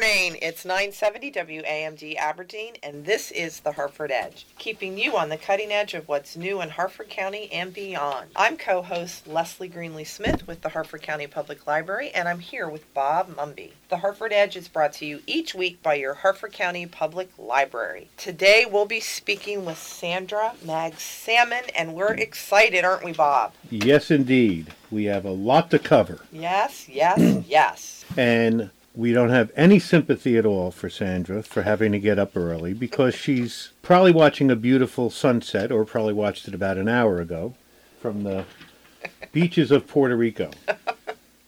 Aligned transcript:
morning. 0.00 0.38
It's 0.40 0.64
970 0.64 1.32
WAMD 1.32 2.14
Aberdeen, 2.18 2.74
and 2.84 3.04
this 3.04 3.32
is 3.32 3.58
the 3.58 3.72
Harford 3.72 4.12
Edge, 4.12 4.46
keeping 4.56 4.96
you 4.96 5.16
on 5.16 5.28
the 5.28 5.36
cutting 5.36 5.72
edge 5.72 5.92
of 5.94 6.06
what's 6.06 6.36
new 6.36 6.60
in 6.60 6.68
Harford 6.68 7.08
County 7.08 7.50
and 7.50 7.74
beyond. 7.74 8.30
I'm 8.36 8.56
co 8.56 8.80
host 8.82 9.26
Leslie 9.26 9.68
Greenlee 9.68 10.06
Smith 10.06 10.46
with 10.46 10.60
the 10.62 10.68
Harford 10.68 11.02
County 11.02 11.26
Public 11.26 11.66
Library, 11.66 12.12
and 12.12 12.28
I'm 12.28 12.38
here 12.38 12.68
with 12.68 12.94
Bob 12.94 13.34
Mumby. 13.34 13.72
The 13.88 13.96
Harford 13.96 14.32
Edge 14.32 14.54
is 14.54 14.68
brought 14.68 14.92
to 14.94 15.04
you 15.04 15.20
each 15.26 15.52
week 15.52 15.82
by 15.82 15.94
your 15.94 16.14
Harford 16.14 16.52
County 16.52 16.86
Public 16.86 17.30
Library. 17.36 18.06
Today 18.16 18.66
we'll 18.70 18.86
be 18.86 19.00
speaking 19.00 19.64
with 19.64 19.78
Sandra 19.78 20.52
Magsamen, 20.64 21.72
and 21.74 21.94
we're 21.94 22.14
excited, 22.14 22.84
aren't 22.84 23.04
we, 23.04 23.14
Bob? 23.14 23.52
Yes, 23.68 24.12
indeed. 24.12 24.72
We 24.92 25.06
have 25.06 25.24
a 25.24 25.32
lot 25.32 25.72
to 25.72 25.80
cover. 25.80 26.20
Yes, 26.30 26.88
yes, 26.88 27.18
yes. 27.48 28.04
And 28.16 28.70
we 28.98 29.12
don't 29.12 29.30
have 29.30 29.52
any 29.54 29.78
sympathy 29.78 30.36
at 30.36 30.44
all 30.44 30.72
for 30.72 30.90
Sandra 30.90 31.40
for 31.44 31.62
having 31.62 31.92
to 31.92 32.00
get 32.00 32.18
up 32.18 32.36
early 32.36 32.74
because 32.74 33.14
she's 33.14 33.70
probably 33.80 34.10
watching 34.10 34.50
a 34.50 34.56
beautiful 34.56 35.08
sunset 35.08 35.70
or 35.70 35.84
probably 35.84 36.12
watched 36.12 36.48
it 36.48 36.54
about 36.54 36.76
an 36.78 36.88
hour 36.88 37.20
ago 37.20 37.54
from 38.02 38.24
the 38.24 38.44
beaches 39.32 39.70
of 39.70 39.86
Puerto 39.86 40.16
Rico. 40.16 40.50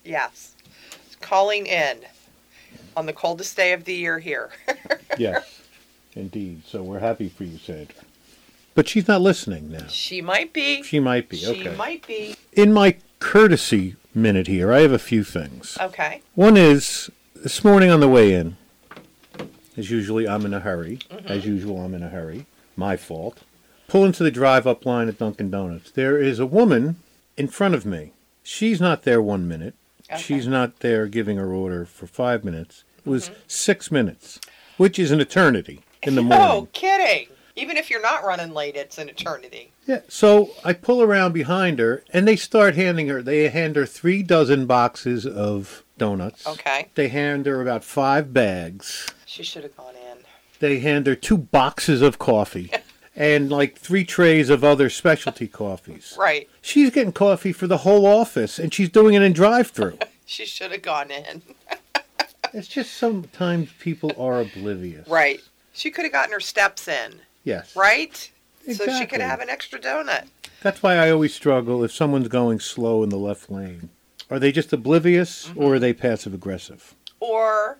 Yes. 0.03 0.55
Calling 1.21 1.67
in 1.67 1.97
on 2.97 3.05
the 3.05 3.13
coldest 3.13 3.55
day 3.55 3.71
of 3.73 3.83
the 3.83 3.93
year 3.93 4.17
here. 4.19 4.49
Yes, 5.17 5.61
indeed. 6.15 6.63
So 6.65 6.81
we're 6.81 6.99
happy 6.99 7.27
for 7.29 7.43
you, 7.43 7.57
Sandra. 7.57 8.03
But 8.75 8.87
she's 8.87 9.07
not 9.09 9.19
listening 9.21 9.69
now. 9.69 9.87
she 9.89 10.21
might 10.21 10.53
be. 10.53 10.81
She 10.83 10.99
might 11.01 11.27
be. 11.29 11.37
She 11.37 11.51
Okay. 11.67 11.75
might 11.75 12.07
be. 12.07 12.35
In 12.53 12.71
my 12.73 12.95
courtesy 13.19 13.97
minute 14.15 14.47
here, 14.47 14.71
I 14.71 14.79
have 14.79 14.93
a 14.93 14.97
few 14.99 15.23
things. 15.25 15.77
Okay. 15.81 16.21
One 16.33 16.55
is 16.57 17.11
this 17.41 17.63
morning 17.63 17.89
on 17.89 17.99
the 17.99 18.07
way 18.07 18.33
in, 18.33 18.55
as 19.75 19.89
usually 19.89 20.27
I'm 20.27 20.45
in 20.45 20.53
a 20.53 20.59
hurry. 20.59 20.99
Mm-hmm. 21.09 21.27
As 21.27 21.45
usual, 21.45 21.83
I'm 21.83 21.95
in 21.95 22.03
a 22.03 22.09
hurry. 22.09 22.45
My 22.75 22.95
fault. 22.95 23.39
Pull 23.87 24.05
into 24.05 24.23
the 24.23 24.31
drive 24.31 24.67
up 24.67 24.85
line 24.85 25.07
at 25.07 25.17
Dunkin' 25.17 25.49
Donuts. 25.49 25.91
There 25.91 26.17
is 26.17 26.39
a 26.39 26.45
woman 26.45 26.97
in 27.35 27.47
front 27.47 27.73
of 27.73 27.85
me. 27.85 28.13
She's 28.43 28.79
not 28.79 29.03
there 29.03 29.21
one 29.21 29.47
minute. 29.47 29.73
Okay. 30.09 30.21
She's 30.21 30.47
not 30.47 30.79
there 30.79 31.07
giving 31.07 31.37
her 31.37 31.51
order 31.51 31.85
for 31.85 32.05
five 32.05 32.43
minutes. 32.43 32.83
It 32.99 33.09
was 33.09 33.29
mm-hmm. 33.29 33.39
six 33.47 33.91
minutes, 33.91 34.39
which 34.77 34.99
is 34.99 35.11
an 35.11 35.19
eternity 35.19 35.81
in 36.03 36.15
the 36.15 36.21
morning. 36.21 36.47
No 36.47 36.67
kidding. 36.73 37.27
Even 37.55 37.75
if 37.75 37.89
you're 37.89 38.01
not 38.01 38.23
running 38.23 38.53
late, 38.53 38.75
it's 38.75 38.97
an 38.97 39.09
eternity. 39.09 39.71
Yeah, 39.85 40.01
so 40.07 40.51
I 40.63 40.73
pull 40.73 41.01
around 41.01 41.33
behind 41.33 41.79
her, 41.79 42.03
and 42.13 42.27
they 42.27 42.35
start 42.35 42.75
handing 42.75 43.07
her. 43.07 43.21
They 43.21 43.49
hand 43.49 43.75
her 43.75 43.85
three 43.85 44.23
dozen 44.23 44.67
boxes 44.67 45.25
of 45.25 45.83
donuts. 46.01 46.47
Okay. 46.47 46.89
They 46.95 47.09
hand 47.09 47.45
her 47.45 47.61
about 47.61 47.83
five 47.83 48.33
bags. 48.33 49.07
She 49.27 49.43
should 49.43 49.61
have 49.61 49.77
gone 49.77 49.93
in. 49.95 50.17
They 50.59 50.79
hand 50.79 51.05
her 51.05 51.13
two 51.13 51.37
boxes 51.37 52.01
of 52.01 52.17
coffee 52.17 52.71
and 53.15 53.51
like 53.51 53.77
three 53.77 54.03
trays 54.03 54.49
of 54.49 54.63
other 54.63 54.89
specialty 54.89 55.47
coffees. 55.47 56.15
Right. 56.17 56.49
She's 56.59 56.89
getting 56.89 57.13
coffee 57.13 57.53
for 57.53 57.67
the 57.67 57.77
whole 57.77 58.07
office, 58.07 58.57
and 58.57 58.73
she's 58.73 58.89
doing 58.89 59.13
it 59.13 59.21
in 59.21 59.31
drive-through. 59.33 59.99
She 60.23 60.45
should 60.45 60.71
have 60.71 60.81
gone 60.81 61.11
in. 61.11 61.41
it's 62.53 62.69
just 62.69 62.93
sometimes 62.93 63.69
people 63.81 64.13
are 64.17 64.39
oblivious. 64.39 65.05
Right. 65.09 65.41
She 65.73 65.91
could 65.91 66.05
have 66.05 66.13
gotten 66.13 66.31
her 66.31 66.39
steps 66.39 66.87
in. 66.87 67.15
Yes. 67.43 67.75
Right? 67.75 68.31
Exactly. 68.65 68.93
So 68.93 68.97
she 68.97 69.05
could 69.07 69.19
have 69.19 69.41
an 69.41 69.49
extra 69.49 69.77
donut. 69.77 70.27
That's 70.61 70.81
why 70.81 70.95
I 70.95 71.11
always 71.11 71.35
struggle 71.35 71.83
if 71.83 71.91
someone's 71.91 72.29
going 72.29 72.61
slow 72.61 73.03
in 73.03 73.09
the 73.09 73.17
left 73.17 73.51
lane. 73.51 73.89
Are 74.31 74.39
they 74.39 74.53
just 74.53 74.71
oblivious, 74.71 75.49
or 75.57 75.73
are 75.73 75.75
mm-hmm. 75.75 75.81
they 75.81 75.93
passive-aggressive? 75.93 76.95
Or, 77.19 77.79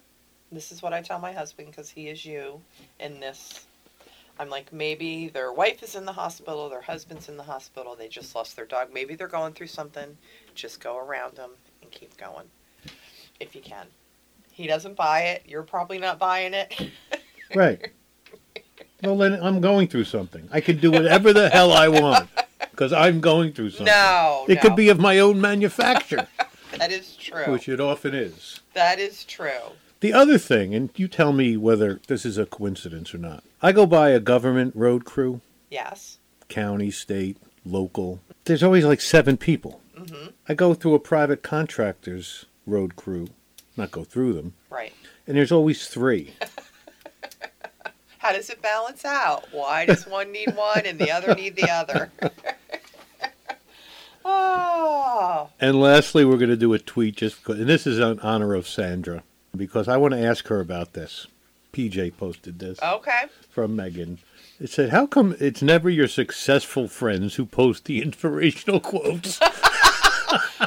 this 0.51 0.73
is 0.73 0.81
what 0.81 0.91
I 0.91 1.01
tell 1.01 1.17
my 1.17 1.31
husband 1.31 1.69
because 1.69 1.89
he 1.89 2.09
is 2.09 2.25
you 2.25 2.59
in 2.99 3.21
this. 3.21 3.65
I'm 4.37 4.49
like, 4.49 4.73
maybe 4.73 5.29
their 5.29 5.53
wife 5.53 5.81
is 5.81 5.95
in 5.95 6.03
the 6.03 6.11
hospital, 6.11 6.67
their 6.67 6.81
husband's 6.81 7.29
in 7.29 7.37
the 7.37 7.43
hospital, 7.43 7.95
they 7.95 8.09
just 8.09 8.35
lost 8.35 8.57
their 8.57 8.65
dog. 8.65 8.89
Maybe 8.93 9.15
they're 9.15 9.29
going 9.29 9.53
through 9.53 9.67
something. 9.67 10.17
Just 10.53 10.81
go 10.81 10.97
around 10.97 11.37
them 11.37 11.51
and 11.81 11.89
keep 11.89 12.17
going 12.17 12.47
if 13.39 13.55
you 13.55 13.61
can. 13.61 13.87
He 14.51 14.67
doesn't 14.67 14.97
buy 14.97 15.21
it. 15.21 15.43
You're 15.47 15.63
probably 15.63 15.99
not 15.99 16.19
buying 16.19 16.53
it. 16.53 16.91
Right. 17.55 17.91
Well, 19.03 19.17
then 19.17 19.41
I'm 19.41 19.61
going 19.61 19.87
through 19.87 20.03
something. 20.03 20.47
I 20.51 20.61
can 20.61 20.77
do 20.77 20.91
whatever 20.91 21.33
the 21.33 21.49
hell 21.49 21.71
I 21.71 21.87
want 21.87 22.29
because 22.81 22.93
I'm 22.93 23.21
going 23.21 23.53
through 23.53 23.69
something. 23.69 23.85
No, 23.85 24.45
It 24.47 24.55
no. 24.55 24.61
could 24.61 24.75
be 24.75 24.89
of 24.89 24.97
my 24.99 25.19
own 25.19 25.39
manufacture, 25.39 26.27
That 26.79 26.91
is 26.91 27.15
true. 27.15 27.51
which 27.51 27.69
it 27.69 27.79
often 27.79 28.15
is. 28.15 28.59
That 28.73 28.97
is 28.97 29.23
true. 29.23 29.73
The 29.99 30.13
other 30.13 30.39
thing, 30.39 30.73
and 30.73 30.89
you 30.95 31.07
tell 31.07 31.31
me 31.31 31.57
whether 31.57 32.01
this 32.07 32.25
is 32.25 32.39
a 32.39 32.47
coincidence 32.47 33.13
or 33.13 33.19
not. 33.19 33.43
I 33.61 33.71
go 33.71 33.85
by 33.85 34.09
a 34.09 34.19
government 34.19 34.75
road 34.75 35.05
crew, 35.05 35.41
Yes. 35.69 36.17
county, 36.49 36.89
state, 36.89 37.37
local. 37.63 38.19
There's 38.45 38.63
always 38.63 38.83
like 38.83 38.99
seven 39.01 39.37
people. 39.37 39.79
hmm 39.95 40.29
I 40.49 40.55
go 40.55 40.73
through 40.73 40.95
a 40.95 40.99
private 40.99 41.43
contractor's 41.43 42.45
road 42.65 42.95
crew, 42.95 43.27
not 43.77 43.91
go 43.91 44.03
through 44.03 44.33
them, 44.33 44.55
Right. 44.71 44.93
and 45.27 45.37
there's 45.37 45.51
always 45.51 45.85
three. 45.87 46.33
How 48.17 48.31
does 48.31 48.49
it 48.49 48.61
balance 48.61 49.05
out? 49.05 49.47
Why 49.51 49.85
does 49.85 50.07
one 50.07 50.31
need 50.31 50.55
one 50.55 50.85
and 50.87 50.97
the 50.97 51.11
other 51.11 51.35
need 51.35 51.55
the 51.55 51.69
other? 51.69 52.11
oh, 54.25 55.49
And 55.59 55.79
lastly, 55.79 56.25
we're 56.25 56.37
going 56.37 56.49
to 56.49 56.57
do 56.57 56.73
a 56.73 56.79
tweet 56.79 57.17
just 57.17 57.37
because, 57.37 57.59
and 57.59 57.69
this 57.69 57.85
is 57.85 57.99
in 57.99 58.19
honor 58.19 58.53
of 58.53 58.67
Sandra, 58.67 59.23
because 59.55 59.87
I 59.87 59.97
want 59.97 60.13
to 60.13 60.23
ask 60.23 60.47
her 60.47 60.59
about 60.59 60.93
this. 60.93 61.27
PJ 61.73 62.17
posted 62.17 62.59
this 62.59 62.81
okay. 62.81 63.23
from 63.49 63.75
Megan. 63.75 64.19
It 64.59 64.69
said, 64.69 64.89
How 64.89 65.07
come 65.07 65.35
it's 65.39 65.61
never 65.61 65.89
your 65.89 66.07
successful 66.07 66.87
friends 66.87 67.35
who 67.35 67.45
post 67.45 67.85
the 67.85 68.01
inspirational 68.01 68.79
quotes? 68.79 69.39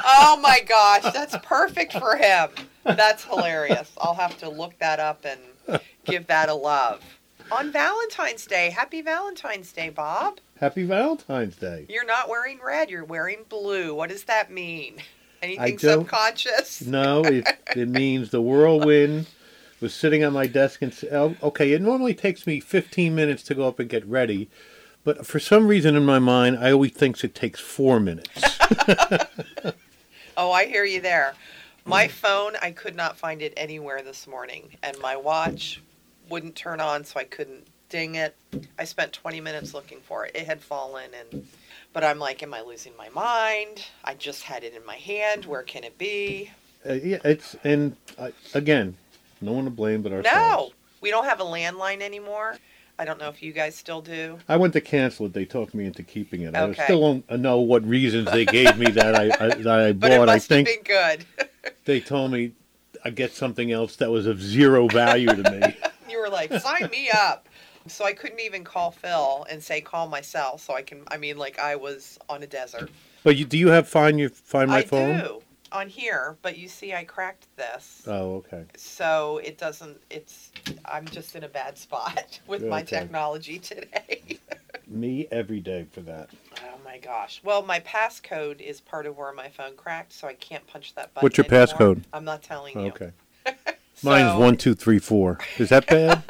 Oh 0.07 0.39
my 0.43 0.61
gosh, 0.61 1.13
that's 1.13 1.37
perfect 1.43 1.93
for 1.95 2.17
him. 2.17 2.51
That's 2.85 3.25
hilarious. 3.25 3.91
I'll 3.99 4.15
have 4.15 4.37
to 4.39 4.49
look 4.51 4.79
that 4.79 5.01
up 5.01 5.25
and 5.25 5.81
give 6.05 6.27
that 6.27 6.49
a 6.49 6.55
love. 6.55 7.03
On 7.53 7.71
Valentine's 7.71 8.47
Day, 8.47 8.71
happy 8.71 9.01
Valentine's 9.01 9.73
Day, 9.73 9.91
Bob. 9.91 10.39
Happy 10.65 10.85
Valentine's 10.85 11.57
Day. 11.57 11.85
You're 11.91 12.07
not 12.07 12.31
wearing 12.31 12.59
red, 12.65 12.89
you're 12.89 13.05
wearing 13.05 13.45
blue. 13.51 13.95
What 13.95 14.09
does 14.09 14.25
that 14.25 14.51
mean? 14.51 14.97
Anything 15.43 15.79
subconscious? 15.79 16.81
No, 16.81 17.21
it, 17.25 17.47
it 17.77 17.87
means 17.87 18.31
the 18.31 18.41
whirlwind 18.41 19.27
was 19.83 19.93
sitting 19.93 20.25
on 20.25 20.33
my 20.33 20.47
desk 20.47 20.81
and 20.81 20.95
said, 20.95 21.13
oh, 21.13 21.37
okay, 21.43 21.73
it 21.73 21.83
normally 21.83 22.15
takes 22.15 22.47
me 22.47 22.61
15 22.61 23.15
minutes 23.15 23.43
to 23.43 23.55
go 23.55 23.69
up 23.69 23.79
and 23.79 23.91
get 23.91 24.07
ready. 24.07 24.49
But 25.05 25.27
for 25.27 25.39
some 25.39 25.69
reason 25.69 25.97
in 25.97 26.07
my 26.07 26.19
mind, 26.19 26.57
I 26.59 26.73
always 26.73 26.93
think 26.93 27.23
it 27.23 27.35
takes 27.35 27.61
four 27.61 28.01
minutes. 28.01 28.31
Oh, 30.37 30.51
I 30.51 30.67
hear 30.67 30.85
you 30.85 31.01
there. 31.01 31.35
My 31.85 32.09
mm. 32.09 32.11
phone, 32.11 32.55
I 32.61 32.73
could 32.73 32.97
not 32.97 33.17
find 33.17 33.41
it 33.41 33.53
anywhere 33.57 34.03
this 34.03 34.27
morning, 34.27 34.71
and 34.83 34.99
my 34.99 35.15
watch 35.15 35.81
wouldn't 36.29 36.57
turn 36.57 36.81
on, 36.81 37.05
so 37.05 37.21
I 37.21 37.25
couldn't 37.25 37.69
it. 37.95 38.37
I 38.79 38.85
spent 38.85 39.13
20 39.13 39.41
minutes 39.41 39.75
looking 39.75 40.01
for 40.01 40.27
it. 40.27 40.35
It 40.35 40.47
had 40.47 40.61
fallen, 40.61 41.11
and 41.19 41.47
but 41.93 42.03
I'm 42.03 42.19
like, 42.19 42.43
am 42.43 42.53
I 42.53 42.63
losing 42.63 42.93
my 42.97 43.09
mind? 43.11 43.87
I 44.05 44.15
just 44.15 44.43
had 44.43 44.65
it 44.65 44.75
in 44.75 44.85
my 44.85 44.97
hand. 44.97 45.45
Where 45.45 45.63
can 45.63 45.85
it 45.85 45.97
be? 45.97 46.51
Uh, 46.89 46.95
yeah, 46.95 47.19
it's 47.25 47.57
and 47.65 47.97
uh, 48.19 48.31
again, 48.53 48.97
no 49.41 49.53
one 49.53 49.65
to 49.65 49.71
blame 49.71 50.03
but 50.03 50.13
ourselves. 50.13 50.35
No, 50.35 50.73
we 51.01 51.11
don't 51.11 51.25
have 51.25 51.41
a 51.41 51.45
landline 51.45 52.01
anymore. 52.01 52.57
I 52.99 53.05
don't 53.05 53.19
know 53.19 53.29
if 53.29 53.43
you 53.43 53.53
guys 53.53 53.75
still 53.75 54.01
do. 54.03 54.39
I 54.49 54.57
went 54.57 54.73
to 54.75 54.81
cancel 54.81 55.27
it. 55.27 55.33
They 55.33 55.45
talked 55.45 55.75
me 55.75 55.85
into 55.85 56.03
keeping 56.03 56.43
it. 56.43 56.55
Okay. 56.55 56.83
I 56.83 56.85
still 56.85 57.01
don't 57.01 57.41
know 57.41 57.59
what 57.59 57.85
reasons 57.85 58.31
they 58.31 58.45
gave 58.45 58.77
me 58.77 58.91
that 58.91 59.15
I, 59.17 59.25
I 59.25 59.49
that 59.55 59.67
I 59.67 59.93
But 59.93 60.13
it 60.13 60.19
bought. 60.19 60.29
I 60.29 60.35
must 60.35 60.49
have 60.49 60.67
think 60.67 60.87
been 60.87 60.97
good. 60.97 61.51
they 61.85 62.01
told 62.01 62.33
me 62.33 62.53
I 63.05 63.11
get 63.11 63.33
something 63.33 63.71
else 63.71 63.97
that 63.97 64.11
was 64.11 64.27
of 64.27 64.41
zero 64.41 64.89
value 64.89 65.29
to 65.29 65.51
me. 65.51 65.77
you 66.11 66.19
were 66.19 66.29
like, 66.29 66.53
sign 66.55 66.89
me 66.91 67.11
up. 67.11 67.49
So 67.87 68.05
I 68.05 68.13
couldn't 68.13 68.41
even 68.41 68.65
call 68.65 68.91
Phil 68.91 69.47
and 69.51 69.63
say 69.63 69.81
call 69.81 70.09
myself. 70.09 70.63
So 70.63 70.75
I 70.75 70.83
can. 70.83 71.03
I 71.09 71.17
mean, 71.17 71.37
like 71.37 71.59
I 71.59 71.77
was 71.77 72.19
on 72.29 72.43
a 72.43 72.47
desert. 72.47 72.91
but 73.23 73.37
you, 73.37 73.45
do 73.45 73.59
you 73.59 73.69
have 73.69 73.89
find 73.89 74.19
you 74.19 74.29
find 74.29 74.71
my 74.71 74.83
phone? 74.83 75.11
I 75.11 75.19
phone? 75.21 75.27
do 75.29 75.43
on 75.75 75.89
here, 75.89 76.37
but 76.41 76.57
you 76.57 76.69
see, 76.69 76.95
I 76.95 77.05
cracked 77.05 77.49
this, 77.57 78.03
Oh, 78.07 78.37
okay. 78.37 78.65
so 78.77 79.39
it 79.45 79.59
doesn't. 79.59 79.99
It's. 80.09 80.53
I'm 80.85 81.05
just 81.07 81.35
in 81.35 81.45
a 81.45 81.49
bad 81.49 81.77
spot 81.77 82.41
with 82.47 82.65
my 82.65 82.83
technology 82.83 83.59
today. 83.59 84.39
Me 84.87 85.27
every 85.33 85.61
day 85.61 85.87
for 85.91 86.03
that. 86.03 86.29
oh 86.63 86.79
my 86.85 86.99
gosh. 86.99 87.41
Well, 87.43 87.63
my 87.63 87.81
passcode 87.81 88.61
is 88.61 88.81
part 88.81 89.07
of 89.07 89.17
where 89.17 89.33
my 89.33 89.49
phone 89.49 89.75
cracked, 89.77 90.13
so 90.13 90.29
I 90.29 90.35
can't 90.35 90.67
punch 90.67 90.95
that 90.95 91.13
button. 91.13 91.25
What's 91.25 91.37
your 91.39 91.47
anymore. 91.47 91.67
passcode? 91.67 92.03
I'm 92.13 92.25
not 92.25 92.43
telling 92.43 92.79
you. 92.79 92.89
Okay. 92.89 93.13
So, 93.97 94.11
Mine's 94.11 94.37
one 94.41 94.57
two 94.57 94.75
three 94.75 94.99
four. 94.99 95.39
Is 95.57 95.69
that 95.69 95.87
bad? 95.87 96.25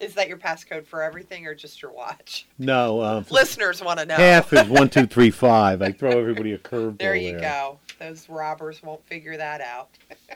Is 0.00 0.14
that 0.14 0.28
your 0.28 0.36
passcode 0.36 0.86
for 0.86 1.02
everything, 1.02 1.46
or 1.46 1.54
just 1.54 1.82
your 1.82 1.90
watch? 1.92 2.46
no. 2.58 3.00
Um, 3.02 3.26
Listeners 3.30 3.82
want 3.82 3.98
to 3.98 4.06
know. 4.06 4.14
half 4.14 4.52
is 4.52 4.68
one 4.68 4.88
two 4.88 5.06
three 5.06 5.30
five. 5.30 5.82
I 5.82 5.90
throw 5.92 6.10
everybody 6.10 6.52
a 6.52 6.58
curveball 6.58 6.98
There 6.98 7.16
you 7.16 7.32
there. 7.32 7.40
go. 7.40 7.78
Those 7.98 8.28
robbers 8.28 8.82
won't 8.82 9.04
figure 9.06 9.36
that 9.36 9.60
out. 9.60 9.88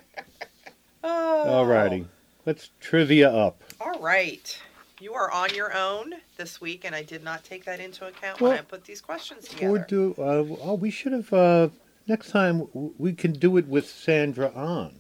Oh. 1.05 1.45
Alrighty. 1.49 2.07
Let's 2.47 2.71
trivia 2.81 3.29
up. 3.29 3.63
All 3.81 3.99
right. 4.01 4.57
You 5.01 5.15
are 5.15 5.31
on 5.33 5.53
your 5.55 5.77
own 5.77 6.15
this 6.37 6.61
week, 6.61 6.85
and 6.85 6.95
I 6.95 7.03
did 7.03 7.25
not 7.25 7.43
take 7.45 7.65
that 7.65 7.81
into 7.81 8.07
account 8.07 8.41
when 8.41 8.53
I 8.53 8.61
put 8.61 8.85
these 8.85 9.01
questions 9.01 9.47
Or 9.61 9.79
together. 9.79 9.87
do 9.89 10.15
uh, 10.19 10.45
oh 10.63 10.75
we 10.75 10.91
should 10.91 11.11
have 11.13 11.33
uh, 11.33 11.69
next 12.07 12.31
time 12.31 12.69
we 12.73 13.13
can 13.15 13.33
do 13.33 13.57
it 13.57 13.67
with 13.67 13.89
Sandra 13.89 14.53
on. 14.55 14.95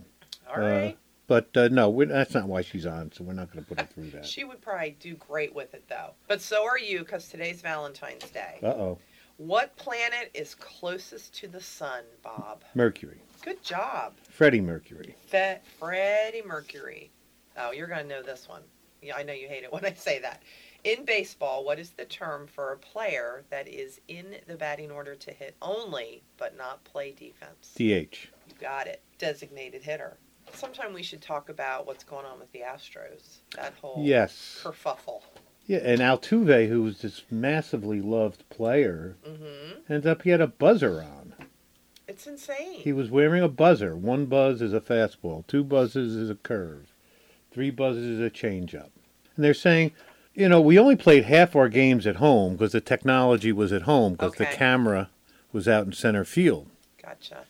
All 0.52 0.60
right. 0.60 0.96
But 1.32 1.56
uh, 1.56 1.68
no, 1.68 2.04
that's 2.04 2.34
not 2.34 2.46
why 2.46 2.60
she's 2.60 2.84
on, 2.84 3.10
so 3.10 3.24
we're 3.24 3.32
not 3.32 3.50
going 3.50 3.64
to 3.64 3.66
put 3.66 3.80
her 3.80 3.86
through 3.86 4.10
that. 4.10 4.26
She 4.26 4.44
would 4.44 4.60
probably 4.60 4.98
do 5.00 5.14
great 5.14 5.54
with 5.54 5.72
it, 5.72 5.82
though. 5.88 6.10
But 6.28 6.42
so 6.42 6.62
are 6.62 6.78
you, 6.78 6.98
because 6.98 7.26
today's 7.28 7.62
Valentine's 7.62 8.28
Day. 8.28 8.58
Uh 8.62 8.66
oh, 8.66 8.98
What 9.38 9.74
planet 9.76 10.30
is 10.34 10.54
closest 10.54 11.34
to 11.36 11.48
the 11.48 11.58
sun, 11.62 12.02
Bob? 12.22 12.64
Mercury, 12.74 13.16
Good 13.42 13.62
job. 13.62 14.12
Freddie 14.28 14.60
Mercury. 14.60 15.16
Fe- 15.28 15.60
Freddie 15.78 16.42
Mercury. 16.44 17.10
Oh, 17.56 17.70
you're 17.72 17.86
going 17.86 18.02
to 18.02 18.08
know 18.14 18.22
this 18.22 18.46
one. 18.46 18.60
Yeah, 19.00 19.16
I 19.16 19.22
know 19.22 19.32
you 19.32 19.48
hate 19.48 19.64
it 19.64 19.72
when 19.72 19.86
I 19.86 19.94
say 19.94 20.18
that. 20.18 20.42
In 20.84 21.06
baseball, 21.06 21.64
what 21.64 21.78
is 21.78 21.92
the 21.92 22.04
term 22.04 22.46
for 22.46 22.72
a 22.72 22.76
player 22.76 23.42
that 23.48 23.66
is 23.68 24.02
in 24.06 24.36
the 24.48 24.56
batting 24.56 24.90
order 24.90 25.14
to 25.14 25.30
hit 25.32 25.56
only 25.62 26.22
but 26.36 26.58
not 26.58 26.84
play 26.84 27.12
defense? 27.12 27.72
DH. 27.74 27.78
You 27.80 28.54
got 28.60 28.86
it. 28.86 29.00
Designated 29.16 29.82
hitter. 29.82 30.18
Sometime 30.54 30.92
we 30.92 31.02
should 31.02 31.20
talk 31.22 31.48
about 31.48 31.86
what's 31.86 32.04
going 32.04 32.24
on 32.26 32.38
with 32.38 32.50
the 32.52 32.60
Astros. 32.60 33.38
That 33.56 33.72
whole 33.80 34.02
Yes. 34.04 34.60
kerfuffle. 34.62 35.22
Yeah, 35.66 35.78
and 35.78 36.00
Altuve, 36.00 36.68
who 36.68 36.82
was 36.82 37.00
this 37.00 37.22
massively 37.30 38.00
loved 38.00 38.48
player, 38.50 39.16
hmm 39.24 39.92
ends 39.92 40.06
up 40.06 40.22
he 40.22 40.30
had 40.30 40.40
a 40.40 40.46
buzzer 40.46 41.00
on. 41.02 41.34
It's 42.08 42.26
insane. 42.26 42.80
He 42.80 42.92
was 42.92 43.10
wearing 43.10 43.42
a 43.42 43.48
buzzer. 43.48 43.96
One 43.96 44.26
buzz 44.26 44.60
is 44.60 44.72
a 44.74 44.80
fastball. 44.80 45.46
Two 45.46 45.64
buzzes 45.64 46.14
is 46.16 46.30
a 46.30 46.34
curve. 46.34 46.92
Three 47.52 47.70
buzzes 47.70 48.04
is 48.04 48.20
a 48.20 48.30
changeup. 48.30 48.90
And 49.36 49.44
they're 49.44 49.54
saying, 49.54 49.92
you 50.34 50.48
know, 50.48 50.60
we 50.60 50.78
only 50.78 50.96
played 50.96 51.24
half 51.24 51.54
our 51.54 51.68
games 51.68 52.06
at 52.06 52.16
home 52.16 52.52
because 52.54 52.72
the 52.72 52.80
technology 52.80 53.52
was 53.52 53.72
at 53.72 53.82
home 53.82 54.12
because 54.12 54.34
the 54.34 54.46
camera 54.46 55.10
was 55.52 55.68
out 55.68 55.86
in 55.86 55.92
center 55.92 56.24
field. 56.24 56.68
Gotcha. 57.02 57.44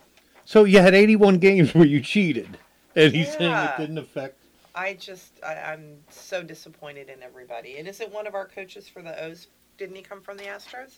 So 0.45 0.65
you 0.65 0.81
had 0.81 0.95
81 0.95 1.39
games 1.39 1.75
where 1.75 1.87
you 1.87 2.01
cheated. 2.01 2.59
And 2.97 3.15
he's 3.15 3.29
saying 3.29 3.51
Yeah. 3.51 3.75
it 3.75 3.79
didn't 3.79 3.99
affect. 3.99 4.37
I 4.75 4.95
just, 4.95 5.33
I, 5.45 5.55
I'm 5.55 5.99
so 6.11 6.43
disappointed 6.43 7.09
in 7.11 7.23
everybody. 7.23 7.77
And 7.79 7.87
isn't 7.89 8.11
one 8.13 8.27
of 8.27 8.35
our 8.35 8.47
coaches 8.47 8.89
for 8.89 9.03
the 9.03 9.23
O's, 9.25 9.49
didn't 9.79 9.97
he 9.97 10.03
come 10.03 10.21
from 10.23 10.37
the 10.39 10.45
Astros? 10.45 10.95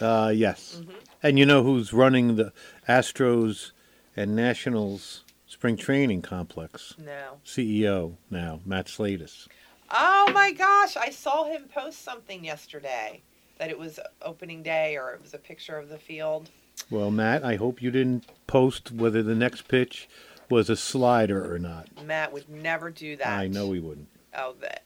Uh, 0.00 0.30
yes. 0.30 0.80
Mhm. 0.82 0.94
And 1.22 1.38
you 1.38 1.46
know 1.46 1.62
who's 1.62 1.92
running 1.92 2.36
the 2.36 2.52
Astros 2.88 3.72
and 4.16 4.36
Nationals 4.36 5.24
spring 5.46 5.76
training 5.76 6.22
complex? 6.22 6.94
No. 6.98 7.38
CEO 7.44 8.16
now, 8.30 8.60
Matt 8.64 8.86
Slatus. 8.86 9.48
Oh 9.90 10.30
my 10.34 10.52
gosh, 10.52 10.96
I 10.96 11.10
saw 11.10 11.44
him 11.44 11.64
post 11.74 12.02
something 12.02 12.44
yesterday 12.44 13.22
that 13.58 13.70
it 13.70 13.78
was 13.78 13.98
opening 14.22 14.62
day 14.62 14.96
or 14.96 15.12
it 15.12 15.22
was 15.22 15.34
a 15.34 15.38
picture 15.38 15.76
of 15.76 15.88
the 15.88 15.98
field. 15.98 16.50
Well, 16.90 17.10
Matt, 17.10 17.42
I 17.44 17.56
hope 17.56 17.82
you 17.82 17.90
didn't 17.90 18.26
post 18.46 18.92
whether 18.92 19.22
the 19.22 19.34
next 19.34 19.66
pitch 19.66 20.08
was 20.50 20.70
a 20.70 20.76
slider 20.76 21.52
or 21.52 21.58
not. 21.58 21.88
Matt 22.04 22.32
would 22.32 22.48
never 22.48 22.90
do 22.90 23.16
that. 23.16 23.26
I 23.26 23.48
know 23.48 23.72
he 23.72 23.80
wouldn't. 23.80 24.08
Oh, 24.36 24.54
that 24.60 24.82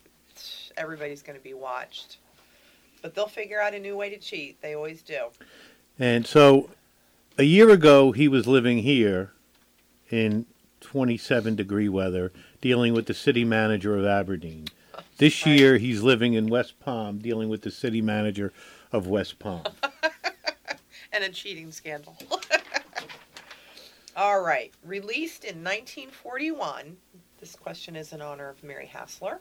everybody's 0.77 1.23
going 1.23 1.39
to 1.39 1.43
be 1.43 1.55
watched. 1.55 2.19
But 3.03 3.15
they'll 3.15 3.27
figure 3.29 3.61
out 3.61 3.75
a 3.75 3.79
new 3.79 3.97
way 3.97 4.11
to 4.11 4.19
cheat. 4.19 4.61
They 4.63 4.75
always 4.75 5.03
do. 5.03 5.27
And 5.99 6.27
so 6.27 6.71
a 7.39 7.43
year 7.43 7.71
ago, 7.71 8.13
he 8.13 8.29
was 8.29 8.47
living 8.47 8.79
here 8.79 9.33
in 10.11 10.47
27 10.81 11.57
degree 11.57 11.89
weather, 11.89 12.33
dealing 12.61 12.93
with 12.95 13.07
the 13.07 13.15
city 13.15 13.45
manager 13.45 13.97
of 13.97 14.05
Aberdeen. 14.05 14.67
Oh, 14.95 15.01
this 15.19 15.45
Right. 15.47 15.59
year, 15.59 15.79
he's 15.79 16.03
living 16.03 16.35
in 16.35 16.49
West 16.49 16.79
Palm, 16.81 17.19
dealing 17.19 17.49
with 17.49 17.63
the 17.63 17.71
city 17.71 18.01
manager 18.03 18.53
of 18.93 19.07
West 19.07 19.39
Palm. 19.39 19.63
And 21.15 21.23
a 21.25 21.29
cheating 21.29 21.71
scandal. 21.73 22.17
All 24.17 24.41
right. 24.43 24.73
Released 24.85 25.45
in 25.45 25.57
1941. 25.65 26.97
This 27.39 27.57
question 27.57 27.97
is 27.97 28.13
in 28.13 28.21
honor 28.21 28.49
of 28.49 28.63
Mary 28.63 28.91
Hastler. 28.93 29.39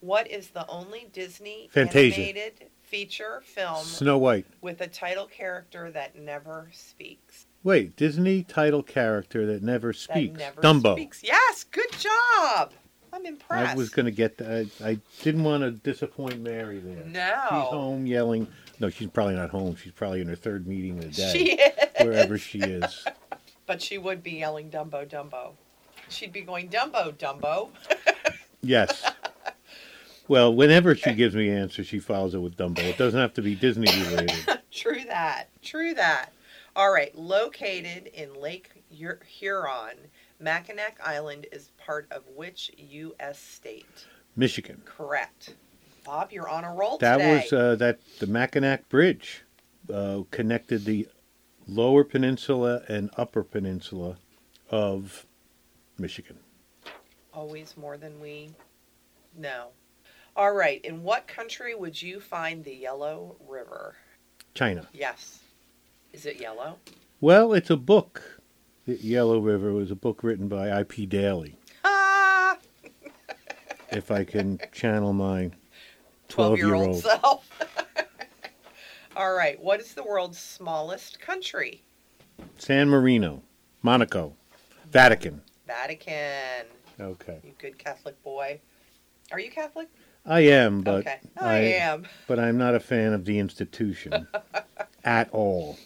What 0.00 0.30
is 0.30 0.48
the 0.48 0.66
only 0.68 1.08
Disney 1.12 1.68
Fantasia. 1.72 2.20
animated 2.20 2.70
feature 2.82 3.42
film 3.44 3.84
Snow 3.84 4.18
White. 4.18 4.46
with 4.62 4.80
a 4.80 4.86
title 4.86 5.26
character 5.26 5.90
that 5.90 6.16
never 6.16 6.68
speaks? 6.72 7.46
Wait, 7.62 7.94
Disney 7.96 8.42
title 8.42 8.82
character 8.82 9.46
that 9.46 9.62
never 9.62 9.92
speaks. 9.92 10.38
That 10.38 10.56
never 10.56 10.62
Dumbo. 10.62 10.94
speaks. 10.94 11.22
Yes, 11.22 11.64
good 11.64 11.92
job. 11.92 12.72
I'm 13.12 13.26
impressed. 13.26 13.72
I 13.72 13.74
was 13.74 13.90
going 13.90 14.06
to 14.06 14.12
get 14.12 14.38
that. 14.38 14.70
I, 14.82 14.88
I 14.88 14.98
didn't 15.22 15.44
want 15.44 15.62
to 15.62 15.72
disappoint 15.72 16.40
Mary 16.40 16.78
there. 16.78 17.04
No. 17.04 17.42
She's 17.50 17.68
home 17.68 18.06
yelling. 18.06 18.46
No, 18.78 18.88
she's 18.88 19.08
probably 19.08 19.34
not 19.34 19.50
home. 19.50 19.76
She's 19.76 19.92
probably 19.92 20.20
in 20.22 20.28
her 20.28 20.36
third 20.36 20.66
meeting 20.66 20.98
of 20.98 21.04
the 21.04 21.10
day. 21.10 21.32
She 21.32 21.52
is. 21.52 21.88
Wherever 22.00 22.38
she 22.38 22.60
is. 22.60 23.04
But 23.70 23.80
she 23.80 23.98
would 23.98 24.24
be 24.24 24.32
yelling 24.32 24.68
Dumbo, 24.68 25.08
Dumbo. 25.08 25.52
She'd 26.08 26.32
be 26.32 26.40
going 26.40 26.70
Dumbo, 26.70 27.12
Dumbo. 27.14 27.68
Yes. 28.62 29.08
Well, 30.26 30.52
whenever 30.52 30.96
she 30.96 31.14
gives 31.14 31.36
me 31.36 31.48
an 31.50 31.56
answer, 31.56 31.84
she 31.84 32.00
follows 32.00 32.34
it 32.34 32.38
with 32.38 32.56
Dumbo. 32.56 32.80
It 32.80 32.98
doesn't 32.98 33.18
have 33.20 33.32
to 33.34 33.42
be 33.42 33.54
Disney 33.54 33.86
related. 34.06 34.58
True 34.72 35.04
that. 35.06 35.44
True 35.62 35.94
that. 35.94 36.32
All 36.74 36.92
right. 36.92 37.16
Located 37.16 38.08
in 38.08 38.34
Lake 38.34 38.70
Huron, 38.90 39.98
Mackinac 40.40 40.98
Island 41.04 41.46
is 41.52 41.70
part 41.78 42.08
of 42.10 42.24
which 42.34 42.72
U.S. 42.76 43.38
state? 43.38 44.04
Michigan. 44.34 44.82
Correct. 44.84 45.54
Bob, 46.04 46.32
you're 46.32 46.48
on 46.48 46.64
a 46.64 46.74
roll 46.74 46.98
That 46.98 47.18
today. 47.18 47.36
was 47.44 47.52
uh, 47.52 47.76
that 47.76 48.00
the 48.18 48.26
Mackinac 48.26 48.88
Bridge 48.88 49.44
uh, 49.94 50.22
connected 50.32 50.84
the 50.84 51.06
lower 51.70 52.04
peninsula 52.04 52.82
and 52.88 53.10
upper 53.16 53.42
peninsula 53.42 54.16
of 54.70 55.26
Michigan. 55.98 56.38
Always 57.32 57.76
more 57.76 57.96
than 57.96 58.20
we 58.20 58.50
know. 59.36 59.68
All 60.36 60.52
right. 60.52 60.84
In 60.84 61.02
what 61.02 61.26
country 61.28 61.74
would 61.74 62.00
you 62.00 62.20
find 62.20 62.64
the 62.64 62.74
Yellow 62.74 63.36
River? 63.48 63.96
China. 64.54 64.88
Yes. 64.92 65.40
Is 66.12 66.26
it 66.26 66.40
yellow? 66.40 66.76
Well, 67.20 67.52
it's 67.52 67.70
a 67.70 67.76
book. 67.76 68.40
The 68.86 68.96
Yellow 68.96 69.38
River 69.38 69.72
was 69.72 69.90
a 69.90 69.94
book 69.94 70.24
written 70.24 70.48
by 70.48 70.72
I.P. 70.72 71.06
Daly. 71.06 71.56
Ah! 71.84 72.58
If 73.92 74.12
I 74.12 74.22
can 74.22 74.60
channel 74.72 75.12
my 75.12 75.50
12 76.28 76.58
year 76.58 76.74
old 76.74 76.96
self. 76.96 77.48
All 79.16 79.34
right. 79.34 79.60
What 79.60 79.80
is 79.80 79.94
the 79.94 80.04
world's 80.04 80.38
smallest 80.38 81.20
country? 81.20 81.82
San 82.58 82.88
Marino, 82.88 83.42
Monaco, 83.82 84.36
Vatican. 84.90 85.42
Vatican. 85.66 86.66
Okay. 87.00 87.40
You 87.42 87.52
good 87.58 87.76
Catholic 87.78 88.22
boy. 88.22 88.60
Are 89.32 89.40
you 89.40 89.50
Catholic? 89.50 89.88
I 90.24 90.40
am, 90.40 90.82
but 90.82 91.00
okay. 91.06 91.20
I, 91.38 91.58
am. 91.58 92.06
but 92.28 92.38
I'm 92.38 92.58
not 92.58 92.74
a 92.74 92.80
fan 92.80 93.12
of 93.12 93.24
the 93.24 93.38
institution 93.38 94.28
at 95.04 95.30
all. 95.32 95.78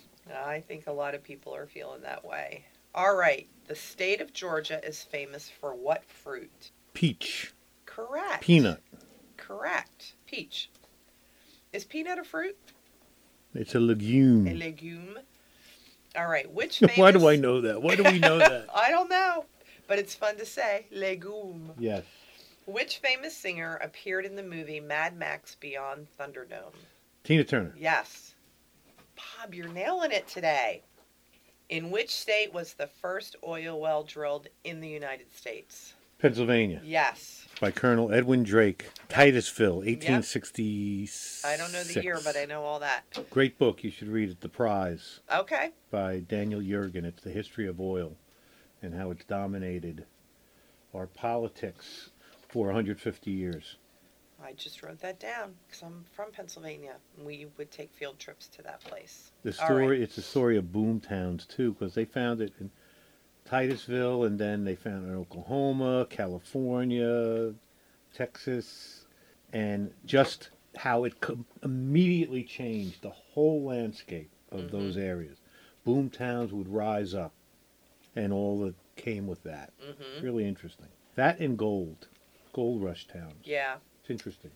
I 0.44 0.60
think 0.60 0.86
a 0.86 0.92
lot 0.92 1.14
of 1.14 1.22
people 1.22 1.54
are 1.54 1.66
feeling 1.66 2.02
that 2.02 2.24
way. 2.24 2.64
All 2.94 3.16
right. 3.16 3.48
The 3.66 3.74
state 3.74 4.20
of 4.20 4.32
Georgia 4.32 4.84
is 4.86 5.02
famous 5.02 5.48
for 5.48 5.74
what 5.74 6.04
fruit? 6.04 6.70
Peach, 6.92 7.54
Correct. 7.86 8.42
peanut. 8.42 8.82
Correct. 9.36 10.14
Peach. 10.26 10.70
Is 11.72 11.84
peanut 11.84 12.18
a 12.18 12.24
fruit? 12.24 12.56
It's 13.54 13.74
a 13.74 13.80
legume. 13.80 14.48
A 14.48 14.54
legume? 14.54 15.18
All 16.16 16.26
right. 16.26 16.50
Which 16.52 16.78
famous... 16.78 16.96
Why 16.96 17.12
do 17.12 17.28
I 17.28 17.36
know 17.36 17.60
that? 17.60 17.80
Why 17.82 17.96
do 17.96 18.02
we 18.04 18.18
know 18.18 18.38
that? 18.50 18.66
I 18.74 18.90
don't 18.90 19.08
know, 19.08 19.44
but 19.86 19.98
it's 19.98 20.14
fun 20.14 20.36
to 20.38 20.46
say. 20.46 20.86
Legume. 20.90 21.72
yes. 21.78 22.04
Which 22.66 22.98
famous 22.98 23.36
singer 23.36 23.76
appeared 23.82 24.24
in 24.24 24.36
the 24.36 24.42
movie 24.42 24.80
Mad 24.80 25.16
Max 25.18 25.54
Beyond 25.56 26.06
Thunderdome? 26.18 26.72
Tina 27.22 27.44
Turner. 27.44 27.74
Yes. 27.78 28.34
Bob, 29.16 29.54
you're 29.54 29.68
nailing 29.68 30.12
it 30.12 30.26
today. 30.26 30.82
In 31.68 31.90
which 31.90 32.10
state 32.10 32.52
was 32.54 32.72
the 32.74 32.86
first 32.86 33.36
oil 33.46 33.78
well 33.80 34.02
drilled 34.02 34.48
in 34.64 34.80
the 34.80 34.88
United 34.88 35.30
States? 35.34 35.92
Pennsylvania. 36.18 36.80
Yes. 36.84 37.43
By 37.60 37.70
Colonel 37.70 38.12
Edwin 38.12 38.42
Drake. 38.42 38.90
Titusville, 39.08 39.76
1866. 39.76 41.44
I 41.44 41.56
don't 41.56 41.72
know 41.72 41.82
the 41.84 42.02
year, 42.02 42.18
but 42.22 42.36
I 42.36 42.44
know 42.46 42.62
all 42.62 42.80
that. 42.80 43.04
Great 43.30 43.58
book. 43.58 43.84
You 43.84 43.90
should 43.90 44.08
read 44.08 44.28
it. 44.30 44.40
The 44.40 44.48
Prize 44.48 45.20
Okay. 45.32 45.70
by 45.90 46.18
Daniel 46.20 46.60
Yergin. 46.60 47.04
It's 47.04 47.22
the 47.22 47.30
history 47.30 47.66
of 47.66 47.80
oil 47.80 48.16
and 48.82 48.94
how 48.94 49.10
it's 49.10 49.24
dominated 49.24 50.04
our 50.92 51.06
politics 51.06 52.10
for 52.48 52.66
150 52.66 53.30
years. 53.30 53.76
I 54.42 54.52
just 54.52 54.82
wrote 54.82 55.00
that 55.00 55.18
down 55.20 55.54
because 55.66 55.82
I'm 55.82 56.04
from 56.12 56.32
Pennsylvania. 56.32 56.96
We 57.24 57.46
would 57.56 57.70
take 57.70 57.92
field 57.94 58.18
trips 58.18 58.48
to 58.48 58.62
that 58.62 58.80
place. 58.80 59.30
The 59.42 59.50
All 59.60 59.66
story, 59.66 60.02
it's 60.02 60.18
a 60.18 60.22
story 60.22 60.58
of 60.58 60.72
boom 60.72 61.00
towns 61.00 61.46
too, 61.46 61.72
because 61.72 61.94
they 61.94 62.04
found 62.04 62.40
it 62.42 62.52
in 62.60 62.70
Titusville, 63.44 64.24
and 64.24 64.38
then 64.38 64.64
they 64.64 64.74
found 64.74 65.06
in 65.06 65.14
Oklahoma, 65.14 66.06
California, 66.10 67.54
Texas, 68.14 69.06
and 69.52 69.92
just 70.04 70.50
how 70.76 71.04
it 71.04 71.20
co- 71.20 71.44
immediately 71.62 72.42
changed 72.42 73.02
the 73.02 73.10
whole 73.10 73.62
landscape 73.64 74.30
of 74.50 74.60
Mhm. 74.64 74.70
those 74.70 74.96
areas. 74.96 75.38
Boom 75.84 76.08
towns 76.10 76.52
would 76.52 76.68
rise 76.68 77.14
up, 77.14 77.32
and 78.16 78.32
all 78.32 78.58
that 78.60 78.74
came 78.96 79.26
with 79.26 79.42
that. 79.42 79.72
hmm 79.80 80.22
Really 80.24 80.46
interesting. 80.46 80.88
That 81.14 81.38
and 81.38 81.58
gold, 81.58 82.08
gold 82.52 82.82
rush 82.82 83.06
towns. 83.06 83.44
Yeah. 83.44 83.76
It's 84.00 84.10
interesting. 84.10 84.50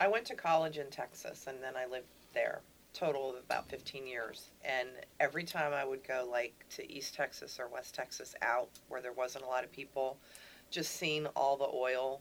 I 0.00 0.08
went 0.08 0.26
to 0.26 0.34
college 0.34 0.76
in 0.78 0.90
Texas 0.90 1.46
and 1.46 1.62
then 1.62 1.76
I 1.76 1.86
lived 1.86 2.08
there 2.32 2.60
total 2.94 3.30
of 3.30 3.36
about 3.36 3.68
15 3.68 4.06
years 4.06 4.50
and 4.64 4.88
every 5.20 5.44
time 5.44 5.72
I 5.74 5.84
would 5.84 6.06
go 6.06 6.26
like 6.30 6.54
to 6.76 6.90
East 6.90 7.14
Texas 7.14 7.58
or 7.58 7.68
West 7.68 7.94
Texas 7.94 8.34
out 8.40 8.70
where 8.88 9.02
there 9.02 9.12
wasn't 9.12 9.44
a 9.44 9.48
lot 9.48 9.64
of 9.64 9.72
people 9.72 10.16
just 10.70 10.96
seeing 10.96 11.26
all 11.36 11.56
the 11.56 11.68
oil 11.72 12.20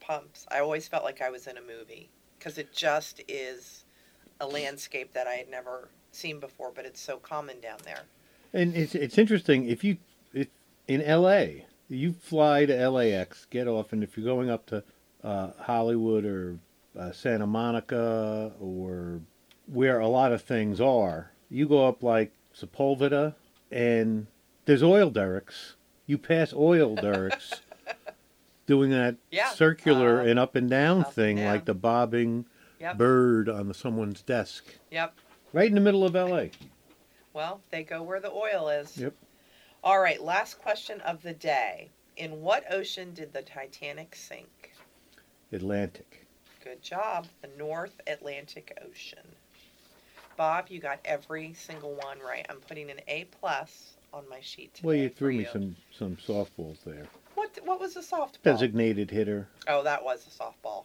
pumps 0.00 0.46
I 0.50 0.58
always 0.60 0.88
felt 0.88 1.04
like 1.04 1.22
I 1.22 1.30
was 1.30 1.46
in 1.46 1.56
a 1.56 1.62
movie 1.62 2.10
because 2.38 2.58
it 2.58 2.72
just 2.72 3.22
is 3.28 3.84
a 4.40 4.46
landscape 4.46 5.12
that 5.12 5.26
I 5.26 5.34
had 5.34 5.48
never 5.48 5.88
seen 6.10 6.40
before 6.40 6.72
but 6.74 6.84
it's 6.84 7.00
so 7.00 7.16
common 7.18 7.60
down 7.60 7.78
there 7.84 8.02
And 8.52 8.74
it's 8.76 8.94
it's 8.94 9.16
interesting 9.16 9.66
if 9.66 9.84
you 9.84 9.98
if 10.34 10.48
in 10.88 11.02
L.A. 11.02 11.66
you 11.88 12.12
fly 12.12 12.66
to 12.66 12.90
LAX, 12.90 13.46
get 13.46 13.68
off, 13.68 13.92
and 13.92 14.02
if 14.02 14.16
you're 14.16 14.26
going 14.26 14.50
up 14.50 14.66
to 14.66 14.82
uh, 15.22 15.50
Hollywood 15.60 16.24
or 16.24 16.58
uh, 16.98 17.12
Santa 17.12 17.46
Monica 17.46 18.52
or 18.60 19.20
where 19.72 19.98
a 20.00 20.08
lot 20.08 20.32
of 20.32 20.42
things 20.42 20.80
are, 20.80 21.30
you 21.48 21.66
go 21.68 21.86
up 21.86 22.02
like 22.02 22.32
Sepulveda, 22.54 23.34
and 23.70 24.26
there's 24.64 24.82
oil 24.82 25.10
derricks. 25.10 25.76
You 26.06 26.18
pass 26.18 26.52
oil 26.52 26.96
derricks 26.96 27.60
doing 28.66 28.90
that 28.90 29.16
Yeah, 29.30 29.50
circular 29.50 30.20
uh, 30.20 30.24
and 30.26 30.38
up 30.38 30.54
and 30.56 30.68
down 30.68 31.00
up 31.00 31.06
and 31.06 31.14
thing, 31.14 31.36
down. 31.36 31.46
like 31.46 31.64
the 31.64 31.74
bobbing 31.74 32.46
Yep. 32.80 32.96
bird 32.96 33.48
on 33.50 33.72
someone's 33.74 34.22
desk, 34.22 34.64
yep 34.90 35.14
right 35.52 35.68
in 35.68 35.74
the 35.74 35.82
middle 35.82 36.02
of 36.04 36.16
L.A. 36.16 36.50
Well, 37.34 37.60
they 37.70 37.82
go 37.82 38.02
where 38.02 38.20
the 38.20 38.30
oil 38.32 38.70
is. 38.70 38.96
Yep. 38.96 39.12
All 39.84 40.00
right, 40.00 40.20
last 40.22 40.58
question 40.60 41.00
of 41.02 41.22
the 41.22 41.34
day. 41.34 41.90
In 42.16 42.40
what 42.40 42.64
ocean 42.72 43.12
did 43.12 43.32
the 43.34 43.42
Titanic 43.42 44.16
sink? 44.16 44.72
Atlantic. 45.52 46.26
Good 46.64 46.82
job. 46.82 47.26
The 47.42 47.50
North 47.58 48.00
Atlantic 48.06 48.76
Ocean. 48.88 49.26
Bob, 50.40 50.68
you 50.70 50.80
got 50.80 51.00
every 51.04 51.52
single 51.52 51.92
one 51.96 52.18
right. 52.26 52.46
I'm 52.48 52.60
putting 52.66 52.90
an 52.90 52.98
A 53.08 53.24
plus 53.24 53.98
on 54.10 54.26
my 54.30 54.40
sheet 54.40 54.72
today. 54.72 54.86
Well, 54.86 54.96
you 54.96 55.10
threw 55.10 55.32
me 55.34 55.40
you. 55.40 55.48
some 55.52 55.76
some 55.92 56.16
softballs 56.16 56.82
there. 56.82 57.04
What 57.34 57.58
what 57.62 57.78
was 57.78 57.92
the 57.92 58.00
softball? 58.00 58.40
Designated 58.42 59.10
hitter. 59.10 59.48
Oh, 59.68 59.82
that 59.82 60.02
was 60.02 60.26
a 60.26 60.30
softball. 60.30 60.84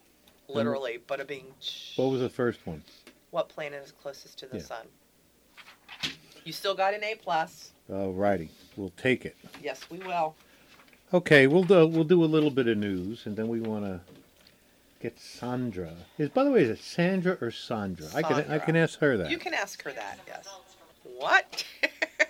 Literally, 0.50 1.00
but 1.08 1.22
a 1.22 1.24
being 1.24 1.46
What 1.96 2.12
was 2.12 2.20
the 2.20 2.28
first 2.28 2.68
one? 2.68 2.84
what 3.32 3.48
planet 3.48 3.82
is 3.82 3.94
closest 3.94 4.38
to 4.40 4.46
the 4.46 4.58
Yeah. 4.58 4.64
sun? 4.64 4.88
You 6.44 6.52
still 6.52 6.76
got 6.76 6.94
an 6.94 7.06
A 7.06 7.16
plus. 7.16 7.72
All 7.90 8.12
righty, 8.12 8.50
we'll 8.76 8.92
take 8.98 9.26
it. 9.26 9.38
Yes, 9.64 9.90
we 9.90 10.00
will. 10.00 10.36
Okay, 11.14 11.48
we'll 11.48 11.64
do 11.64 11.88
we'll 11.88 12.04
do 12.04 12.26
a 12.26 12.26
little 12.26 12.52
bit 12.52 12.68
of 12.68 12.78
news, 12.78 13.26
and 13.26 13.38
then 13.38 13.48
we 13.48 13.62
want 13.62 13.86
to 13.86 14.02
get 15.06 15.20
Sandra. 15.20 15.94
Is 16.18 16.30
by 16.30 16.44
the 16.44 16.52
way, 16.52 16.64
is 16.64 16.70
it 16.70 16.80
Sandra 16.80 17.38
or 17.40 17.52
Sandra? 17.52 18.08
I 18.16 18.24
can 18.24 18.52
I 18.52 18.58
can 18.58 18.76
ask 18.76 19.00
her 19.00 19.18
that. 19.18 19.30
You 19.30 19.38
can 19.38 19.54
ask 19.54 19.84
her 19.84 19.92
that, 19.92 20.18
yes. 20.26 20.48
What? 21.04 21.64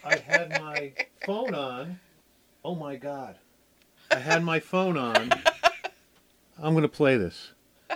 I 0.03 0.17
had 0.17 0.61
my 0.61 0.91
phone 1.25 1.55
on. 1.55 1.99
Oh 2.65 2.75
my 2.75 2.97
god! 2.97 3.37
I 4.11 4.15
had 4.19 4.43
my 4.43 4.59
phone 4.59 4.97
on. 4.97 5.31
I'm 6.61 6.73
going 6.73 6.81
to 6.81 6.89
play 6.89 7.15
this. 7.17 7.51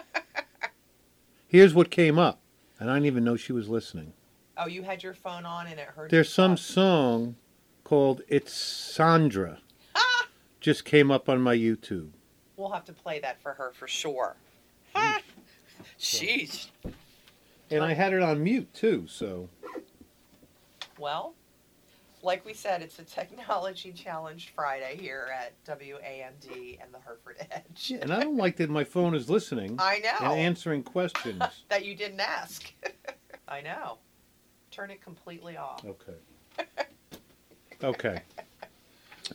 Here's 1.47 1.73
what 1.73 1.91
came 1.91 2.17
up, 2.17 2.39
and 2.79 2.89
I 2.89 2.95
didn't 2.95 3.07
even 3.07 3.23
know 3.25 3.35
she 3.35 3.51
was 3.51 3.67
listening. 3.67 4.13
oh, 4.57 4.67
you 4.67 4.83
had 4.83 5.03
your 5.03 5.13
phone 5.13 5.45
on 5.45 5.67
and 5.67 5.79
it 5.79 5.87
heard 5.87 6.09
There's 6.09 6.31
some 6.31 6.51
talk. 6.51 6.59
song 6.59 7.35
called 7.83 8.21
"It's 8.29 8.53
Sandra." 8.53 9.59
Just 10.61 10.85
came 10.85 11.11
up 11.11 11.27
on 11.27 11.41
my 11.41 11.55
YouTube. 11.55 12.11
We'll 12.55 12.71
have 12.71 12.85
to 12.85 12.93
play 12.93 13.19
that 13.19 13.41
for 13.41 13.53
her 13.53 13.71
for 13.73 13.87
sure. 13.87 14.35
Sheesh. 15.99 16.67
And 17.71 17.83
I 17.83 17.93
had 17.93 18.13
it 18.13 18.21
on 18.21 18.43
mute 18.43 18.73
too, 18.73 19.05
so 19.07 19.49
Well, 20.97 21.35
like 22.21 22.45
we 22.45 22.53
said, 22.53 22.81
it's 22.81 22.99
a 22.99 23.03
technology 23.03 23.91
challenge 23.93 24.51
Friday 24.55 24.97
here 24.99 25.27
at 25.33 25.53
WAMD 25.65 26.81
and 26.81 26.93
the 26.93 26.99
Harford 27.05 27.37
Edge. 27.51 27.93
and 28.01 28.11
I 28.11 28.21
don't 28.21 28.37
like 28.37 28.57
that 28.57 28.69
my 28.69 28.83
phone 28.83 29.15
is 29.15 29.29
listening 29.29 29.77
I 29.79 29.99
know. 29.99 30.31
and 30.31 30.39
answering 30.39 30.83
questions. 30.83 31.41
that 31.69 31.85
you 31.85 31.95
didn't 31.95 32.19
ask. 32.19 32.73
I 33.47 33.61
know. 33.61 33.97
Turn 34.71 34.91
it 34.91 35.01
completely 35.01 35.57
off. 35.57 35.83
Okay. 35.85 36.13
Okay. 37.83 38.21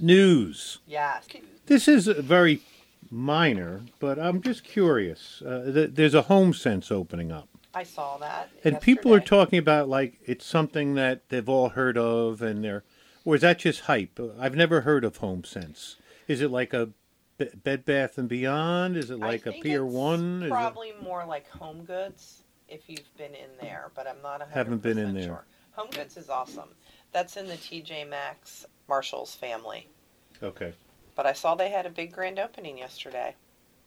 News. 0.01 0.79
Yes. 0.87 1.27
This 1.67 1.89
is 1.89 2.07
a 2.09 2.21
very 2.21 2.61
minor, 3.15 3.83
but 4.01 4.19
I'm 4.19 4.43
just 4.43 4.65
curious. 4.65 5.41
Uh, 5.43 5.71
th- 5.73 5.91
there's 5.95 6.15
a 6.15 6.23
home 6.23 6.53
sense 6.53 6.91
opening 6.91 7.31
up. 7.33 7.49
I 7.73 7.83
saw 7.85 8.19
that. 8.19 8.51
And 8.63 8.81
people 8.81 9.13
are 9.15 9.21
talking 9.21 9.59
about 9.59 9.89
like 9.89 10.19
it's 10.25 10.45
something 10.45 10.95
that 10.95 11.29
they've 11.29 11.49
all 11.49 11.71
heard 11.71 11.97
of, 11.97 12.43
and 12.43 12.63
they're, 12.63 12.85
or 13.25 13.35
is 13.37 13.41
that 13.41 13.59
just 13.61 13.83
hype? 13.83 14.21
I've 14.39 14.55
never 14.55 14.83
heard 14.83 15.05
of 15.05 15.17
Home 15.19 15.45
Sense. 15.45 15.97
Is 16.29 16.41
it 16.41 16.51
like 16.51 16.73
a 16.73 16.91
B- 17.39 17.49
Bed 17.63 17.85
Bath 17.85 18.17
and 18.19 18.29
Beyond? 18.29 18.97
Is 18.97 19.11
it 19.11 19.19
like 19.19 19.47
a 19.47 19.53
Pier 19.53 19.85
it's 19.85 19.93
One? 19.95 20.43
Is 20.43 20.47
it- 20.47 20.51
Probably 20.51 20.93
more 21.03 21.25
like 21.27 21.49
Home 21.51 21.85
Goods 21.85 22.43
if 22.69 22.83
you've 22.89 23.17
been 23.17 23.35
in 23.35 23.51
there, 23.61 23.91
but 23.95 24.07
I'm 24.07 24.21
not 24.23 24.41
a 24.43 24.47
Haven't 24.47 24.83
been 24.83 24.99
in 24.99 25.15
there. 25.15 25.25
Sure. 25.25 25.45
Home 25.73 25.89
Goods 25.91 26.17
is 26.17 26.29
awesome. 26.29 26.69
That's 27.13 27.37
in 27.37 27.47
the 27.47 27.55
TJ 27.57 28.09
Maxx 28.09 28.67
Marshalls 28.89 29.35
family. 29.35 29.89
Okay, 30.43 30.73
But 31.15 31.27
I 31.27 31.33
saw 31.33 31.55
they 31.55 31.71
had 31.71 31.87
a 31.87 31.91
big 31.91 32.13
grand 32.13 32.39
opening 32.39 32.79
yesterday, 32.79 33.35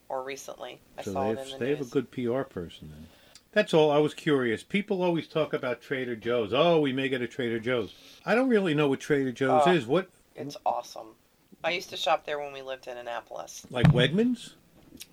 or 0.09 0.23
recently. 0.23 0.79
I 0.97 1.01
so 1.03 1.13
saw 1.13 1.23
they 1.23 1.29
it 1.29 1.31
in 1.31 1.37
have, 1.37 1.49
the 1.51 1.57
they 1.65 1.69
have 1.71 1.81
a 1.81 1.85
good 1.85 2.11
PR 2.11 2.41
person 2.43 2.89
then. 2.91 3.07
That's 3.51 3.73
all. 3.73 3.91
I 3.91 3.97
was 3.97 4.13
curious. 4.13 4.63
People 4.63 5.01
always 5.01 5.27
talk 5.27 5.53
about 5.53 5.81
Trader 5.81 6.15
Joe's. 6.15 6.53
Oh, 6.53 6.79
we 6.79 6.93
may 6.93 7.09
get 7.09 7.21
a 7.21 7.27
Trader 7.27 7.59
Joe's. 7.59 7.93
I 8.25 8.35
don't 8.35 8.49
really 8.49 8.73
know 8.75 8.87
what 8.87 8.99
Trader 8.99 9.31
Joe's 9.31 9.63
Oh. 9.65 9.71
is. 9.71 9.85
What 9.87 10.09
It's 10.35 10.57
awesome. 10.65 11.15
I 11.63 11.71
used 11.71 11.89
to 11.89 11.97
shop 11.97 12.25
there 12.25 12.39
when 12.39 12.53
we 12.53 12.61
lived 12.61 12.87
in 12.87 12.97
Annapolis. 12.97 13.65
like 13.71 13.87
Wegmans? 13.87 14.53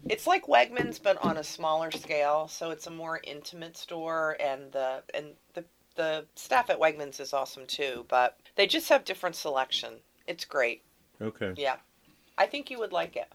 It's 0.09 0.26
like 0.26 0.47
Wegmans, 0.47 1.02
but 1.02 1.16
on 1.18 1.37
a 1.38 1.44
smaller 1.44 1.90
scale. 1.90 2.49
So 2.49 2.71
it's 2.71 2.87
a 2.87 2.90
more 2.90 3.21
intimate 3.25 3.76
store, 3.76 4.37
and 4.38 4.71
the 4.73 5.02
and 5.14 5.28
the 5.54 5.64
the 5.97 6.26
staff 6.35 6.68
at 6.71 6.78
Wegmans 6.78 7.21
is 7.21 7.33
awesome 7.33 7.66
too. 7.66 8.04
But 8.09 8.38
they 8.56 8.66
just 8.66 8.88
have 8.90 9.04
different 9.04 9.37
selection. 9.37 9.94
It's 10.26 10.44
great. 10.44 10.83
Okay, 11.23 11.54
Yeah, 11.56 11.76
I 12.38 12.47
think 12.47 12.71
you 12.71 12.79
would 12.79 12.93
like 12.93 13.17
it. 13.17 13.33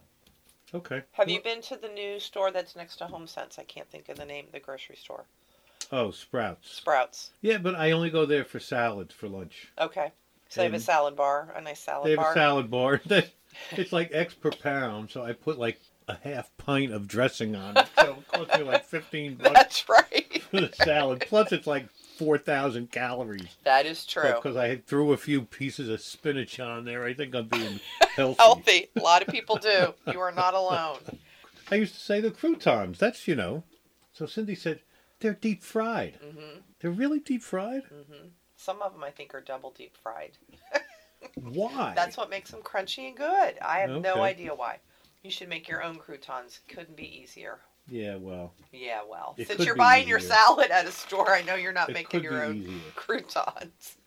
okay. 0.73 1.03
Have 1.13 1.29
you 1.29 1.41
been 1.41 1.61
to 1.63 1.75
the 1.77 1.87
new 1.89 2.19
store 2.19 2.51
that's 2.51 2.75
next 2.75 2.97
to 2.97 3.05
Home 3.07 3.27
Sense? 3.27 3.57
I 3.59 3.63
can't 3.63 3.89
think 3.89 4.09
of 4.09 4.17
the 4.17 4.25
name. 4.25 4.47
The 4.51 4.59
grocery 4.59 4.95
store, 4.97 5.25
Oh, 5.91 6.11
Sprouts. 6.11 6.69
Sprouts. 6.71 7.31
Yeah, 7.41 7.57
but 7.57 7.75
I 7.75 7.91
only 7.91 8.09
go 8.09 8.25
there 8.25 8.43
for 8.45 8.59
salads 8.59 9.13
for 9.13 9.27
lunch. 9.27 9.69
Okay, 9.79 10.11
so 10.49 10.61
they 10.61 10.65
have 10.65 10.73
a 10.73 10.79
salad 10.79 11.15
bar, 11.15 11.53
a 11.55 11.61
nice 11.61 11.79
salad 11.79 12.05
They 12.07 12.11
have 12.11 12.19
bar. 12.19 12.31
a 12.31 12.35
salad 12.35 12.69
bar. 12.71 13.01
it's 13.71 13.91
like 13.91 14.11
X 14.13 14.33
per 14.35 14.51
pound, 14.51 15.09
so 15.09 15.23
I 15.23 15.33
put 15.33 15.57
like 15.57 15.79
a 16.07 16.15
half 16.23 16.49
pint 16.57 16.91
of 16.91 17.07
dressing 17.07 17.55
on 17.55 17.77
it. 17.77 17.87
So 17.99 18.17
it 18.19 18.27
costs 18.27 18.57
me 18.57 18.63
like 18.63 18.85
fifteen 18.85 19.35
bucks 19.35 19.51
That's 19.53 19.89
right. 19.89 20.41
for 20.51 20.61
the 20.61 20.71
salad. 20.73 21.25
Plus, 21.27 21.51
it's 21.51 21.65
like 21.67 21.87
four 22.19 22.37
thousand 22.37 22.91
calories. 22.91 23.55
That 23.63 23.85
is 23.85 24.05
true. 24.05 24.33
Because 24.35 24.57
I 24.57 24.75
threw 24.75 25.13
a 25.13 25.17
few 25.17 25.43
pieces 25.43 25.87
of 25.87 26.01
spinach 26.01 26.59
on 26.59 26.83
there. 26.83 27.05
I 27.05 27.13
think 27.13 27.33
I'm 27.33 27.47
being 27.47 27.79
healthy. 28.15 28.43
Healthy. 28.43 28.87
A 28.97 29.01
lot 29.01 29.21
of 29.21 29.29
people 29.29 29.55
do. 29.55 29.93
You 30.11 30.19
are 30.19 30.31
not 30.31 30.53
alone. 30.53 30.99
I 31.71 31.75
used 31.75 31.93
to 31.93 31.99
say 32.01 32.19
the 32.19 32.29
croutons. 32.29 32.99
That's 32.99 33.25
you 33.25 33.35
know. 33.35 33.63
So 34.11 34.25
Cindy 34.25 34.55
said 34.55 34.81
they're 35.21 35.33
deep 35.33 35.63
fried. 35.63 36.19
hmm 36.21 36.59
They're 36.81 36.91
really 36.91 37.19
deep 37.19 37.41
fried. 37.41 37.83
hmm 37.83 38.27
Some 38.57 38.81
of 38.81 38.91
them 38.91 39.03
I 39.03 39.11
think 39.11 39.33
are 39.33 39.41
double 39.41 39.71
deep 39.71 39.95
fried. 39.95 40.31
Why? 41.35 41.93
That's 41.95 42.17
what 42.17 42.29
makes 42.29 42.51
them 42.51 42.61
crunchy 42.61 43.07
and 43.07 43.15
good. 43.15 43.57
I 43.61 43.79
have 43.79 44.01
no 44.01 44.21
idea 44.23 44.53
why. 44.53 44.79
You 45.23 45.31
should 45.31 45.47
make 45.47 45.69
your 45.69 45.81
own 45.81 45.97
croutons. 45.97 46.59
Couldn't 46.67 46.97
be 46.97 47.21
easier. 47.21 47.59
Yeah. 47.89 48.15
Well, 48.15 48.53
Yeah, 48.71 49.01
well, 49.09 49.35
It 49.37 49.47
since 49.47 49.65
you're 49.65 49.75
buying 49.75 50.07
your 50.07 50.19
salad 50.19 50.71
at 50.71 50.85
a 50.85 50.91
store, 50.91 51.31
I 51.33 51.41
know 51.41 51.55
you're 51.55 51.73
not 51.73 51.89
it 51.89 51.93
making 51.93 52.23
your 52.23 52.43
own 52.43 52.57
easier. 52.57 52.79
croutons. 52.95 53.97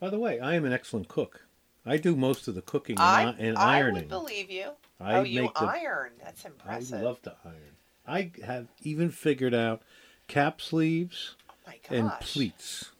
By 0.00 0.10
the 0.10 0.18
way, 0.18 0.38
I 0.40 0.54
am 0.54 0.64
an 0.64 0.72
excellent 0.72 1.08
cook. 1.08 1.44
I 1.84 1.96
do 1.96 2.14
most 2.14 2.46
of 2.48 2.54
the 2.54 2.62
cooking 2.62 2.96
and, 2.96 3.02
I, 3.02 3.24
i- 3.30 3.36
and 3.38 3.56
I 3.58 3.78
ironing. 3.78 4.02
would 4.02 4.08
believe 4.08 4.50
you. 4.50 4.70
I 5.00 5.14
oh, 5.16 5.22
you 5.22 5.42
the. 5.42 5.64
iron. 5.64 6.10
That's 6.22 6.44
impressive. 6.44 6.98
I 7.00 7.02
love 7.02 7.22
to 7.22 7.34
iron. 7.44 7.76
I 8.06 8.30
have 8.44 8.66
even 8.82 9.10
figured 9.10 9.54
out 9.54 9.82
cap 10.28 10.60
sleeves 10.60 11.34
oh 11.50 11.54
my 11.66 11.96
and 11.96 12.10
pleats. 12.20 12.90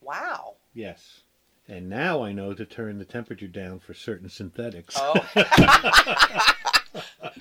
Wow. 0.00 0.54
Yes. 0.74 1.20
And 1.68 1.88
now 1.88 2.22
I 2.22 2.32
know 2.32 2.52
to 2.54 2.64
turn 2.64 2.98
the 2.98 3.04
temperature 3.04 3.46
down 3.46 3.78
for 3.78 3.94
certain 3.94 4.28
synthetics. 4.28 4.96
Oh. 4.98 5.14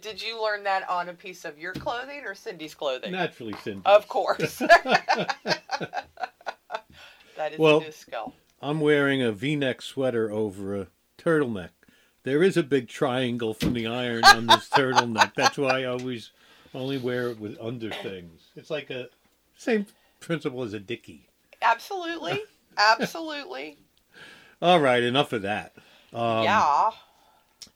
Did 0.00 0.22
you 0.22 0.42
learn 0.42 0.64
that 0.64 0.88
on 0.88 1.08
a 1.08 1.14
piece 1.14 1.44
of 1.44 1.58
your 1.58 1.72
clothing 1.72 2.22
or 2.24 2.34
Cindy's 2.34 2.74
clothing? 2.74 3.12
Naturally, 3.12 3.54
Cindy. 3.62 3.82
Of 3.86 4.06
course. 4.08 4.58
that 7.38 7.52
is 7.52 7.58
Well- 7.58 7.78
a 7.78 7.84
new 7.84 7.92
skill. 7.92 8.34
I'm 8.64 8.80
wearing 8.80 9.22
a 9.22 9.32
V-neck 9.32 9.82
sweater 9.82 10.30
over 10.30 10.80
a 10.80 10.86
turtleneck. 11.18 11.70
There 12.22 12.44
is 12.44 12.56
a 12.56 12.62
big 12.62 12.86
triangle 12.88 13.54
from 13.54 13.72
the 13.72 13.88
iron 13.88 14.22
on 14.24 14.46
this 14.46 14.68
turtleneck. 14.72 15.34
That's 15.34 15.58
why 15.58 15.80
I 15.80 15.84
always 15.86 16.30
only 16.72 16.96
wear 16.98 17.30
it 17.30 17.40
with 17.40 17.58
under 17.60 17.90
things. 17.90 18.42
It's 18.54 18.70
like 18.70 18.90
a 18.90 19.08
same 19.56 19.86
principle 20.20 20.62
as 20.62 20.74
a 20.74 20.78
dickie. 20.78 21.26
Absolutely. 21.60 22.40
Absolutely. 22.76 23.78
All 24.60 24.78
right, 24.80 25.02
enough 25.02 25.32
of 25.32 25.42
that. 25.42 25.74
Um, 26.12 26.44
yeah. 26.44 26.90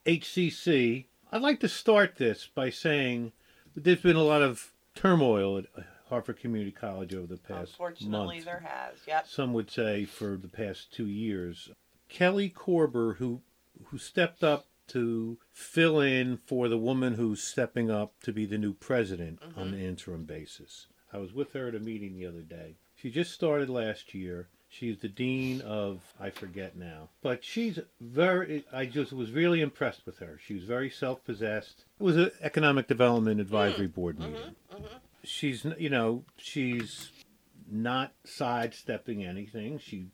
HCC. 0.07 1.07
I'd 1.33 1.43
like 1.43 1.61
to 1.61 1.69
start 1.69 2.17
this 2.17 2.49
by 2.55 2.71
saying 2.71 3.33
that 3.75 3.85
there's 3.85 4.01
been 4.01 4.17
a 4.17 4.23
lot 4.23 4.43
of 4.43 4.73
turmoil 4.95 5.59
at 5.59 5.67
uh, 5.77 5.83
Harford 6.09 6.39
Community 6.39 6.71
College 6.71 7.15
over 7.15 7.27
the 7.27 7.37
past 7.37 7.73
Unfortunately, 7.73 8.37
month. 8.37 8.45
there 8.45 8.65
has. 8.65 8.99
Yep. 9.07 9.27
Some 9.27 9.53
would 9.53 9.71
say 9.71 10.05
for 10.05 10.37
the 10.37 10.49
past 10.49 10.93
two 10.93 11.07
years. 11.07 11.71
Kelly 12.09 12.49
Korber, 12.49 13.17
who 13.17 13.43
who 13.87 13.99
stepped 13.99 14.43
up 14.43 14.67
to 14.89 15.39
fill 15.53 16.01
in 16.01 16.37
for 16.37 16.69
the 16.69 16.79
woman 16.79 17.15
who's 17.15 17.43
stepping 17.43 17.91
up 17.91 18.15
to 18.23 18.33
be 18.33 18.47
the 18.47 18.59
new 18.59 18.73
president 18.73 19.41
on 19.43 19.51
mm-hmm. 19.51 19.75
an 19.75 19.81
interim 19.81 20.25
basis. 20.25 20.87
I 21.13 21.19
was 21.19 21.33
with 21.33 21.53
her 21.53 21.69
at 21.69 21.75
a 21.75 21.81
meeting 21.81 22.17
the 22.17 22.27
other 22.27 22.43
day. 22.43 22.77
She 22.95 23.11
just 23.11 23.33
started 23.33 23.69
last 23.69 24.15
year. 24.15 24.49
She's 24.79 24.99
the 24.99 25.09
dean 25.09 25.63
of 25.63 26.03
I 26.21 26.31
forget 26.31 26.77
now, 26.77 27.09
but 27.23 27.43
she's 27.43 27.79
very. 28.01 28.65
I 28.73 28.85
just 28.85 29.13
was 29.13 29.31
really 29.31 29.63
impressed 29.63 30.05
with 30.05 30.19
her. 30.19 30.39
She 30.45 30.55
was 30.55 30.65
very 30.65 30.91
self-possessed. 30.91 31.85
It 31.99 32.03
was 32.03 32.17
an 32.17 32.31
economic 32.43 32.87
development 32.87 33.41
advisory 33.41 33.87
board 33.87 34.19
mm-hmm, 34.19 34.33
meeting. 34.33 34.55
Mm-hmm, 34.71 34.85
mm-hmm. 34.85 34.97
She's 35.25 35.67
you 35.79 35.89
know 35.89 36.25
she's 36.37 37.11
not 37.71 38.13
sidestepping 38.25 39.25
anything. 39.25 39.79
She's 39.79 40.09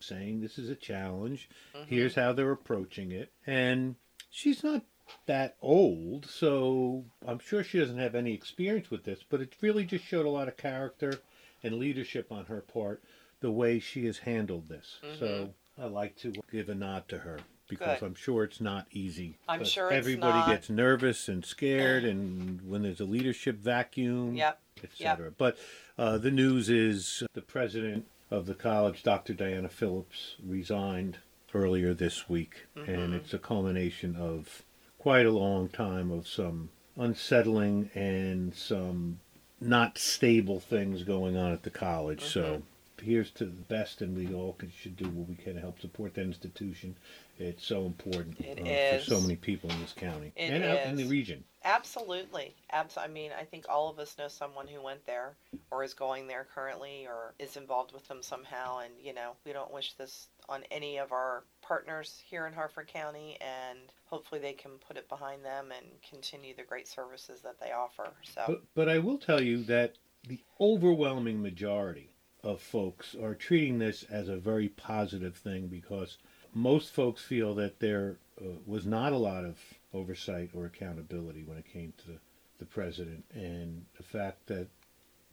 saying 0.00 0.40
this 0.40 0.58
is 0.58 0.68
a 0.68 0.74
challenge. 0.74 1.48
Here's 1.86 2.14
how 2.14 2.32
they're 2.32 2.50
approaching 2.50 3.12
it. 3.12 3.32
And 3.46 3.96
she's 4.30 4.64
not 4.64 4.82
that 5.26 5.56
old, 5.62 6.26
so 6.26 7.04
I'm 7.26 7.38
sure 7.38 7.62
she 7.62 7.78
doesn't 7.78 7.98
have 7.98 8.14
any 8.14 8.34
experience 8.34 8.90
with 8.90 9.04
this, 9.04 9.20
but 9.28 9.40
it 9.40 9.54
really 9.60 9.84
just 9.84 10.04
showed 10.04 10.26
a 10.26 10.30
lot 10.30 10.48
of 10.48 10.56
character 10.56 11.20
and 11.62 11.78
leadership 11.78 12.30
on 12.30 12.46
her 12.46 12.60
part 12.60 13.02
the 13.40 13.50
way 13.50 13.78
she 13.78 14.06
has 14.06 14.18
handled 14.18 14.68
this. 14.68 14.98
Mm-hmm. 15.04 15.18
So 15.18 15.54
I 15.80 15.86
like 15.86 16.16
to 16.18 16.32
give 16.50 16.68
a 16.68 16.74
nod 16.74 17.08
to 17.08 17.18
her 17.18 17.38
because 17.68 18.00
Good. 18.00 18.06
I'm 18.06 18.14
sure 18.14 18.44
it's 18.44 18.60
not 18.60 18.86
easy. 18.90 19.38
I'm 19.48 19.64
sure 19.64 19.88
it's 19.88 19.96
everybody 19.96 20.38
not. 20.38 20.48
gets 20.48 20.70
nervous 20.70 21.28
and 21.28 21.44
scared 21.44 22.04
and 22.04 22.60
when 22.68 22.82
there's 22.82 23.00
a 23.00 23.04
leadership 23.04 23.56
vacuum 23.56 24.34
Yep. 24.34 24.60
etc. 24.82 25.32
But 25.36 25.58
uh, 25.98 26.18
the 26.18 26.30
news 26.30 26.68
is 26.68 27.22
the 27.34 27.42
president 27.42 28.06
of 28.30 28.46
the 28.46 28.54
college, 28.54 29.02
Dr. 29.02 29.34
Diana 29.34 29.68
Phillips, 29.68 30.36
resigned 30.44 31.18
earlier 31.54 31.94
this 31.94 32.28
week, 32.28 32.66
mm-hmm. 32.76 32.90
and 32.90 33.14
it's 33.14 33.32
a 33.32 33.38
culmination 33.38 34.16
of 34.16 34.62
quite 34.98 35.26
a 35.26 35.30
long 35.30 35.68
time 35.68 36.10
of 36.10 36.26
some 36.26 36.70
unsettling 36.96 37.90
and 37.94 38.54
some 38.54 39.20
not 39.60 39.98
stable 39.98 40.60
things 40.60 41.02
going 41.02 41.36
on 41.36 41.52
at 41.52 41.62
the 41.62 41.70
college. 41.70 42.22
So 42.24 42.42
mm-hmm. 42.42 42.62
Here's 43.00 43.30
to 43.32 43.44
the 43.44 43.50
best, 43.50 44.02
and 44.02 44.16
we 44.16 44.32
all 44.34 44.54
can, 44.54 44.70
should 44.70 44.96
do 44.96 45.08
what 45.08 45.28
we 45.28 45.34
can 45.34 45.54
to 45.54 45.60
help 45.60 45.80
support 45.80 46.14
that 46.14 46.22
institution. 46.22 46.96
It's 47.38 47.64
so 47.64 47.86
important 47.86 48.40
It 48.40 48.58
uh, 48.60 48.96
is. 48.98 49.04
for 49.04 49.14
so 49.14 49.20
many 49.20 49.36
people 49.36 49.70
in 49.70 49.80
this 49.80 49.92
county 49.92 50.32
It 50.36 50.50
and 50.50 50.64
out 50.64 50.86
in 50.86 50.96
the 50.96 51.04
is. 51.04 51.10
region. 51.10 51.44
Absolutely. 51.64 52.54
Abs- 52.70 52.96
I 52.96 53.06
mean, 53.08 53.30
I 53.38 53.44
think 53.44 53.66
all 53.68 53.90
of 53.90 53.98
us 53.98 54.16
know 54.18 54.28
someone 54.28 54.66
who 54.66 54.82
went 54.82 55.04
there 55.06 55.36
or 55.70 55.84
is 55.84 55.94
going 55.94 56.26
there 56.26 56.46
currently 56.54 57.06
or 57.06 57.34
is 57.38 57.56
involved 57.56 57.92
with 57.92 58.06
them 58.08 58.22
somehow. 58.22 58.78
And, 58.78 58.92
you 59.02 59.12
know, 59.12 59.32
we 59.44 59.52
don't 59.52 59.72
wish 59.72 59.92
this 59.94 60.28
on 60.48 60.62
any 60.70 60.98
of 60.98 61.12
our 61.12 61.44
partners 61.62 62.22
here 62.24 62.46
in 62.46 62.54
Harford 62.54 62.86
County. 62.88 63.36
And 63.40 63.78
hopefully 64.06 64.40
they 64.40 64.52
can 64.52 64.72
put 64.86 64.96
it 64.96 65.08
behind 65.08 65.44
them 65.44 65.72
and 65.76 65.86
continue 66.08 66.54
the 66.56 66.62
great 66.62 66.88
services 66.88 67.42
that 67.42 67.60
they 67.60 67.72
offer. 67.72 68.08
So, 68.22 68.42
But, 68.46 68.62
but 68.74 68.88
I 68.88 68.98
will 68.98 69.18
tell 69.18 69.42
you 69.42 69.62
that 69.64 69.94
the 70.26 70.40
overwhelming 70.60 71.42
majority 71.42 72.10
of 72.48 72.60
folks 72.62 73.14
are 73.22 73.34
treating 73.34 73.78
this 73.78 74.04
as 74.04 74.28
a 74.28 74.36
very 74.36 74.68
positive 74.68 75.36
thing 75.36 75.66
because 75.66 76.16
most 76.54 76.90
folks 76.92 77.22
feel 77.22 77.54
that 77.54 77.78
there 77.78 78.16
uh, 78.40 78.44
was 78.66 78.86
not 78.86 79.12
a 79.12 79.18
lot 79.18 79.44
of 79.44 79.58
oversight 79.92 80.50
or 80.54 80.64
accountability 80.64 81.44
when 81.44 81.58
it 81.58 81.70
came 81.70 81.92
to 81.98 82.18
the, 82.58 82.64
president, 82.64 83.24
and 83.34 83.84
the 83.96 84.02
fact 84.02 84.46
that 84.46 84.66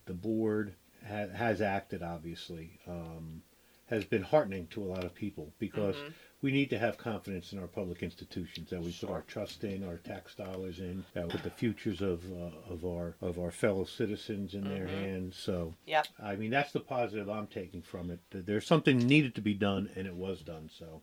the 0.06 0.14
board 0.14 0.76
ha- 1.08 1.34
has 1.34 1.62
acted 1.62 2.04
obviously 2.04 2.80
um, 2.88 3.42
has 3.88 4.04
been 4.06 4.24
heartening 4.24 4.68
to 4.68 4.84
a 4.84 4.86
lot 4.86 5.04
of 5.04 5.14
people 5.14 5.54
because 5.60 5.96
Mhm. 5.96 6.14
we 6.42 6.52
need 6.52 6.70
to 6.72 6.78
have 6.80 6.98
confidence 6.98 7.54
in 7.54 7.60
our 7.60 7.68
public 7.68 8.02
institutions 8.02 8.70
that 8.72 8.82
we 8.82 8.92
put 8.92 9.10
our 9.10 9.22
trust 9.22 9.64
in, 9.64 9.84
our 9.84 9.98
tax 9.98 10.36
dollars 10.36 10.80
in, 10.80 11.06
that 11.14 11.26
we 11.26 11.32
put 11.32 11.44
the 11.44 11.52
futures 11.52 12.02
of 12.02 12.24
uh, 12.32 12.52
of 12.72 12.84
our 12.86 13.16
of 13.22 13.38
our 13.40 13.52
fellow 13.52 13.84
citizens 13.86 14.54
in 14.56 14.64
their 14.64 14.86
Mhm. 14.88 14.90
hands. 14.90 15.38
So, 15.38 15.76
Yep. 15.86 16.08
I 16.20 16.36
mean, 16.36 16.50
that's 16.52 16.72
the 16.72 16.80
positive 16.80 17.30
I'm 17.30 17.48
taking 17.48 17.82
from 17.84 18.10
it. 18.10 18.20
That 18.32 18.46
there's 18.46 18.66
something 18.66 18.98
needed 18.98 19.36
to 19.36 19.42
be 19.42 19.54
done, 19.54 19.90
and 19.96 20.08
it 20.08 20.16
was 20.16 20.42
done. 20.42 20.70
So, 20.70 21.02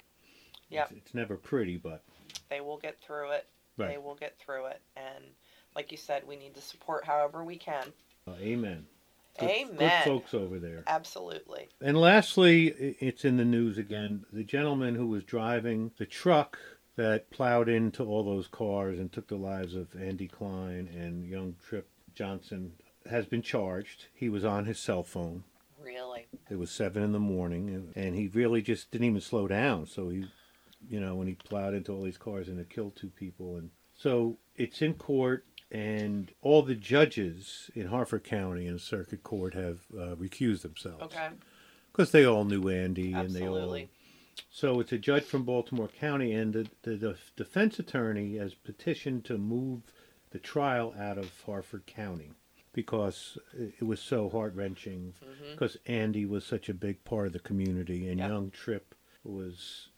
Yep. 0.70 0.90
it's, 0.90 0.98
it's 1.06 1.14
never 1.14 1.36
pretty, 1.36 1.76
but 1.76 2.02
they 2.48 2.60
will 2.60 2.78
get 2.78 2.98
through 3.00 3.30
it. 3.30 3.46
They 3.78 3.98
will 3.98 4.14
get 4.14 4.38
through 4.38 4.66
it. 4.66 4.80
And, 4.96 5.24
like 5.74 5.90
you 5.90 5.98
said, 5.98 6.24
we 6.26 6.36
need 6.36 6.54
to 6.54 6.60
support 6.60 7.04
however 7.04 7.42
we 7.42 7.56
can. 7.56 7.92
Uh, 8.28 8.34
amen. 8.34 8.86
Good, 9.38 9.48
Amen. 9.50 9.76
Good 9.78 10.04
folks 10.04 10.34
over 10.34 10.58
there. 10.58 10.84
Absolutely. 10.86 11.68
And 11.80 11.96
lastly, 11.98 12.68
it's 13.00 13.24
in 13.24 13.36
the 13.38 13.44
news 13.44 13.78
again. 13.78 14.24
The 14.32 14.44
gentleman 14.44 14.94
who 14.94 15.06
was 15.06 15.24
driving 15.24 15.92
the 15.98 16.06
truck 16.06 16.58
that 16.96 17.30
plowed 17.30 17.68
into 17.68 18.04
all 18.04 18.22
those 18.22 18.46
cars 18.46 18.98
and 18.98 19.10
took 19.10 19.28
the 19.28 19.36
lives 19.36 19.74
of 19.74 19.88
Andy 19.98 20.28
Klein 20.28 20.88
and 20.94 21.26
young 21.26 21.56
Trip 21.66 21.88
Johnson 22.14 22.72
has 23.10 23.24
been 23.26 23.42
charged. 23.42 24.06
He 24.14 24.28
was 24.28 24.44
on 24.44 24.66
his 24.66 24.78
cell 24.78 25.02
phone. 25.02 25.44
Really. 25.82 26.26
It 26.50 26.56
was 26.58 26.70
seven 26.70 27.02
in 27.02 27.12
the 27.12 27.18
morning, 27.18 27.70
and- 27.70 27.92
and 27.96 28.14
he 28.14 28.28
really 28.28 28.60
just 28.62 28.90
didn't 28.90 29.06
even 29.08 29.20
slow 29.20 29.48
down. 29.48 29.86
So 29.86 30.10
he, 30.10 30.26
you 30.88 31.00
know, 31.00 31.14
when 31.16 31.26
he 31.26 31.34
plowed 31.34 31.74
into 31.74 31.92
all 31.92 32.02
these 32.02 32.18
cars 32.18 32.48
and 32.48 32.60
it 32.60 32.68
killed 32.70 32.94
two 32.94 33.10
people, 33.10 33.56
and 33.56 33.70
so 33.94 34.38
it's 34.54 34.82
in 34.82 34.94
court, 34.94 35.46
and 35.72 36.30
all 36.42 36.62
the 36.62 36.74
judges 36.74 37.70
in 37.74 37.86
Harford 37.88 38.22
County 38.24 38.66
and 38.66 38.80
Circuit 38.80 39.22
Court 39.24 39.54
have 39.54 39.78
uh, 39.94 40.14
recused 40.16 40.62
themselves 40.62 41.02
Okay. 41.02 41.28
because 41.90 42.12
they 42.12 42.24
all 42.26 42.44
knew 42.44 42.68
Andy 42.68 43.12
and 43.14 43.30
they 43.30 43.46
all. 43.46 43.56
Absolutely. 43.56 43.88
So 44.50 44.80
it's 44.80 44.92
a 44.92 44.98
judge 44.98 45.24
from 45.24 45.44
Baltimore 45.44 45.88
County, 45.88 46.32
and 46.32 46.52
the, 46.52 46.66
the, 46.82 46.96
the 46.96 47.16
defense 47.36 47.78
attorney 47.78 48.36
has 48.36 48.52
petitioned 48.54 49.24
to 49.26 49.38
move 49.38 49.80
the 50.30 50.38
trial 50.38 50.94
out 50.98 51.16
of 51.18 51.30
Harford 51.46 51.86
County 51.86 52.32
because 52.74 53.36
it 53.54 53.82
was 53.84 54.00
so 54.00 54.28
heart 54.30 54.54
wrenching. 54.54 55.14
Mhm. 55.24 55.52
Because 55.52 55.76
Andy 55.86 56.24
was 56.26 56.44
such 56.44 56.68
a 56.68 56.74
big 56.74 57.02
part 57.04 57.26
of 57.28 57.32
the 57.32 57.38
community, 57.38 58.08
and 58.08 58.18
Yeah. 58.18 58.28
young 58.28 58.50
Trip 58.50 58.94
was 59.24 59.88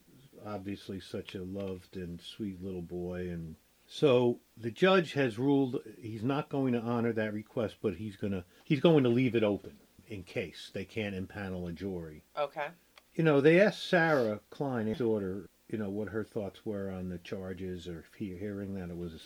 obviously 0.45 1.01
such 1.01 1.35
a 1.35 1.43
loved 1.43 1.97
and 1.97 2.21
sweet 2.21 2.63
little 2.63 2.83
boy, 2.83 3.29
and 3.31 3.57
so 3.87 4.41
the 4.57 4.71
judge 4.71 5.13
has 5.13 5.39
ruled 5.39 5.81
he's 6.01 6.23
not 6.23 6.49
going 6.49 6.73
to 6.73 6.81
honor 6.81 7.13
that 7.13 7.33
request, 7.33 7.77
but 7.83 7.95
he's 7.97 8.17
gonna 8.17 8.45
he's 8.65 8.81
going 8.81 9.05
to 9.05 9.11
leave 9.11 9.35
it 9.35 9.43
open 9.43 9.79
in 10.09 10.23
case 10.23 10.71
they 10.73 10.85
can't 10.85 11.15
impanel 11.15 11.69
a 11.69 11.73
jury. 11.73 12.25
Okay. 12.39 12.67
You 13.15 13.25
know, 13.25 13.41
they 13.41 13.61
asked 13.61 13.89
Sarah 13.89 14.41
Klein, 14.51 14.87
his 14.87 14.99
daughter, 14.99 15.49
you 15.69 15.79
know, 15.79 15.89
what 15.89 16.09
her 16.09 16.25
thoughts 16.25 16.67
were 16.67 16.91
on 16.91 17.09
the 17.09 17.19
charges, 17.19 17.87
or 17.89 18.01
if 18.01 18.13
he 18.17 18.37
hearing 18.37 18.75
that 18.75 18.91
it 18.91 18.97
was 18.97 19.21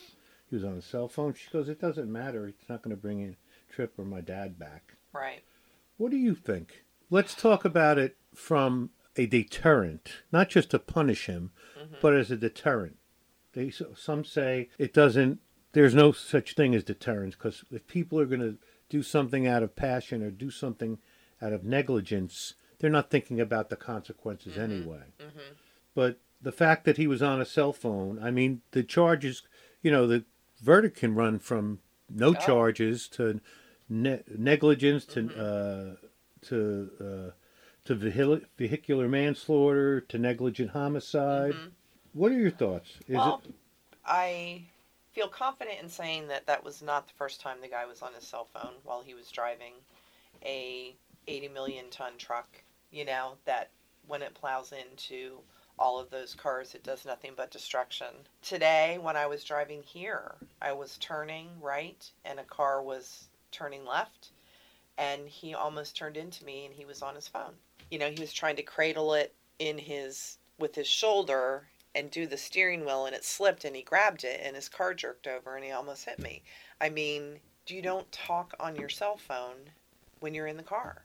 he 0.48 0.54
was 0.56 0.64
on 0.64 0.74
a 0.78 0.82
cell 0.82 1.08
phone. 1.08 1.34
She 1.34 1.50
goes, 1.50 1.68
"It 1.68 1.80
doesn't 1.80 2.10
matter. 2.10 2.46
It's 2.46 2.68
not 2.68 2.82
going 2.82 2.94
to 2.96 3.00
bring 3.00 3.20
in 3.20 3.36
Trip 3.70 3.98
or 3.98 4.04
my 4.04 4.20
dad 4.20 4.58
back." 4.58 4.94
Right. 5.12 5.42
What 5.96 6.10
do 6.10 6.16
you 6.16 6.34
think? 6.34 6.84
Let's 7.10 7.34
talk 7.34 7.64
about 7.64 7.98
it 7.98 8.16
from 8.34 8.90
a 9.16 9.26
deterrent, 9.26 10.22
not 10.30 10.48
just 10.48 10.70
to 10.70 10.78
punish 10.78 11.26
him, 11.26 11.50
Mhm. 11.78 12.00
but 12.00 12.14
as 12.14 12.30
a 12.30 12.36
deterrent. 12.36 12.98
They 13.52 13.70
some 13.70 14.24
say 14.24 14.68
it 14.78 14.92
doesn't. 14.92 15.40
There's 15.72 15.94
no 15.94 16.12
such 16.12 16.54
thing 16.54 16.74
as 16.74 16.84
deterrence 16.84 17.34
because 17.34 17.64
if 17.70 17.86
people 17.86 18.18
are 18.20 18.26
going 18.26 18.40
to 18.40 18.56
do 18.88 19.02
something 19.02 19.46
out 19.46 19.62
of 19.62 19.76
passion 19.76 20.22
or 20.22 20.30
do 20.30 20.50
something 20.50 20.98
out 21.42 21.52
of 21.52 21.64
negligence, 21.64 22.54
they're 22.78 22.90
not 22.90 23.10
thinking 23.10 23.40
about 23.40 23.68
the 23.68 23.76
consequences 23.76 24.54
Mhm. 24.54 24.58
anyway. 24.62 25.02
Mhm. 25.20 25.56
But 25.94 26.18
the 26.40 26.52
fact 26.52 26.84
that 26.84 26.96
he 26.96 27.06
was 27.06 27.22
on 27.22 27.40
a 27.40 27.44
cell 27.44 27.72
phone, 27.72 28.18
I 28.18 28.30
mean, 28.30 28.62
the 28.70 28.82
charges, 28.82 29.42
you 29.82 29.90
know, 29.90 30.06
the 30.06 30.24
verdict 30.62 30.96
can 30.96 31.14
run 31.14 31.38
from 31.38 31.80
no 32.08 32.28
Oh. 32.30 32.34
charges 32.34 33.08
to 33.08 33.40
ne- 33.88 34.22
negligence 34.36 35.04
to 35.06 35.22
Mhm. 35.22 35.38
uh, 35.38 35.96
to 36.42 36.90
uh, 37.00 37.30
to 37.84 37.94
vehicular 38.56 39.08
manslaughter 39.08 40.00
to 40.02 40.18
negligent 40.18 40.70
homicide. 40.70 41.54
What 42.18 42.32
are 42.32 42.38
your 42.40 42.50
thoughts? 42.50 42.90
Is 43.06 43.14
well, 43.14 43.40
it 43.44 43.54
I 44.04 44.62
feel 45.12 45.28
confident 45.28 45.80
in 45.80 45.88
saying 45.88 46.26
that 46.26 46.46
that 46.48 46.64
was 46.64 46.82
not 46.82 47.06
the 47.06 47.12
first 47.14 47.40
time 47.40 47.58
the 47.60 47.68
guy 47.68 47.86
was 47.86 48.02
on 48.02 48.12
his 48.12 48.26
cell 48.26 48.48
phone 48.52 48.72
while 48.82 49.02
he 49.02 49.14
was 49.14 49.30
driving 49.30 49.74
a 50.44 50.96
80 51.28 51.48
million 51.50 51.84
ton 51.90 52.14
truck. 52.18 52.48
You 52.90 53.04
know 53.04 53.34
that 53.44 53.70
when 54.08 54.22
it 54.22 54.34
plows 54.34 54.72
into 54.72 55.38
all 55.78 56.00
of 56.00 56.10
those 56.10 56.34
cars, 56.34 56.74
it 56.74 56.82
does 56.82 57.06
nothing 57.06 57.34
but 57.36 57.52
destruction. 57.52 58.08
Today, 58.42 58.98
when 59.00 59.16
I 59.16 59.26
was 59.26 59.44
driving 59.44 59.84
here, 59.84 60.34
I 60.60 60.72
was 60.72 60.98
turning 60.98 61.46
right, 61.60 62.04
and 62.24 62.40
a 62.40 62.44
car 62.44 62.82
was 62.82 63.28
turning 63.52 63.84
left, 63.86 64.30
and 64.96 65.28
he 65.28 65.54
almost 65.54 65.96
turned 65.96 66.16
into 66.16 66.44
me, 66.44 66.64
and 66.64 66.74
he 66.74 66.84
was 66.84 67.00
on 67.00 67.14
his 67.14 67.28
phone. 67.28 67.54
You 67.92 68.00
know, 68.00 68.10
he 68.10 68.20
was 68.20 68.32
trying 68.32 68.56
to 68.56 68.64
cradle 68.64 69.14
it 69.14 69.32
in 69.60 69.78
his 69.78 70.38
with 70.58 70.74
his 70.74 70.88
shoulder 70.88 71.68
and 71.94 72.10
do 72.10 72.26
the 72.26 72.36
steering 72.36 72.84
wheel 72.84 73.06
and 73.06 73.14
it 73.14 73.24
slipped 73.24 73.64
and 73.64 73.74
he 73.74 73.82
grabbed 73.82 74.24
it 74.24 74.40
and 74.42 74.54
his 74.54 74.68
car 74.68 74.94
jerked 74.94 75.26
over 75.26 75.56
and 75.56 75.64
he 75.64 75.70
almost 75.70 76.04
hit 76.04 76.18
me. 76.18 76.42
I 76.80 76.88
mean, 76.88 77.40
you 77.66 77.82
don't 77.82 78.10
talk 78.12 78.54
on 78.60 78.76
your 78.76 78.88
cell 78.88 79.16
phone 79.16 79.70
when 80.20 80.34
you're 80.34 80.46
in 80.46 80.56
the 80.56 80.62
car 80.62 81.02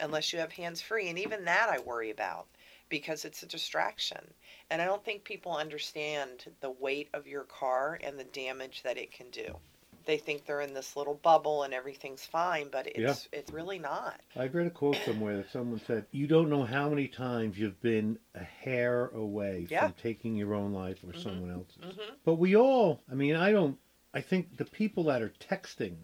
unless 0.00 0.32
you 0.32 0.38
have 0.38 0.52
hands 0.52 0.80
free 0.80 1.08
and 1.08 1.18
even 1.18 1.44
that 1.44 1.68
I 1.68 1.78
worry 1.78 2.10
about 2.10 2.46
because 2.88 3.24
it's 3.24 3.42
a 3.42 3.46
distraction. 3.46 4.32
And 4.70 4.80
I 4.80 4.84
don't 4.84 5.04
think 5.04 5.24
people 5.24 5.56
understand 5.56 6.52
the 6.60 6.70
weight 6.70 7.08
of 7.14 7.26
your 7.26 7.44
car 7.44 7.98
and 8.02 8.18
the 8.18 8.24
damage 8.24 8.82
that 8.82 8.98
it 8.98 9.12
can 9.12 9.30
do. 9.30 9.56
They 10.06 10.18
think 10.18 10.46
they're 10.46 10.60
in 10.60 10.72
this 10.72 10.96
little 10.96 11.14
bubble 11.14 11.64
and 11.64 11.74
everything's 11.74 12.24
fine, 12.24 12.68
but 12.70 12.86
it's 12.86 13.28
it's 13.32 13.52
really 13.52 13.80
not. 13.80 14.20
I 14.36 14.46
read 14.46 14.68
a 14.68 14.70
quote 14.70 14.96
somewhere 15.04 15.36
that 15.38 15.50
someone 15.50 15.80
said, 15.84 16.06
"You 16.12 16.28
don't 16.28 16.48
know 16.48 16.62
how 16.62 16.88
many 16.88 17.08
times 17.08 17.58
you've 17.58 17.80
been 17.82 18.18
a 18.34 18.44
hair 18.44 19.08
away 19.08 19.66
Yeah. 19.68 19.80
from 19.88 19.94
taking 20.00 20.36
your 20.36 20.54
own 20.54 20.72
life 20.72 20.98
or 21.04 21.12
someone 21.12 21.50
else's." 21.50 21.82
Mhm. 21.98 22.14
But 22.24 22.34
we 22.36 22.54
all, 22.56 23.02
I 23.10 23.14
mean, 23.14 23.34
I 23.34 23.50
don't. 23.50 23.78
I 24.14 24.20
think 24.20 24.56
the 24.56 24.64
people 24.64 25.02
that 25.04 25.22
are 25.22 25.32
texting, 25.40 25.96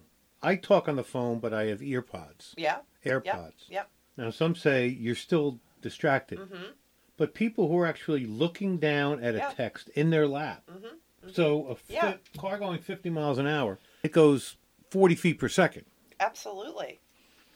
I 0.43 0.57
talk 0.57 0.89
on 0.89 0.97
the 0.97 1.05
phone, 1.05 1.39
but 1.39 1.55
I 1.55 1.67
have 1.67 1.79
earpods. 1.81 2.55
Yeah. 2.57 2.81
AirPods. 3.05 3.69
Yep. 3.71 3.89
Now, 4.17 4.31
some 4.31 4.57
say 4.57 4.89
you're 4.89 5.15
still 5.15 5.61
distracted, 5.81 6.39
Mhm. 6.41 6.73
but 7.17 7.35
people 7.35 7.69
who 7.69 7.79
are 7.79 7.87
actually 7.87 8.27
looking 8.27 8.79
down 8.79 9.23
at 9.23 9.37
a 9.37 9.39
Yeah. 9.39 9.51
text 9.53 9.89
in 9.91 10.11
their 10.11 10.27
lap. 10.27 10.65
Mhm. 10.69 10.99
So 11.33 11.69
a 11.69 11.77
Yeah. 11.93 12.17
car 12.37 12.59
going 12.59 12.81
50 12.81 13.09
miles 13.09 13.39
an 13.39 13.47
hour, 13.47 13.79
it 14.03 14.13
goes 14.13 14.57
40 14.91 15.15
feet 15.15 15.39
per 15.39 15.49
second. 15.49 15.85
Absolutely. 16.21 17.01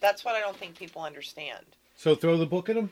That's 0.00 0.24
what 0.24 0.34
I 0.34 0.40
don't 0.40 0.56
think 0.56 0.76
people 0.78 1.02
understand. 1.02 1.64
So 1.96 2.14
throw 2.14 2.36
the 2.36 2.46
book 2.46 2.68
at 2.68 2.76
them 2.76 2.90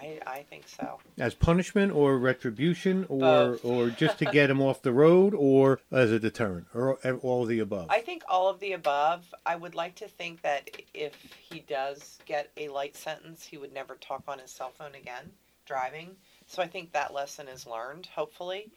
I, 0.00 0.18
I 0.26 0.42
think 0.42 0.68
so. 0.68 0.98
as 1.18 1.34
punishment 1.34 1.92
or 1.92 2.18
retribution 2.18 3.04
or 3.08 3.18
Both. 3.20 3.64
or 3.64 3.90
just 3.90 4.18
to 4.18 4.26
get 4.26 4.50
him 4.50 4.60
off 4.60 4.82
the 4.82 4.92
road 4.92 5.34
or 5.34 5.80
as 5.90 6.10
a 6.10 6.18
deterrent 6.18 6.66
or 6.74 6.94
all 7.22 7.42
of 7.42 7.48
the 7.48 7.58
above. 7.60 7.86
I 7.90 8.00
think 8.00 8.22
all 8.28 8.48
of 8.48 8.60
the 8.60 8.72
above. 8.72 9.24
I 9.44 9.56
would 9.56 9.74
like 9.74 9.96
to 9.96 10.08
think 10.08 10.42
that 10.42 10.70
if 10.94 11.14
he 11.50 11.60
does 11.60 12.18
get 12.26 12.50
a 12.56 12.68
light 12.68 12.96
sentence, 12.96 13.44
he 13.44 13.58
would 13.58 13.72
never 13.72 13.96
talk 13.96 14.22
on 14.28 14.38
his 14.38 14.50
cell 14.50 14.70
phone 14.70 14.94
again 14.94 15.30
driving. 15.66 16.16
So 16.46 16.62
I 16.62 16.66
think 16.66 16.92
that 16.92 17.12
lesson 17.12 17.46
is 17.46 17.66
learned, 17.66 18.06
hopefully. 18.06 18.70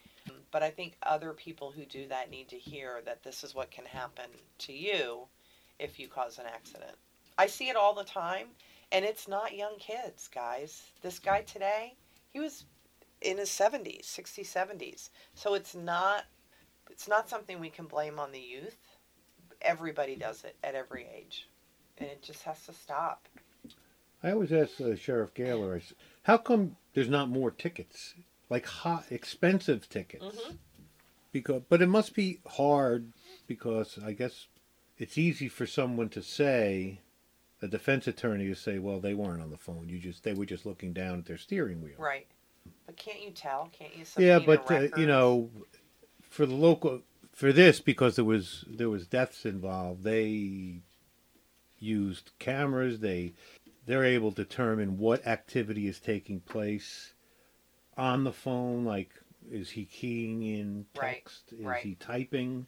But 0.52 0.64
I 0.64 0.70
think 0.70 0.98
other 1.04 1.34
people 1.34 1.72
who 1.72 1.86
do 1.86 2.08
that 2.08 2.30
need 2.30 2.50
to 2.50 2.58
hear 2.58 3.02
that 3.06 3.24
this 3.24 3.44
is 3.44 3.56
what 3.56 3.72
can 3.72 3.86
happen 3.86 4.30
to 4.60 4.74
you 4.74 5.28
if 5.80 6.00
you 6.00 6.08
cause 6.08 6.38
an 6.38 6.46
accident. 6.46 6.96
I 7.38 7.48
see 7.48 7.70
it 7.70 7.76
all 7.76 7.96
the 7.96 8.04
time, 8.04 8.48
and 8.92 9.06
it's 9.06 9.28
not 9.28 9.56
young 9.56 9.78
kids, 9.80 10.28
guys. 10.28 10.84
This 11.02 11.20
guy 11.20 11.42
today, 11.42 11.96
he 12.30 12.40
was 12.40 12.66
in 13.22 13.38
his 13.38 13.50
70s, 13.50 14.04
60s, 14.04 14.52
70s. 14.52 15.10
So 15.36 15.54
it's 15.54 15.74
not 15.76 16.26
it's 16.90 17.08
not 17.08 17.30
something 17.30 17.60
we 17.60 17.70
can 17.70 17.86
blame 17.86 18.20
on 18.20 18.32
the 18.32 18.40
youth. 18.40 18.78
Everybody 19.62 20.16
does 20.16 20.44
it 20.44 20.56
at 20.64 20.76
every 20.76 21.08
age. 21.16 21.48
And 21.98 22.10
it 22.10 22.22
just 22.22 22.44
has 22.44 22.66
to 22.66 22.74
stop. 22.74 23.28
I 24.24 24.32
always 24.32 24.52
ask 24.52 24.80
uh, 24.82 24.96
Sheriff 24.96 25.34
Gahler, 25.34 25.82
how 26.24 26.38
come 26.38 26.76
there's 26.94 27.10
not 27.10 27.30
more 27.30 27.50
tickets, 27.50 28.14
like 28.52 28.66
hot, 28.66 29.06
expensive 29.10 29.88
tickets? 29.90 30.26
Mhm. 30.26 30.58
Because, 31.32 31.62
but 31.70 31.82
it 31.82 31.88
must 31.88 32.14
be 32.14 32.40
hard 32.46 33.14
because 33.48 33.98
I 34.04 34.12
guess 34.12 34.48
it's 34.98 35.18
easy 35.18 35.48
for 35.48 35.66
someone 35.66 36.10
to 36.10 36.22
say, 36.22 37.00
a 37.62 37.68
defense 37.68 38.08
attorney 38.08 38.48
to 38.48 38.56
say, 38.56 38.78
well, 38.78 39.00
they 39.00 39.14
weren't 39.14 39.42
on 39.42 39.52
the 39.52 39.58
phone. 39.58 39.88
You 39.88 40.00
just 40.00 40.24
they 40.24 40.34
were 40.34 40.46
just 40.46 40.66
looking 40.66 40.92
down 40.92 41.20
at 41.20 41.26
their 41.26 41.38
steering 41.38 41.82
wheel. 41.82 41.96
Right. 41.98 42.28
But 42.86 42.98
can't 42.98 43.22
you 43.22 43.32
tell? 43.32 43.70
Can't 43.72 43.96
you 43.96 44.04
yeah, 44.18 44.40
but 44.40 44.70
uh, 44.70 44.88
you 44.98 45.08
know, 45.08 45.50
for 46.22 46.46
the 46.46 46.54
local 46.54 47.02
for 47.32 47.54
this 47.54 47.80
because 47.80 48.18
there 48.18 48.26
was 48.26 48.66
there 48.68 48.90
was 48.90 49.08
deaths 49.08 49.46
involved. 49.46 50.04
They 50.04 50.82
used 51.80 52.32
cameras. 52.40 53.00
They 53.00 53.32
they're 53.86 54.04
able 54.04 54.32
to 54.32 54.44
determine 54.44 54.98
what 54.98 55.26
activity 55.26 55.88
is 55.88 56.00
taking 56.00 56.42
place 56.42 57.14
on 58.02 58.24
the 58.24 58.34
phone. 58.34 58.84
Like, 58.84 59.12
is 59.50 59.70
he 59.72 59.86
keying 59.86 60.42
in 60.44 60.86
Right, 61.00 61.16
text? 61.18 61.54
Is 61.54 61.60
right. 61.66 61.84
he 61.84 61.96
typing? 61.96 62.68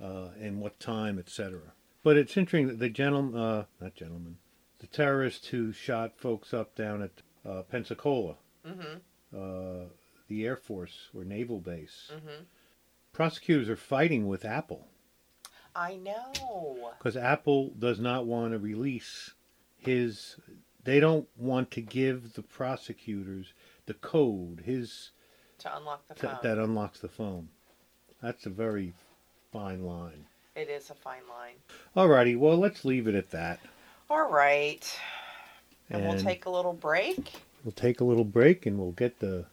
Uh, 0.00 0.28
and 0.40 0.60
what 0.60 0.78
time, 0.78 1.18
etc. 1.18 1.60
But 2.04 2.16
it's 2.16 2.36
interesting 2.36 2.68
that 2.68 2.78
the 2.78 2.88
gentleman, 2.88 3.38
uh, 3.40 3.64
not 3.80 3.94
gentleman, 3.96 4.38
the 4.78 4.86
terrorist 4.86 5.46
who 5.46 5.72
shot 5.72 6.16
folks 6.16 6.54
up 6.54 6.74
down 6.76 7.02
at 7.02 7.10
uh, 7.44 7.62
Pensacola, 7.62 8.36
Mhm. 8.64 9.00
uh, 9.34 9.88
the 10.28 10.44
Air 10.46 10.56
Force 10.56 11.08
or 11.14 11.24
Naval 11.24 11.58
Base. 11.60 12.10
Mhm. 12.14 12.44
Prosecutors 13.12 13.68
are 13.68 13.76
fighting 13.76 14.28
with 14.28 14.44
Apple 14.44 14.86
I 15.74 15.96
know. 15.96 16.92
because 16.98 17.16
Apple 17.16 17.70
does 17.70 17.98
not 17.98 18.26
want 18.26 18.52
to 18.52 18.58
release 18.58 19.34
his. 19.76 20.36
They 20.84 21.00
don't 21.00 21.28
want 21.36 21.70
to 21.72 21.80
give 21.80 22.34
the 22.34 22.42
prosecutors 22.42 23.52
the 23.88 23.94
code, 23.94 24.62
his 24.64 25.10
To 25.58 25.76
unlock 25.76 26.06
the 26.06 26.14
phone. 26.14 26.38
that 26.42 26.58
unlocks 26.58 27.00
the 27.00 27.08
phone. 27.08 27.48
That's 28.22 28.46
a 28.46 28.50
very 28.50 28.92
fine 29.52 29.82
line. 29.84 30.26
It 30.54 30.68
is 30.68 30.90
a 30.90 30.94
fine 30.94 31.22
line. 31.28 31.54
Alrighty, 31.96 32.38
well 32.38 32.56
let's 32.56 32.84
leave 32.84 33.08
it 33.08 33.14
at 33.16 33.30
that. 33.32 33.58
All 34.08 34.30
right. 34.30 34.84
And, 35.90 36.02
we'll 36.02 36.12
And- 36.12 36.20
take 36.22 36.44
a 36.46 36.50
little 36.50 36.72
break. 36.72 37.32
We'll 37.64 37.72
take 37.72 38.00
a 38.00 38.04
little 38.04 38.24
break 38.24 38.66
and 38.66 38.78
we'll 38.78 38.92
get 38.92 39.18
the 39.18 39.46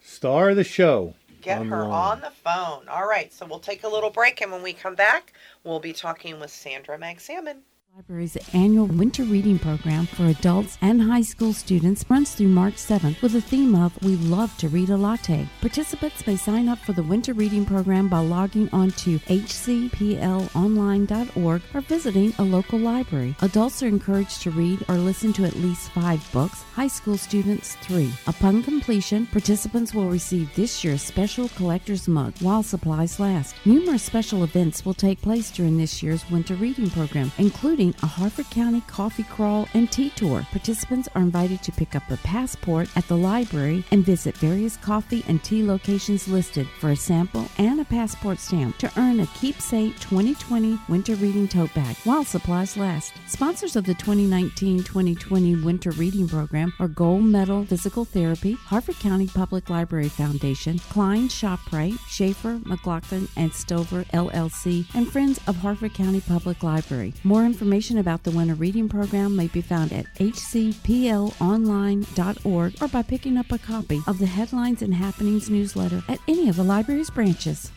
star 0.00 0.50
of 0.50 0.56
the 0.56 0.64
show. 0.64 1.14
Get 1.42 1.64
her 1.66 1.84
on 1.84 2.20
the 2.22 2.30
phone. 2.30 2.88
All 2.88 3.06
right. 3.06 3.32
So 3.32 3.46
we'll 3.46 3.60
take 3.60 3.84
a 3.84 3.88
little 3.88 4.10
break. 4.10 4.40
And 4.40 4.50
when 4.50 4.62
we 4.62 4.72
come 4.72 4.94
back, 4.96 5.32
we'll 5.62 5.78
be 5.80 5.92
talking 5.92 6.40
with 6.40 6.50
Sandra 6.50 6.98
Magsamen. 6.98 7.58
The 7.96 8.02
library's 8.02 8.36
annual 8.52 8.84
winter 8.84 9.24
reading 9.24 9.58
program 9.58 10.04
for 10.04 10.26
adults 10.26 10.76
and 10.82 11.00
high 11.00 11.22
school 11.22 11.54
students 11.54 12.04
runs 12.10 12.34
through 12.34 12.48
March 12.48 12.74
7th 12.74 13.22
with 13.22 13.32
the 13.32 13.40
theme 13.40 13.74
of 13.74 13.96
We 14.02 14.16
Love 14.16 14.54
to 14.58 14.68
Read 14.68 14.90
a 14.90 14.98
Latte. 14.98 15.48
Participants 15.62 16.26
may 16.26 16.36
sign 16.36 16.68
up 16.68 16.78
for 16.80 16.92
the 16.92 17.02
winter 17.02 17.32
reading 17.32 17.64
program 17.64 18.08
by 18.08 18.18
logging 18.18 18.68
on 18.70 18.90
to 18.90 19.18
hcplonline.org 19.20 21.62
or 21.72 21.80
visiting 21.80 22.34
a 22.38 22.42
local 22.42 22.78
library. 22.78 23.34
Adults 23.40 23.82
are 23.82 23.88
encouraged 23.88 24.42
to 24.42 24.50
read 24.50 24.84
or 24.90 24.96
listen 24.96 25.32
to 25.32 25.46
at 25.46 25.56
least 25.56 25.90
five 25.92 26.20
books, 26.34 26.64
high 26.74 26.88
school 26.88 27.16
students 27.16 27.76
three. 27.76 28.12
Upon 28.26 28.62
completion, 28.62 29.24
participants 29.24 29.94
will 29.94 30.10
receive 30.10 30.54
this 30.54 30.84
year's 30.84 31.00
special 31.00 31.48
collector's 31.50 32.08
mug 32.08 32.34
while 32.40 32.62
supplies 32.62 33.18
last. 33.18 33.56
Numerous 33.64 34.02
special 34.02 34.44
events 34.44 34.84
will 34.84 34.92
take 34.92 35.22
place 35.22 35.50
during 35.50 35.78
this 35.78 36.02
year's 36.02 36.30
winter 36.30 36.56
reading 36.56 36.90
program, 36.90 37.32
including 37.38 37.85
a 38.02 38.06
Harford 38.06 38.50
County 38.50 38.80
coffee 38.86 39.22
crawl 39.22 39.68
and 39.74 39.90
tea 39.90 40.10
tour. 40.10 40.46
Participants 40.50 41.08
are 41.14 41.22
invited 41.22 41.62
to 41.62 41.72
pick 41.72 41.94
up 41.94 42.10
a 42.10 42.16
passport 42.18 42.88
at 42.96 43.06
the 43.08 43.16
library 43.16 43.84
and 43.90 44.04
visit 44.04 44.36
various 44.36 44.76
coffee 44.76 45.24
and 45.28 45.42
tea 45.42 45.62
locations 45.62 46.28
listed 46.28 46.66
for 46.80 46.90
a 46.90 46.96
sample 46.96 47.46
and 47.58 47.80
a 47.80 47.84
passport 47.84 48.38
stamp 48.38 48.76
to 48.78 48.90
earn 48.98 49.20
a 49.20 49.26
keepsake 49.38 49.98
2020 50.00 50.78
winter 50.88 51.14
reading 51.16 51.46
tote 51.46 51.72
bag 51.74 51.96
while 52.04 52.24
supplies 52.24 52.76
last. 52.76 53.12
Sponsors 53.26 53.76
of 53.76 53.84
the 53.84 53.94
2019-2020 53.94 55.64
winter 55.64 55.90
reading 55.92 56.28
program 56.28 56.72
are 56.80 56.88
Gold 56.88 57.24
Medal 57.24 57.64
Physical 57.64 58.04
Therapy, 58.04 58.52
Harford 58.54 58.98
County 58.98 59.28
Public 59.28 59.70
Library 59.70 60.08
Foundation, 60.08 60.78
Klein 60.90 61.28
ShopRite, 61.28 61.98
Schaefer, 62.08 62.60
McLaughlin, 62.64 63.28
and 63.36 63.52
Stover 63.52 64.04
LLC, 64.12 64.86
and 64.94 65.06
Friends 65.06 65.40
of 65.46 65.56
Harford 65.56 65.94
County 65.94 66.20
Public 66.20 66.62
Library. 66.62 67.14
More 67.24 67.44
information 67.44 67.75
about 67.76 68.22
the 68.22 68.30
winter 68.30 68.54
reading 68.54 68.88
program 68.88 69.36
may 69.36 69.48
be 69.48 69.60
found 69.60 69.92
at 69.92 70.06
hcplonline.org 70.14 72.82
or 72.82 72.88
by 72.88 73.02
picking 73.02 73.36
up 73.36 73.52
a 73.52 73.58
copy 73.58 74.00
of 74.06 74.18
the 74.18 74.24
Headlines 74.24 74.80
and 74.80 74.94
Happenings 74.94 75.50
newsletter 75.50 76.02
at 76.08 76.18
any 76.26 76.48
of 76.48 76.56
the 76.56 76.64
library's 76.64 77.10
branches. 77.10 77.70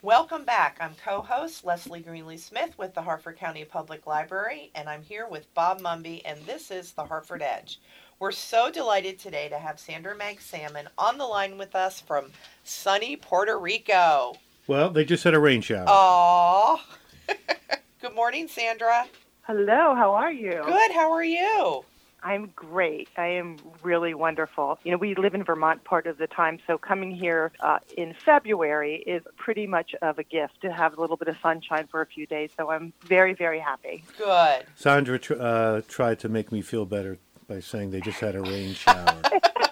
Welcome 0.00 0.46
back. 0.46 0.78
I'm 0.80 0.94
co-host 1.04 1.66
Leslie 1.66 2.02
Greenlee 2.02 2.38
Smith 2.38 2.78
with 2.78 2.94
the 2.94 3.02
Harford 3.02 3.36
County 3.36 3.66
Public 3.66 4.06
Library, 4.06 4.70
and 4.74 4.88
I'm 4.88 5.02
here 5.02 5.28
with 5.28 5.52
Bob 5.52 5.82
Mumby, 5.82 6.22
and 6.24 6.40
this 6.46 6.70
is 6.70 6.92
the 6.92 7.04
Harford 7.04 7.42
Edge. 7.42 7.78
We're 8.18 8.32
so 8.32 8.70
delighted 8.70 9.18
today 9.18 9.50
to 9.50 9.58
have 9.58 9.78
Sandra 9.78 10.16
Magsamen 10.16 10.86
on 10.96 11.18
the 11.18 11.26
line 11.26 11.58
with 11.58 11.76
us 11.76 12.00
from 12.00 12.30
sunny 12.64 13.16
Puerto 13.16 13.58
Rico. 13.58 14.32
Well, 14.66 14.88
they 14.88 15.04
just 15.04 15.24
had 15.24 15.34
a 15.34 15.38
rain 15.38 15.60
shower. 15.60 15.84
Aww. 15.84 16.80
Good 18.00 18.14
morning, 18.14 18.48
Sandra. 18.48 19.04
Hello, 19.44 19.96
how 19.96 20.14
are 20.14 20.30
you? 20.32 20.62
Good. 20.64 20.92
How 20.92 21.10
are 21.10 21.24
you? 21.24 21.84
I'm 22.22 22.52
great. 22.54 23.08
I 23.16 23.26
am 23.26 23.56
really 23.82 24.14
wonderful. 24.14 24.78
You 24.84 24.92
know, 24.92 24.98
we 24.98 25.16
live 25.16 25.34
in 25.34 25.42
Vermont 25.42 25.82
part 25.82 26.06
of 26.06 26.16
the 26.16 26.28
time, 26.28 26.60
so 26.68 26.78
coming 26.78 27.10
here 27.10 27.50
uh, 27.58 27.80
in 27.96 28.14
February 28.14 29.02
is 29.04 29.24
pretty 29.36 29.66
much 29.66 29.96
of 30.00 30.20
a 30.20 30.22
gift 30.22 30.60
to 30.62 30.72
have 30.72 30.96
a 30.96 31.00
little 31.00 31.16
bit 31.16 31.26
of 31.26 31.36
sunshine 31.42 31.88
for 31.88 32.00
a 32.00 32.06
few 32.06 32.24
days. 32.24 32.50
So 32.56 32.70
I'm 32.70 32.92
very, 33.00 33.34
very 33.34 33.58
happy. 33.58 34.04
Good. 34.16 34.64
Sandra 34.76 35.18
tr- 35.18 35.34
uh, 35.40 35.80
tried 35.88 36.20
to 36.20 36.28
make 36.28 36.52
me 36.52 36.62
feel 36.62 36.86
better 36.86 37.18
by 37.48 37.58
saying 37.58 37.90
they 37.90 38.00
just 38.00 38.20
had 38.20 38.36
a 38.36 38.42
rain 38.42 38.74
shower. 38.74 39.22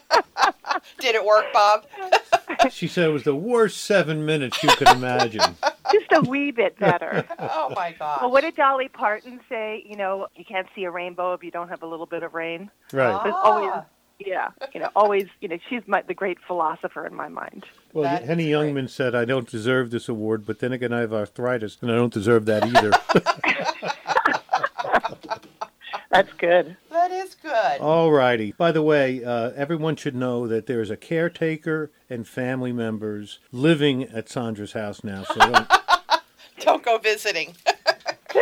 Did 1.00 1.14
it 1.14 1.24
work, 1.24 1.46
Bob? 1.52 1.84
she 2.70 2.86
said 2.88 3.08
it 3.08 3.12
was 3.12 3.24
the 3.24 3.34
worst 3.34 3.82
seven 3.84 4.24
minutes 4.26 4.62
you 4.62 4.68
could 4.70 4.88
imagine. 4.88 5.40
Just 5.92 6.06
a 6.12 6.20
wee 6.28 6.50
bit 6.50 6.78
better. 6.78 7.24
oh 7.38 7.72
my 7.74 7.92
God. 7.98 8.20
Well, 8.22 8.30
what 8.30 8.42
did 8.42 8.54
Dolly 8.56 8.88
Parton 8.88 9.40
say? 9.48 9.82
You 9.86 9.96
know, 9.96 10.28
you 10.36 10.44
can't 10.44 10.66
see 10.74 10.84
a 10.84 10.90
rainbow 10.90 11.32
if 11.34 11.42
you 11.42 11.50
don't 11.50 11.68
have 11.68 11.82
a 11.82 11.86
little 11.86 12.06
bit 12.06 12.22
of 12.22 12.34
rain. 12.34 12.70
Right. 12.92 13.20
There's 13.24 13.34
Ah. 13.36 13.42
always, 13.42 13.72
yeah, 14.18 14.50
you 14.74 14.80
know, 14.80 14.90
always, 14.94 15.24
you 15.40 15.48
know, 15.48 15.58
she's 15.68 15.80
my, 15.86 16.02
the 16.02 16.14
great 16.14 16.38
philosopher 16.46 17.06
in 17.06 17.14
my 17.14 17.28
mind. 17.28 17.64
Well, 17.92 18.04
That 18.04 18.24
Henny 18.24 18.50
is 18.52 18.56
great. 18.56 18.74
Youngman 18.74 18.90
said, 18.90 19.14
I 19.14 19.24
don't 19.24 19.48
deserve 19.48 19.90
this 19.90 20.08
award, 20.08 20.44
but 20.46 20.58
then 20.58 20.72
again, 20.72 20.92
I 20.92 21.00
have 21.00 21.12
arthritis, 21.12 21.78
and 21.80 21.90
I 21.90 21.94
don't 21.96 22.12
deserve 22.12 22.44
that 22.46 22.64
either. 22.64 22.90
That's 26.10 26.32
good. 26.34 26.76
That 26.90 27.12
is 27.12 27.36
good. 27.36 27.80
All 27.80 28.10
righty. 28.10 28.52
By 28.52 28.72
the 28.72 28.82
way, 28.82 29.22
uh, 29.24 29.50
everyone 29.54 29.94
should 29.96 30.16
know 30.16 30.48
that 30.48 30.66
there 30.66 30.80
is 30.80 30.90
a 30.90 30.96
caretaker 30.96 31.92
and 32.08 32.26
family 32.26 32.72
members 32.72 33.38
living 33.52 34.02
at 34.04 34.28
Sandra's 34.28 34.72
house 34.72 35.04
now. 35.04 35.22
So 35.24 35.34
don't, 35.38 35.68
Don't 36.60 36.82
go 36.82 36.98
visiting. 36.98 37.54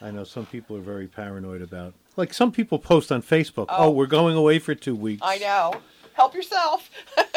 I 0.00 0.10
know 0.10 0.24
some 0.24 0.46
people 0.46 0.76
are 0.76 0.80
very 0.80 1.06
paranoid 1.06 1.60
about. 1.62 1.92
Like 2.16 2.32
some 2.34 2.50
people 2.52 2.78
post 2.78 3.12
on 3.12 3.22
Facebook, 3.22 3.66
Oh. 3.68 3.86
"Oh, 3.86 3.90
we're 3.90 4.06
going 4.06 4.34
away 4.36 4.58
for 4.58 4.74
two 4.74 4.96
weeks." 4.96 5.20
I 5.24 5.38
know. 5.38 5.74
Help 6.14 6.34
yourself. 6.34 6.90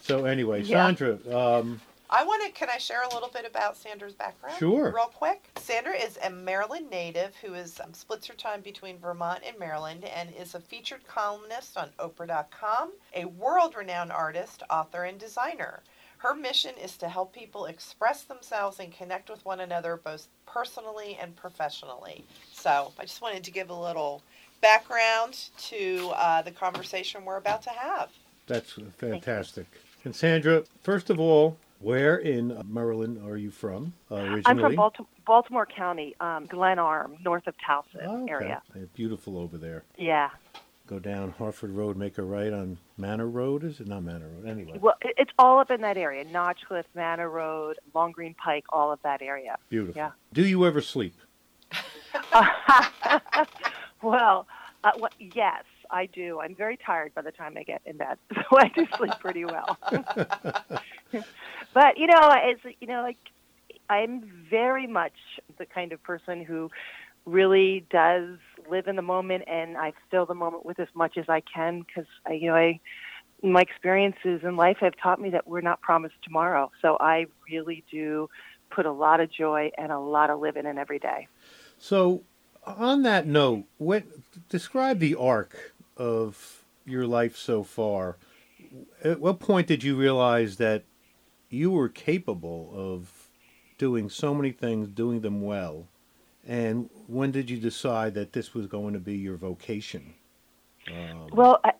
So 0.00 0.24
anyway, 0.24 0.62
Yeah. 0.62 0.86
Sandra, 0.86 1.18
um, 1.36 1.82
I 2.10 2.24
want 2.24 2.44
to. 2.44 2.52
Can 2.52 2.68
I 2.70 2.78
share 2.78 3.02
a 3.02 3.14
little 3.14 3.28
bit 3.28 3.44
about 3.44 3.76
Sandra's 3.76 4.14
background? 4.14 4.56
Sure. 4.58 4.92
Real 4.94 5.10
quick. 5.14 5.50
Sandra 5.58 5.94
is 5.94 6.18
a 6.24 6.30
Maryland 6.30 6.88
native 6.90 7.34
who 7.36 7.54
is 7.54 7.80
um, 7.80 7.92
splits 7.92 8.26
her 8.26 8.34
time 8.34 8.60
between 8.62 8.98
Vermont 8.98 9.40
and 9.46 9.58
Maryland, 9.58 10.04
and 10.04 10.34
is 10.34 10.54
a 10.54 10.60
featured 10.60 11.06
columnist 11.06 11.76
on 11.76 11.90
Oprah.com, 11.98 12.92
a 13.14 13.26
world-renowned 13.26 14.12
artist, 14.12 14.62
author, 14.70 15.04
and 15.04 15.18
designer. 15.18 15.82
Her 16.18 16.34
mission 16.34 16.74
is 16.82 16.96
to 16.96 17.08
help 17.08 17.32
people 17.32 17.66
express 17.66 18.24
themselves 18.24 18.80
and 18.80 18.92
connect 18.92 19.30
with 19.30 19.44
one 19.44 19.60
another, 19.60 20.00
both 20.02 20.26
personally 20.46 21.16
and 21.20 21.36
professionally. 21.36 22.24
So 22.52 22.92
I 22.98 23.02
just 23.02 23.22
wanted 23.22 23.44
to 23.44 23.50
give 23.52 23.70
a 23.70 23.74
little 23.74 24.22
background 24.60 25.50
to 25.58 26.10
uh, 26.14 26.42
the 26.42 26.50
conversation 26.50 27.24
we're 27.24 27.36
about 27.36 27.62
to 27.62 27.70
have. 27.70 28.10
that's 28.46 28.72
fantastic. 28.96 29.66
And 30.04 30.16
Sandra, 30.16 30.64
first 30.82 31.10
of 31.10 31.20
all, 31.20 31.56
where 31.80 32.16
in 32.16 32.60
Maryland 32.66 33.18
are 33.24 33.36
you 33.36 33.50
from 33.50 33.92
uh, 34.10 34.16
originally? 34.16 34.42
I'm 34.46 34.58
from 34.58 34.74
Baltimore, 34.74 35.08
Baltimore 35.26 35.66
County, 35.66 36.14
um, 36.20 36.46
Glen 36.46 36.78
Arm, 36.78 37.16
north 37.24 37.46
of 37.46 37.54
Towson 37.66 38.02
Oh, 38.06 38.22
okay. 38.24 38.32
area. 38.32 38.62
Yeah, 38.74 38.82
Beautiful 38.94 39.38
over 39.38 39.56
there. 39.58 39.84
Yeah. 39.96 40.30
Go 40.86 40.98
down 40.98 41.32
Harford 41.32 41.70
Road, 41.72 41.98
make 41.98 42.16
a 42.16 42.22
right 42.22 42.50
on 42.52 42.78
Manor 42.96 43.28
Road. 43.28 43.62
Is 43.62 43.78
it 43.78 43.86
not 43.86 44.02
Manor 44.02 44.28
Road? 44.28 44.46
Anyway, 44.48 44.78
Well, 44.80 44.94
it's 45.02 45.30
all 45.38 45.58
up 45.58 45.70
in 45.70 45.82
that 45.82 45.98
area: 45.98 46.24
Notchcliff, 46.24 46.84
Manor 46.94 47.28
Road, 47.28 47.76
Long 47.94 48.10
Green 48.10 48.34
Pike, 48.34 48.64
all 48.70 48.90
of 48.90 48.98
that 49.02 49.20
area. 49.20 49.58
beautiful. 49.68 50.00
yeah. 50.00 50.12
Do 50.32 50.46
you 50.46 50.64
ever 50.64 50.80
sleep? 50.80 51.14
well, 54.02 54.46
uh, 54.82 54.92
well, 54.98 55.10
yes, 55.18 55.64
I 55.90 56.06
do. 56.06 56.40
I'm 56.40 56.54
very 56.54 56.78
tired 56.78 57.14
by 57.14 57.20
the 57.20 57.32
time 57.32 57.58
I 57.58 57.64
get 57.64 57.82
in 57.84 57.98
bed, 57.98 58.16
so 58.34 58.42
I 58.58 58.68
do 58.74 58.86
sleep 58.96 59.12
pretty 59.20 59.44
well. 59.44 59.76
but 61.74 61.98
you 61.98 62.06
know, 62.06 62.34
it's 62.44 62.76
you 62.80 62.86
know, 62.86 63.02
like 63.02 63.18
I'm 63.88 64.30
very 64.50 64.86
much 64.86 65.12
the 65.58 65.66
kind 65.66 65.92
of 65.92 66.02
person 66.02 66.44
who 66.44 66.70
really 67.24 67.84
does 67.90 68.38
live 68.70 68.88
in 68.88 68.96
the 68.96 69.02
moment, 69.02 69.44
and 69.46 69.76
I 69.76 69.92
fill 70.10 70.26
the 70.26 70.34
moment 70.34 70.64
with 70.64 70.78
as 70.80 70.88
much 70.94 71.16
as 71.16 71.28
I 71.28 71.42
can 71.42 71.80
because 71.80 72.08
I, 72.26 72.32
you 72.32 72.48
know, 72.48 72.56
I 72.56 72.80
my 73.42 73.60
experiences 73.60 74.40
in 74.42 74.56
life 74.56 74.78
have 74.80 74.94
taught 75.00 75.20
me 75.20 75.30
that 75.30 75.46
we're 75.46 75.60
not 75.60 75.80
promised 75.80 76.16
tomorrow. 76.24 76.70
So 76.82 76.96
I 77.00 77.26
really 77.50 77.84
do 77.90 78.28
put 78.70 78.86
a 78.86 78.92
lot 78.92 79.20
of 79.20 79.30
joy 79.30 79.70
and 79.78 79.92
a 79.92 79.98
lot 79.98 80.30
of 80.30 80.40
living 80.40 80.66
in 80.66 80.78
every 80.78 80.98
day. 80.98 81.28
So, 81.78 82.22
on 82.66 83.02
that 83.02 83.26
note, 83.26 83.64
what 83.78 84.04
describe 84.48 84.98
the 84.98 85.14
arc 85.14 85.72
of 85.96 86.64
your 86.84 87.06
life 87.06 87.36
so 87.36 87.62
far? 87.62 88.16
At 89.02 89.20
what 89.20 89.38
point 89.38 89.66
did 89.66 89.84
you 89.84 89.96
realize 89.96 90.56
that 90.56 90.82
you 91.50 91.70
were 91.70 91.88
capable 91.88 92.70
of 92.74 93.28
doing 93.78 94.10
so 94.10 94.34
many 94.34 94.50
things, 94.50 94.88
doing 94.88 95.20
them 95.20 95.42
well? 95.42 95.86
And 96.46 96.88
when 97.06 97.30
did 97.30 97.50
you 97.50 97.58
decide 97.58 98.14
that 98.14 98.32
this 98.32 98.54
was 98.54 98.66
going 98.66 98.94
to 98.94 99.00
be 99.00 99.16
your 99.16 99.36
vocation? 99.36 100.14
Um, 100.90 101.28
Well, 101.32 101.60
I, 101.64 101.72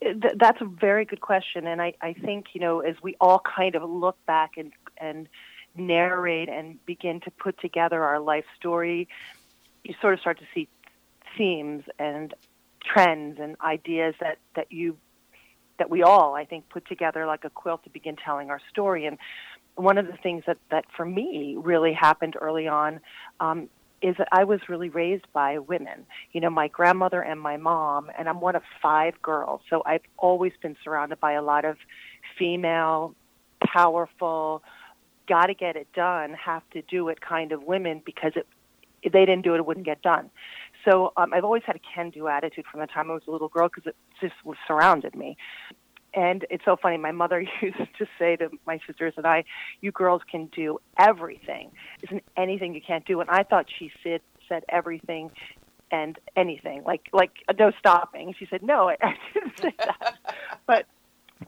th- 0.00 0.34
that's 0.38 0.60
a 0.60 0.64
very 0.64 1.04
good 1.04 1.20
question, 1.20 1.66
and 1.66 1.80
I, 1.80 1.94
I 2.00 2.12
think 2.12 2.46
you 2.54 2.60
know 2.60 2.80
as 2.80 2.96
we 3.02 3.16
all 3.20 3.40
kind 3.40 3.74
of 3.74 3.88
look 3.88 4.16
back 4.26 4.52
and 4.56 4.72
and 4.98 5.28
narrate 5.76 6.48
and 6.48 6.84
begin 6.86 7.20
to 7.20 7.30
put 7.30 7.58
together 7.58 8.02
our 8.04 8.20
life 8.20 8.44
story, 8.58 9.08
you 9.84 9.94
sort 10.00 10.14
of 10.14 10.20
start 10.20 10.38
to 10.38 10.44
see 10.54 10.68
themes 11.36 11.84
and 11.98 12.34
trends 12.84 13.38
and 13.40 13.56
ideas 13.60 14.14
that 14.20 14.38
that 14.54 14.70
you 14.70 14.96
that 15.82 15.90
we 15.90 16.04
all 16.04 16.36
I 16.36 16.44
think 16.44 16.68
put 16.68 16.86
together 16.86 17.26
like 17.26 17.44
a 17.44 17.50
quilt 17.50 17.82
to 17.82 17.90
begin 17.90 18.14
telling 18.14 18.50
our 18.50 18.60
story. 18.70 19.04
And 19.06 19.18
one 19.74 19.98
of 19.98 20.06
the 20.06 20.16
things 20.22 20.44
that 20.46 20.58
that 20.70 20.84
for 20.96 21.04
me 21.04 21.56
really 21.58 21.92
happened 21.92 22.36
early 22.40 22.68
on. 22.68 23.00
Um, 23.40 23.68
is 24.00 24.16
that 24.18 24.26
I 24.32 24.42
was 24.42 24.58
really 24.68 24.88
raised 24.88 25.26
by 25.32 25.58
women. 25.58 26.04
You 26.32 26.40
know, 26.40 26.50
my 26.50 26.66
grandmother 26.66 27.22
and 27.22 27.40
my 27.40 27.56
mom, 27.56 28.10
and 28.18 28.28
I'm 28.28 28.40
one 28.40 28.56
of 28.56 28.64
five 28.82 29.14
girls. 29.22 29.60
So 29.70 29.80
I've 29.86 30.02
always 30.18 30.52
been 30.60 30.76
surrounded 30.82 31.20
by 31.20 31.34
a 31.34 31.42
lot 31.42 31.64
of 31.64 31.76
female, 32.36 33.14
powerful, 33.64 34.64
got 35.28 35.46
to 35.46 35.54
get 35.54 35.76
it 35.76 35.86
done, 35.94 36.34
have 36.34 36.68
to 36.70 36.82
do 36.82 37.08
it 37.10 37.20
kind 37.20 37.52
of 37.52 37.62
women 37.62 38.02
because 38.04 38.32
it, 38.34 38.48
if 39.04 39.12
they 39.12 39.24
didn't 39.24 39.42
do 39.42 39.54
it, 39.54 39.58
it 39.58 39.66
wouldn't 39.66 39.86
get 39.86 40.02
done. 40.02 40.30
So 40.84 41.12
um, 41.16 41.32
I've 41.32 41.44
always 41.44 41.62
had 41.64 41.76
a 41.76 41.80
can-do 41.94 42.28
attitude 42.28 42.64
from 42.70 42.80
the 42.80 42.86
time 42.86 43.10
I 43.10 43.14
was 43.14 43.22
a 43.28 43.30
little 43.30 43.48
girl 43.48 43.68
because 43.68 43.86
it 43.86 43.96
just 44.20 44.34
was 44.44 44.56
surrounded 44.66 45.14
me. 45.14 45.36
And 46.14 46.44
it's 46.50 46.64
so 46.64 46.76
funny. 46.80 46.98
My 46.98 47.12
mother 47.12 47.40
used 47.62 47.76
to 47.98 48.06
say 48.18 48.36
to 48.36 48.50
my 48.66 48.78
sisters 48.86 49.14
and 49.16 49.26
I, 49.26 49.44
"You 49.80 49.92
girls 49.92 50.22
can 50.30 50.46
do 50.46 50.78
everything. 50.98 51.70
Isn't 52.02 52.22
anything 52.36 52.74
you 52.74 52.82
can't 52.86 53.06
do?" 53.06 53.20
And 53.20 53.30
I 53.30 53.44
thought 53.44 53.66
she 53.78 53.90
said 54.02 54.20
said 54.48 54.64
everything 54.68 55.30
and 55.90 56.18
anything, 56.36 56.82
like 56.84 57.08
like 57.12 57.32
no 57.58 57.72
stopping. 57.78 58.34
She 58.38 58.46
said, 58.50 58.62
"No, 58.62 58.90
I, 58.90 58.96
I 59.00 59.14
didn't 59.32 59.58
say 59.58 59.74
that." 59.78 60.16
but 60.66 60.86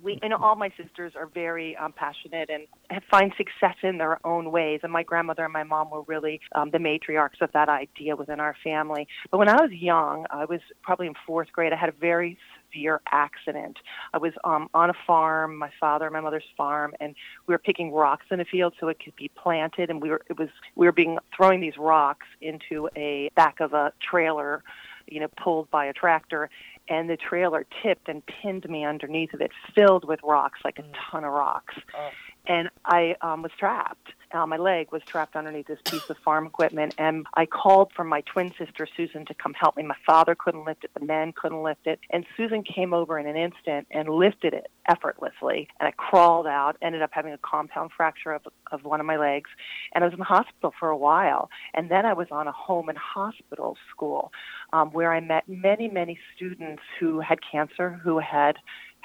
we, 0.02 0.18
you 0.22 0.28
know, 0.28 0.36
all 0.36 0.56
my 0.56 0.70
sisters 0.76 1.12
are 1.16 1.26
very 1.26 1.76
um, 1.76 1.92
passionate 1.92 2.50
and 2.50 2.66
find 3.10 3.32
success 3.36 3.76
in 3.82 3.98
their 3.98 4.24
own 4.26 4.50
ways. 4.50 4.80
And 4.82 4.92
my 4.92 5.02
grandmother 5.02 5.44
and 5.44 5.52
my 5.52 5.64
mom 5.64 5.90
were 5.90 6.02
really 6.02 6.40
um, 6.54 6.70
the 6.70 6.78
matriarchs 6.78 7.40
of 7.40 7.50
that 7.52 7.68
idea 7.68 8.16
within 8.16 8.40
our 8.40 8.56
family. 8.62 9.06
But 9.30 9.38
when 9.38 9.48
I 9.48 9.54
was 9.54 9.70
young, 9.72 10.26
I 10.30 10.44
was 10.44 10.60
probably 10.82 11.06
in 11.06 11.14
fourth 11.26 11.52
grade. 11.52 11.72
I 11.72 11.76
had 11.76 11.88
a 11.88 11.98
very 11.98 12.38
severe 12.74 13.00
accident. 13.10 13.78
I 14.12 14.18
was 14.18 14.32
um, 14.44 14.68
on 14.74 14.90
a 14.90 14.94
farm, 15.06 15.56
my 15.56 15.70
father 15.78 16.06
and 16.06 16.12
my 16.12 16.20
mother's 16.20 16.44
farm, 16.56 16.94
and 17.00 17.14
we 17.46 17.54
were 17.54 17.58
picking 17.58 17.92
rocks 17.92 18.26
in 18.30 18.40
a 18.40 18.44
field 18.44 18.74
so 18.80 18.88
it 18.88 18.98
could 19.02 19.16
be 19.16 19.30
planted. 19.36 19.90
And 19.90 20.02
we 20.02 20.10
were 20.10 20.22
it 20.28 20.38
was 20.38 20.48
we 20.74 20.86
were 20.86 20.92
being 20.92 21.18
throwing 21.36 21.60
these 21.60 21.76
rocks 21.78 22.26
into 22.40 22.88
a 22.96 23.30
back 23.36 23.60
of 23.60 23.72
a 23.72 23.92
trailer, 24.02 24.62
you 25.06 25.20
know, 25.20 25.28
pulled 25.42 25.70
by 25.70 25.86
a 25.86 25.92
tractor 25.92 26.50
and 26.88 27.08
the 27.08 27.16
trailer 27.16 27.66
tipped 27.82 28.08
and 28.08 28.22
pinned 28.26 28.68
me 28.68 28.84
underneath 28.84 29.32
of 29.34 29.40
it, 29.40 29.50
filled 29.74 30.06
with 30.06 30.20
rocks, 30.22 30.60
like 30.64 30.78
a 30.78 30.82
mm. 30.82 30.92
ton 31.10 31.24
of 31.24 31.32
rocks. 31.32 31.74
Oh. 31.96 32.10
And 32.46 32.68
I 32.84 33.16
um, 33.20 33.42
was 33.42 33.52
trapped. 33.58 34.08
Uh, 34.32 34.44
my 34.46 34.56
leg 34.56 34.90
was 34.90 35.00
trapped 35.06 35.36
underneath 35.36 35.68
this 35.68 35.78
piece 35.84 36.10
of 36.10 36.16
farm 36.18 36.44
equipment, 36.44 36.92
and 36.98 37.24
I 37.34 37.46
called 37.46 37.92
for 37.94 38.02
my 38.02 38.20
twin 38.22 38.52
sister 38.58 38.88
Susan 38.96 39.24
to 39.26 39.34
come 39.34 39.54
help 39.54 39.76
me. 39.76 39.84
My 39.84 39.94
father 40.04 40.34
couldn't 40.34 40.64
lift 40.64 40.82
it, 40.82 40.90
the 40.92 41.06
men 41.06 41.32
couldn't 41.32 41.62
lift 41.62 41.86
it, 41.86 42.00
and 42.10 42.26
Susan 42.36 42.64
came 42.64 42.92
over 42.92 43.16
in 43.16 43.28
an 43.28 43.36
instant 43.36 43.86
and 43.92 44.08
lifted 44.08 44.52
it 44.52 44.66
effortlessly. 44.88 45.68
And 45.78 45.86
I 45.86 45.92
crawled 45.92 46.48
out, 46.48 46.76
ended 46.82 47.00
up 47.00 47.10
having 47.12 47.32
a 47.32 47.38
compound 47.38 47.92
fracture 47.96 48.32
of, 48.32 48.42
of 48.72 48.82
one 48.84 48.98
of 48.98 49.06
my 49.06 49.16
legs, 49.16 49.50
and 49.94 50.02
I 50.02 50.08
was 50.08 50.14
in 50.14 50.18
the 50.18 50.24
hospital 50.24 50.74
for 50.80 50.88
a 50.88 50.96
while. 50.96 51.48
And 51.72 51.88
then 51.88 52.04
I 52.04 52.12
was 52.12 52.26
on 52.32 52.48
a 52.48 52.52
home 52.52 52.88
and 52.88 52.98
hospital 52.98 53.76
school 53.90 54.32
um, 54.72 54.90
where 54.90 55.12
I 55.12 55.20
met 55.20 55.48
many, 55.48 55.88
many 55.88 56.18
students 56.34 56.82
who 56.98 57.20
had 57.20 57.38
cancer, 57.40 58.00
who 58.02 58.18
had 58.18 58.56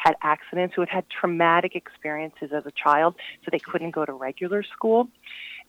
had 0.03 0.15
accidents, 0.21 0.73
who 0.75 0.81
had 0.81 0.89
had 0.89 1.05
traumatic 1.09 1.75
experiences 1.75 2.51
as 2.55 2.65
a 2.65 2.71
child, 2.71 3.15
so 3.43 3.49
they 3.51 3.59
couldn't 3.59 3.91
go 3.91 4.05
to 4.05 4.13
regular 4.13 4.63
school. 4.63 5.09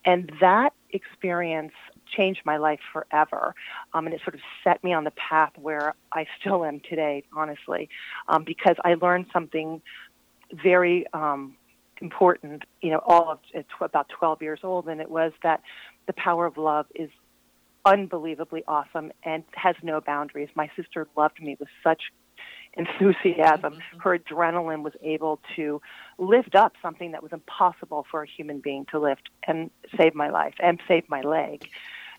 And 0.04 0.32
that 0.40 0.72
experience 0.90 1.72
changed 2.16 2.40
my 2.44 2.56
life 2.56 2.80
forever. 2.92 3.54
Um, 3.92 4.06
and 4.06 4.14
it 4.14 4.20
sort 4.24 4.34
of 4.34 4.40
set 4.64 4.82
me 4.82 4.92
on 4.92 5.04
the 5.04 5.12
path 5.12 5.52
where 5.56 5.94
I 6.12 6.26
still 6.40 6.64
am 6.64 6.80
today, 6.80 7.24
honestly, 7.36 7.88
um, 8.28 8.44
because 8.44 8.76
I 8.84 8.94
learned 8.94 9.26
something 9.32 9.82
very 10.52 11.06
um, 11.12 11.56
important, 12.00 12.62
you 12.80 12.90
know, 12.90 13.00
all 13.04 13.30
of 13.30 13.38
at 13.54 13.66
about 13.80 14.08
12 14.08 14.42
years 14.42 14.60
old, 14.62 14.88
and 14.88 15.00
it 15.00 15.10
was 15.10 15.32
that 15.42 15.60
the 16.06 16.12
power 16.14 16.46
of 16.46 16.56
love 16.56 16.86
is 16.94 17.10
unbelievably 17.84 18.64
awesome 18.68 19.12
and 19.24 19.44
has 19.54 19.74
no 19.82 20.00
boundaries. 20.00 20.48
My 20.54 20.70
sister 20.76 21.08
loved 21.16 21.42
me 21.42 21.56
with 21.58 21.68
such 21.82 22.02
enthusiasm. 22.74 23.74
Mm-hmm. 23.74 23.98
Her 24.00 24.18
adrenaline 24.18 24.82
was 24.82 24.92
able 25.02 25.40
to 25.56 25.80
lift 26.18 26.54
up 26.54 26.74
something 26.82 27.12
that 27.12 27.22
was 27.22 27.32
impossible 27.32 28.06
for 28.10 28.22
a 28.22 28.26
human 28.26 28.60
being 28.60 28.86
to 28.92 28.98
lift 28.98 29.28
and 29.46 29.70
save 29.96 30.14
my 30.14 30.30
life 30.30 30.54
and 30.60 30.80
save 30.86 31.08
my 31.08 31.22
leg. 31.22 31.68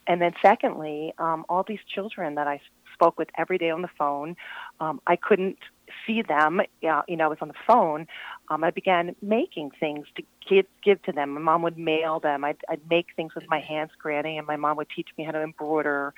And 0.07 0.21
then, 0.21 0.33
secondly, 0.41 1.13
um, 1.19 1.45
all 1.47 1.63
these 1.63 1.79
children 1.93 2.35
that 2.35 2.47
I 2.47 2.59
spoke 2.93 3.17
with 3.17 3.29
every 3.37 3.57
day 3.57 3.69
on 3.69 3.81
the 3.81 3.89
phone, 3.97 4.35
um, 4.79 4.99
I 5.07 5.15
couldn't 5.15 5.59
see 6.05 6.21
them. 6.21 6.59
Uh, 6.59 7.01
you 7.07 7.17
know, 7.17 7.25
I 7.25 7.27
was 7.27 7.37
on 7.41 7.49
the 7.49 7.53
phone. 7.67 8.07
Um, 8.49 8.63
I 8.63 8.71
began 8.71 9.15
making 9.21 9.71
things 9.79 10.07
to 10.15 10.23
give 10.49 10.65
give 10.83 11.01
to 11.03 11.11
them. 11.11 11.31
My 11.31 11.41
mom 11.41 11.61
would 11.61 11.77
mail 11.77 12.19
them. 12.19 12.43
I'd, 12.43 12.57
I'd 12.69 12.81
make 12.89 13.07
things 13.15 13.35
with 13.35 13.45
my 13.47 13.59
hands, 13.59 13.91
Granny, 13.99 14.37
and 14.37 14.47
my 14.47 14.55
mom 14.55 14.77
would 14.77 14.89
teach 14.95 15.09
me 15.17 15.23
how 15.23 15.31
to 15.31 15.41
embroider 15.41 16.13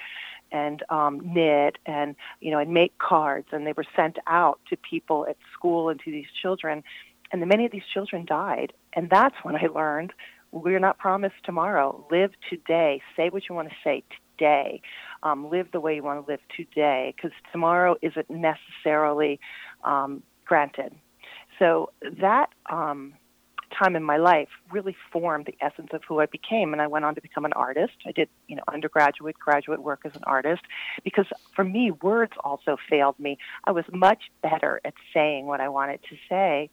and 0.54 0.84
um, 0.90 1.34
knit, 1.34 1.78
and 1.86 2.16
you 2.40 2.52
know, 2.52 2.60
I'd 2.60 2.70
make 2.70 2.98
cards, 3.00 3.48
and 3.52 3.68
they 3.68 3.74
were 3.74 3.86
sent 3.96 4.18
out 4.28 4.60
to 4.70 4.78
people 4.78 5.26
at 5.28 5.36
school 5.54 5.90
and 5.90 6.00
to 6.02 6.12
these 6.12 6.32
children. 6.42 6.84
And 7.32 7.42
the, 7.42 7.46
many 7.46 7.66
of 7.66 7.72
these 7.72 7.88
children 7.94 8.26
died, 8.26 8.72
and 8.94 9.10
that's 9.10 9.36
when 9.44 9.56
I 9.56 9.68
learned 9.68 10.14
we're 10.54 10.80
not 10.80 11.00
promised 11.00 11.36
tomorrow. 11.44 12.06
Live 12.12 12.32
today. 12.50 13.02
Say 13.18 13.30
what 13.30 13.50
you 13.50 13.56
want 13.56 13.70
to 13.70 13.76
say 13.84 14.04
today. 14.38 14.82
Um, 15.24 15.50
live 15.50 15.72
the 15.72 15.80
way 15.80 15.96
you 15.96 16.04
want 16.04 16.24
to 16.24 16.32
live 16.32 16.42
today, 16.56 17.14
because 17.16 17.32
tomorrow 17.52 17.96
isn't 18.02 18.30
necessarily 18.30 19.40
um, 19.84 20.22
granted. 20.46 20.94
So 21.58 21.90
that 22.22 22.50
um, 22.70 23.14
time 23.78 23.96
in 23.96 24.04
my 24.04 24.18
life 24.18 24.50
really 24.72 24.96
formed 25.12 25.46
the 25.46 25.56
essence 25.62 25.90
of 25.94 26.02
who 26.08 26.20
I 26.20 26.26
became. 26.26 26.74
And 26.74 26.82
I 26.82 26.88
went 26.88 27.06
on 27.06 27.16
to 27.16 27.22
become 27.22 27.46
an 27.46 27.54
artist. 27.54 27.94
I 28.06 28.12
did, 28.12 28.30
you 28.48 28.56
know, 28.56 28.64
undergraduate, 28.72 29.38
graduate 29.40 29.82
work 29.82 30.02
as 30.06 30.16
an 30.16 30.24
artist 30.26 30.62
because 31.04 31.26
for 31.56 31.64
me, 31.64 31.92
words 31.92 32.34
also 32.44 32.78
failed 32.90 33.20
me. 33.20 33.38
I 33.66 33.72
was 33.72 33.86
much 33.92 34.24
better 34.42 34.82
at 34.86 34.94
saying 35.14 35.46
what 35.46 35.62
I 35.62 35.70
wanted 35.70 36.02
to 36.10 36.16
say 36.30 36.70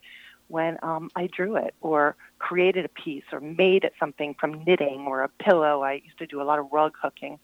when 0.48 0.78
um, 0.82 1.10
I 1.14 1.28
drew 1.28 1.56
it 1.56 1.74
or 1.80 2.16
created 2.38 2.84
a 2.84 2.88
piece 2.88 3.24
or 3.32 3.40
made 3.40 3.84
it 3.84 3.92
something 4.00 4.34
from 4.38 4.64
knitting 4.64 5.06
or 5.06 5.22
a 5.22 5.28
pillow. 5.28 5.82
I 5.82 6.02
used 6.04 6.18
to 6.18 6.26
do 6.26 6.42
a 6.42 6.44
lot 6.44 6.58
of 6.58 6.66
rug 6.72 6.94
hooking. 7.00 7.38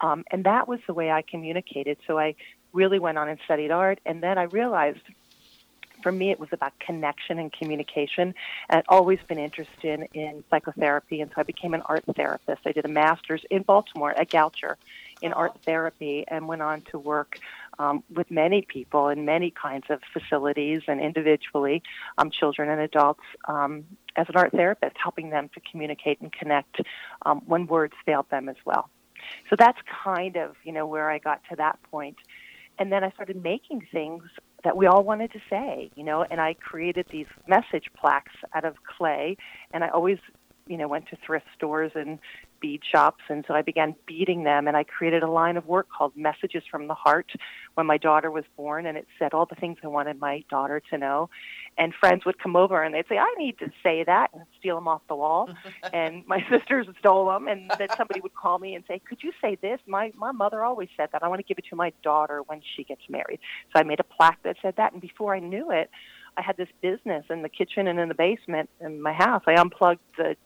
Um, 0.00 0.24
and 0.30 0.44
that 0.44 0.66
was 0.66 0.80
the 0.86 0.94
way 0.94 1.10
I 1.10 1.22
communicated. 1.22 1.98
So 2.06 2.18
I 2.18 2.34
really 2.72 2.98
went 2.98 3.18
on 3.18 3.28
and 3.28 3.38
studied 3.44 3.70
art. 3.70 4.00
And 4.04 4.22
then 4.22 4.38
I 4.38 4.44
realized 4.44 5.00
for 6.02 6.12
me, 6.12 6.30
it 6.30 6.40
was 6.40 6.48
about 6.52 6.72
connection 6.78 7.38
and 7.38 7.52
communication. 7.52 8.34
And 8.68 8.78
I'd 8.78 8.84
always 8.88 9.18
been 9.28 9.38
interested 9.38 10.08
in 10.14 10.44
psychotherapy, 10.50 11.20
and 11.20 11.30
so 11.30 11.40
I 11.40 11.44
became 11.44 11.74
an 11.74 11.82
art 11.86 12.04
therapist. 12.16 12.62
I 12.66 12.72
did 12.72 12.84
a 12.84 12.88
master's 12.88 13.42
in 13.50 13.62
Baltimore 13.62 14.12
at 14.12 14.30
Goucher 14.30 14.76
in 15.22 15.32
art 15.32 15.52
therapy 15.64 16.24
and 16.28 16.48
went 16.48 16.62
on 16.62 16.80
to 16.82 16.98
work 16.98 17.38
um, 17.78 18.02
with 18.14 18.30
many 18.30 18.62
people 18.62 19.08
in 19.08 19.24
many 19.24 19.50
kinds 19.50 19.86
of 19.90 20.00
facilities 20.12 20.82
and 20.88 21.00
individually, 21.00 21.82
um, 22.18 22.30
children 22.30 22.68
and 22.68 22.80
adults, 22.80 23.24
um, 23.46 23.84
as 24.16 24.28
an 24.28 24.36
art 24.36 24.52
therapist, 24.52 24.96
helping 25.02 25.30
them 25.30 25.50
to 25.54 25.60
communicate 25.70 26.20
and 26.20 26.32
connect 26.32 26.80
um, 27.26 27.42
when 27.46 27.66
words 27.66 27.94
failed 28.04 28.28
them 28.30 28.48
as 28.48 28.56
well. 28.64 28.88
So 29.48 29.56
that's 29.58 29.78
kind 30.04 30.36
of, 30.36 30.56
you 30.64 30.72
know, 30.72 30.86
where 30.86 31.10
I 31.10 31.18
got 31.18 31.42
to 31.50 31.56
that 31.56 31.78
point. 31.90 32.16
And 32.78 32.90
then 32.90 33.04
I 33.04 33.10
started 33.10 33.42
making 33.42 33.86
things 33.92 34.22
that 34.64 34.76
we 34.76 34.86
all 34.86 35.02
wanted 35.02 35.32
to 35.32 35.40
say, 35.48 35.90
you 35.96 36.04
know, 36.04 36.24
and 36.30 36.40
I 36.40 36.54
created 36.54 37.06
these 37.10 37.26
message 37.46 37.90
plaques 37.98 38.32
out 38.54 38.64
of 38.64 38.74
clay, 38.84 39.36
and 39.72 39.84
I 39.84 39.88
always, 39.88 40.18
you 40.66 40.76
know, 40.76 40.88
went 40.88 41.08
to 41.08 41.16
thrift 41.24 41.46
stores 41.56 41.92
and 41.94 42.18
bead 42.60 42.82
shops, 42.90 43.22
and 43.28 43.44
so 43.46 43.54
I 43.54 43.62
began 43.62 43.94
beading 44.06 44.44
them, 44.44 44.68
and 44.68 44.76
I 44.76 44.84
created 44.84 45.22
a 45.22 45.30
line 45.30 45.56
of 45.56 45.66
work 45.66 45.88
called 45.88 46.16
Messages 46.16 46.62
from 46.70 46.86
the 46.86 46.94
Heart 46.94 47.32
when 47.74 47.86
my 47.86 47.96
daughter 47.96 48.30
was 48.30 48.44
born, 48.56 48.86
and 48.86 48.96
it 48.96 49.06
said 49.18 49.32
all 49.32 49.46
the 49.46 49.54
things 49.54 49.78
I 49.82 49.88
wanted 49.88 50.18
my 50.20 50.44
daughter 50.50 50.82
to 50.90 50.98
know, 50.98 51.30
and 51.78 51.94
friends 51.94 52.24
would 52.24 52.38
come 52.38 52.56
over 52.56 52.82
and 52.82 52.94
they'd 52.94 53.08
say, 53.08 53.18
"I 53.18 53.34
need 53.38 53.58
to 53.58 53.70
say 53.82 54.04
that," 54.04 54.30
and 54.32 54.42
steal 54.58 54.76
them 54.76 54.88
off 54.88 55.02
the 55.08 55.16
wall, 55.16 55.50
and 55.92 56.26
my 56.26 56.44
sisters 56.50 56.86
stole 56.98 57.26
them, 57.26 57.48
and 57.48 57.70
then 57.78 57.88
somebody 57.96 58.20
would 58.20 58.34
call 58.34 58.58
me 58.58 58.74
and 58.74 58.84
say, 58.86 59.00
"Could 59.00 59.22
you 59.22 59.32
say 59.40 59.56
this? 59.56 59.80
My 59.86 60.12
my 60.16 60.32
mother 60.32 60.64
always 60.64 60.88
said 60.96 61.08
that. 61.12 61.22
I 61.22 61.28
want 61.28 61.40
to 61.40 61.44
give 61.44 61.58
it 61.58 61.64
to 61.70 61.76
my 61.76 61.92
daughter 62.02 62.42
when 62.42 62.60
she 62.76 62.84
gets 62.84 63.02
married." 63.08 63.40
So 63.72 63.80
I 63.80 63.82
made 63.82 64.00
a 64.00 64.04
plaque 64.04 64.42
that 64.44 64.56
said 64.62 64.76
that, 64.76 64.92
and 64.92 65.00
before 65.00 65.34
I 65.34 65.40
knew 65.40 65.70
it. 65.70 65.90
I 66.36 66.42
had 66.42 66.56
this 66.56 66.68
business 66.80 67.24
in 67.28 67.42
the 67.42 67.48
kitchen 67.48 67.88
and 67.88 67.98
in 67.98 68.08
the 68.08 68.14
basement 68.14 68.70
in 68.80 69.02
my 69.02 69.12
house. 69.12 69.42
I 69.48 69.60
unplugged 69.60 70.00
the 70.16 70.36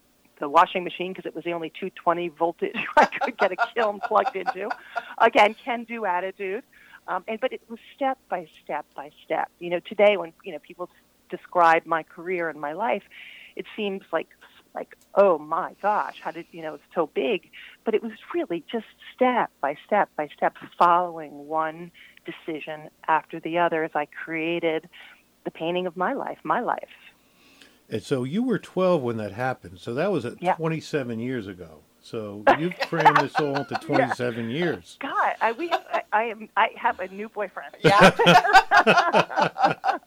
the 0.45 0.49
washing 0.51 0.85
machine 0.85 1.13
because 1.13 1.25
it 1.25 1.35
was 1.35 1.43
the 1.45 1.53
only 1.53 1.71
220 1.71 2.29
voltage 2.29 2.77
I 2.99 3.07
could 3.07 3.39
get 3.39 3.51
a 3.51 3.57
kiln 3.75 3.99
plugged 4.01 4.37
into. 4.37 4.69
Again, 5.17 5.55
can 5.55 5.85
do 5.85 6.05
attitude. 6.05 6.63
Um, 7.09 7.25
and 7.27 7.41
but 7.41 7.53
it 7.53 7.63
was 7.69 7.79
step 7.97 8.19
by 8.29 8.47
step 8.63 8.85
by 8.95 9.11
step. 9.25 9.51
You 9.59 9.71
know, 9.71 9.81
today 9.81 10.19
when 10.19 10.35
you 10.45 10.53
know 10.53 10.59
people 10.59 10.91
describe 11.31 11.87
my 11.87 12.03
career 12.03 12.51
and 12.51 12.61
my 12.61 12.75
life, 12.75 13.03
it 13.57 13.65
seems 13.75 14.03
like 14.13 14.29
like 14.75 14.97
oh 15.15 15.39
my 15.39 15.75
gosh, 15.81 16.17
how 16.21 16.31
did 16.31 16.47
you 16.51 16.61
know 16.61 16.75
it's 16.75 16.85
so 16.95 17.09
big? 17.15 17.51
But 17.85 17.95
it 17.95 18.03
was 18.03 18.13
really 18.35 18.63
just 18.71 18.87
step 19.15 19.51
by 19.63 19.77
step 19.87 20.11
by 20.17 20.29
step, 20.37 20.57
following 20.79 21.47
one 21.47 21.91
decision 22.27 22.91
after 23.09 23.41
the 23.41 23.59
other 23.59 23.83
as 23.85 23.93
I 23.95 24.07
created 24.07 24.89
the 25.45 25.51
painting 25.51 25.87
of 25.87 25.97
my 25.97 26.13
life, 26.13 26.39
my 26.43 26.61
life. 26.61 27.14
And 27.89 28.03
so 28.03 28.25
you 28.25 28.43
were 28.43 28.59
12 28.59 29.03
when 29.03 29.17
that 29.19 29.33
happened. 29.33 29.79
So 29.79 29.95
that 29.95 30.11
was 30.11 30.25
at 30.25 30.43
yeah. 30.43 30.55
27 30.55 31.21
years 31.21 31.47
ago. 31.47 31.81
So 32.01 32.43
you've 32.59 32.79
crammed 32.81 33.17
this 33.17 33.35
all 33.37 33.57
into 33.57 33.75
27 33.83 34.51
yeah. 34.51 34.57
years. 34.57 34.99
God, 35.01 35.35
I, 35.41 35.53
we 35.53 35.69
have, 35.69 35.85
I, 35.91 36.03
I, 36.13 36.23
am 36.25 36.49
I 36.57 36.71
have 36.77 37.01
a 37.01 37.09
new 37.09 37.29
boyfriend. 37.29 37.75
Yeah. 37.83 38.11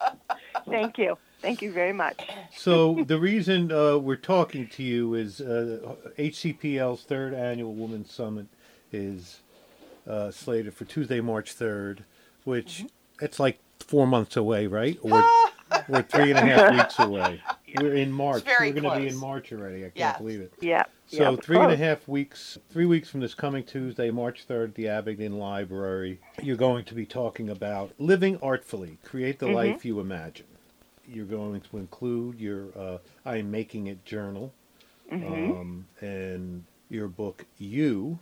Thank 0.69 0.97
you. 0.97 1.17
Thank 1.41 1.61
you 1.61 1.71
very 1.71 1.93
much. 1.93 2.27
So 2.55 3.03
the 3.05 3.19
reason 3.19 3.71
uh, 3.71 3.97
we're 3.97 4.15
talking 4.15 4.67
to 4.69 4.83
you 4.83 5.13
is 5.13 5.39
uh, 5.39 5.95
HCPL's 6.17 7.03
third 7.03 7.33
annual 7.33 7.73
Women's 7.73 8.11
Summit 8.11 8.47
is 8.91 9.39
uh, 10.07 10.31
slated 10.31 10.73
for 10.73 10.85
Tuesday, 10.85 11.21
March 11.21 11.55
3rd, 11.57 11.99
which 12.43 12.79
mm-hmm. 12.79 13.25
it's 13.25 13.39
like 13.39 13.59
four 13.79 14.05
months 14.05 14.35
away, 14.35 14.67
right? 14.67 14.97
Or 15.01 15.23
we're 15.87 16.01
three 16.03 16.31
and 16.31 16.39
a 16.39 16.41
half 16.41 16.73
weeks 16.73 16.99
away. 16.99 17.41
We're 17.75 17.93
in 17.93 18.11
March. 18.11 18.43
We're 18.45 18.71
going 18.71 18.83
to 18.83 18.99
be 18.99 19.07
in 19.07 19.17
March 19.17 19.51
already. 19.51 19.79
I 19.79 19.89
can't 19.89 19.95
yeah. 19.95 20.17
believe 20.17 20.41
it. 20.41 20.53
Yeah. 20.61 20.83
So 21.07 21.31
yeah, 21.31 21.37
three 21.37 21.57
and 21.57 21.71
a 21.71 21.77
half 21.77 22.07
weeks, 22.07 22.57
three 22.69 22.85
weeks 22.85 23.09
from 23.09 23.21
this 23.21 23.33
coming 23.33 23.63
Tuesday, 23.63 24.11
March 24.11 24.45
3rd, 24.47 24.73
the 24.73 24.89
Abingdon 24.89 25.37
Library, 25.37 26.19
you're 26.41 26.57
going 26.57 26.83
to 26.83 26.93
be 26.93 27.05
talking 27.05 27.49
about 27.49 27.93
living 27.97 28.37
artfully, 28.41 28.97
create 29.03 29.39
the 29.39 29.45
mm-hmm. 29.45 29.55
life 29.55 29.85
you 29.85 30.01
imagine. 30.01 30.47
You're 31.07 31.25
going 31.25 31.61
to 31.61 31.77
include 31.77 32.41
your 32.41 32.77
uh, 32.77 32.97
I 33.25 33.37
am 33.37 33.49
making 33.49 33.87
it 33.87 34.03
journal 34.03 34.53
mm-hmm. 35.09 35.51
um, 35.51 35.87
and 36.01 36.65
your 36.89 37.07
book 37.07 37.45
You, 37.57 38.19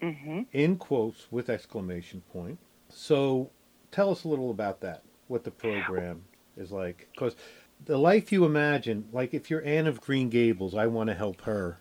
mm-hmm. 0.00 0.42
in 0.52 0.76
quotes 0.76 1.28
with 1.30 1.48
exclamation 1.48 2.22
point. 2.32 2.58
So 2.88 3.50
tell 3.90 4.10
us 4.10 4.24
a 4.24 4.28
little 4.28 4.50
about 4.50 4.80
that, 4.80 5.02
what 5.28 5.44
the 5.44 5.50
program 5.52 6.22
is 6.56 6.70
like. 6.72 7.08
Because 7.12 7.36
the 7.84 7.98
life 7.98 8.32
you 8.32 8.44
imagine, 8.44 9.06
like 9.12 9.34
if 9.34 9.50
you're 9.50 9.64
Anne 9.64 9.86
of 9.86 10.00
Green 10.00 10.28
Gables, 10.30 10.74
I 10.74 10.86
want 10.86 11.08
to 11.08 11.14
help 11.14 11.42
her 11.42 11.78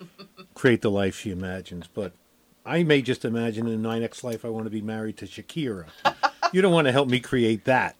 create 0.54 0.82
the 0.82 0.90
life 0.90 1.16
she 1.18 1.30
imagines. 1.30 1.86
But 1.92 2.12
I 2.64 2.82
may 2.82 3.02
just 3.02 3.24
imagine 3.24 3.66
in 3.66 3.82
my 3.82 3.98
next 3.98 4.22
life 4.24 4.44
I 4.44 4.48
want 4.48 4.64
to 4.66 4.70
be 4.70 4.82
married 4.82 5.16
to 5.18 5.26
Shakira. 5.26 5.86
you 6.52 6.62
don't 6.62 6.72
want 6.72 6.86
to 6.86 6.92
help 6.92 7.08
me 7.08 7.20
create 7.20 7.64
that. 7.64 7.96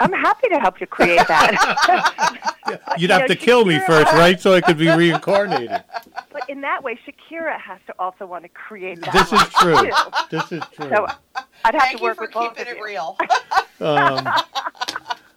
I'm 0.00 0.12
happy 0.12 0.48
to 0.48 0.58
help 0.58 0.80
you 0.80 0.88
create 0.88 1.24
that. 1.28 2.50
You'd 2.98 3.02
You 3.02 3.08
have 3.14 3.22
know, 3.22 3.26
to 3.28 3.36
kill 3.36 3.64
me 3.64 3.78
first, 3.78 4.12
right? 4.14 4.40
So 4.40 4.52
I 4.52 4.60
could 4.60 4.76
be 4.76 4.88
reincarnated. 4.88 5.84
but 6.32 6.48
in 6.50 6.62
that 6.62 6.82
way, 6.82 6.98
Shakira 7.06 7.60
has 7.60 7.78
to 7.86 7.94
also 8.00 8.26
want 8.26 8.42
to 8.42 8.48
create 8.48 9.00
that. 9.02 9.12
This 9.12 9.32
is 9.32 9.48
true. 9.50 9.76
too. 9.76 9.92
This 10.30 10.50
is 10.50 10.62
true. 10.74 10.88
So 10.88 11.06
I'd 11.64 11.74
have 11.74 11.82
Thank 11.82 11.98
to 11.98 12.02
you 12.02 12.08
work 12.08 12.16
for 12.16 12.22
with 12.24 12.32
both 12.32 12.56
keeping 12.56 12.72
of 12.72 12.76
it 12.76 12.78
you. 12.78 12.84
real. 12.84 13.16
Um, 13.80 14.28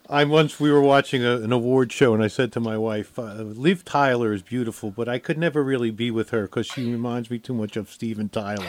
I 0.09 0.23
once 0.23 0.59
we 0.59 0.71
were 0.71 0.81
watching 0.81 1.23
a, 1.25 1.35
an 1.37 1.51
award 1.51 1.91
show, 1.91 2.13
and 2.13 2.23
I 2.23 2.27
said 2.27 2.51
to 2.53 2.59
my 2.59 2.77
wife, 2.77 3.19
uh, 3.19 3.33
"Liv 3.33 3.83
Tyler 3.83 4.31
is 4.31 4.41
beautiful, 4.41 4.89
but 4.91 5.09
I 5.09 5.19
could 5.19 5.37
never 5.37 5.63
really 5.63 5.91
be 5.91 6.11
with 6.11 6.29
her 6.29 6.43
because 6.43 6.65
she 6.65 6.89
reminds 6.89 7.29
me 7.29 7.39
too 7.39 7.53
much 7.53 7.75
of 7.75 7.89
Steven 7.89 8.29
Tyler." 8.29 8.65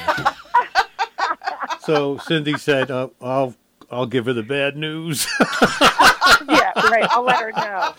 so 1.80 2.18
Cindy 2.18 2.58
said, 2.58 2.90
uh, 2.90 3.08
"I'll 3.20 3.54
I'll 3.90 4.06
give 4.06 4.26
her 4.26 4.32
the 4.32 4.42
bad 4.42 4.76
news." 4.76 5.26
yeah, 6.48 6.72
right. 6.90 7.06
I'll 7.10 7.22
let 7.24 7.40
her 7.40 7.52
know. 7.52 7.94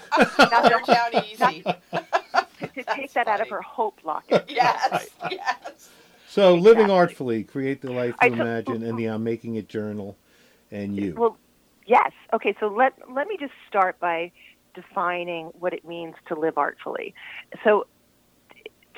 Now, 0.51 0.69
You're 0.69 0.81
down 0.81 1.23
easy. 1.25 1.63
to, 1.63 2.67
to 2.67 2.83
take 2.95 3.13
that 3.13 3.27
out 3.29 3.39
of 3.39 3.47
her 3.49 3.61
hope 3.61 3.99
locket. 4.03 4.45
Yes, 4.49 5.07
yes. 5.31 5.89
so 6.27 6.55
living 6.55 6.91
artfully, 6.91 7.45
create 7.45 7.81
the 7.81 7.91
life 7.91 8.09
you 8.09 8.17
I 8.19 8.29
took- 8.29 8.39
imagine, 8.39 8.83
and 8.83 8.99
the 8.99 9.05
I'm 9.05 9.23
making 9.23 9.55
it 9.55 9.69
journal, 9.69 10.17
and 10.71 10.93
you. 10.97 11.15
Well, 11.17 11.37
yes. 11.89 12.11
Okay, 12.33 12.55
so 12.59 12.67
let 12.67 12.93
let 13.13 13.27
me 13.27 13.37
just 13.39 13.53
start 13.67 13.99
by 13.99 14.31
defining 14.75 15.47
what 15.59 15.73
it 15.73 15.83
means 15.85 16.15
to 16.27 16.39
live 16.39 16.57
artfully. 16.57 17.13
So 17.63 17.87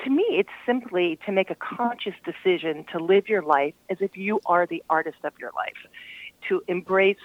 to 0.04 0.10
me, 0.10 0.24
it's 0.30 0.50
simply 0.66 1.18
to 1.26 1.32
make 1.32 1.50
a 1.50 1.56
conscious 1.56 2.14
decision 2.24 2.84
to 2.92 2.98
live 2.98 3.28
your 3.28 3.42
life 3.42 3.74
as 3.90 3.98
if 4.00 4.16
you 4.16 4.40
are 4.46 4.66
the 4.66 4.82
artist 4.90 5.18
of 5.24 5.32
your 5.40 5.50
life, 5.56 5.90
to 6.48 6.62
embrace 6.68 7.16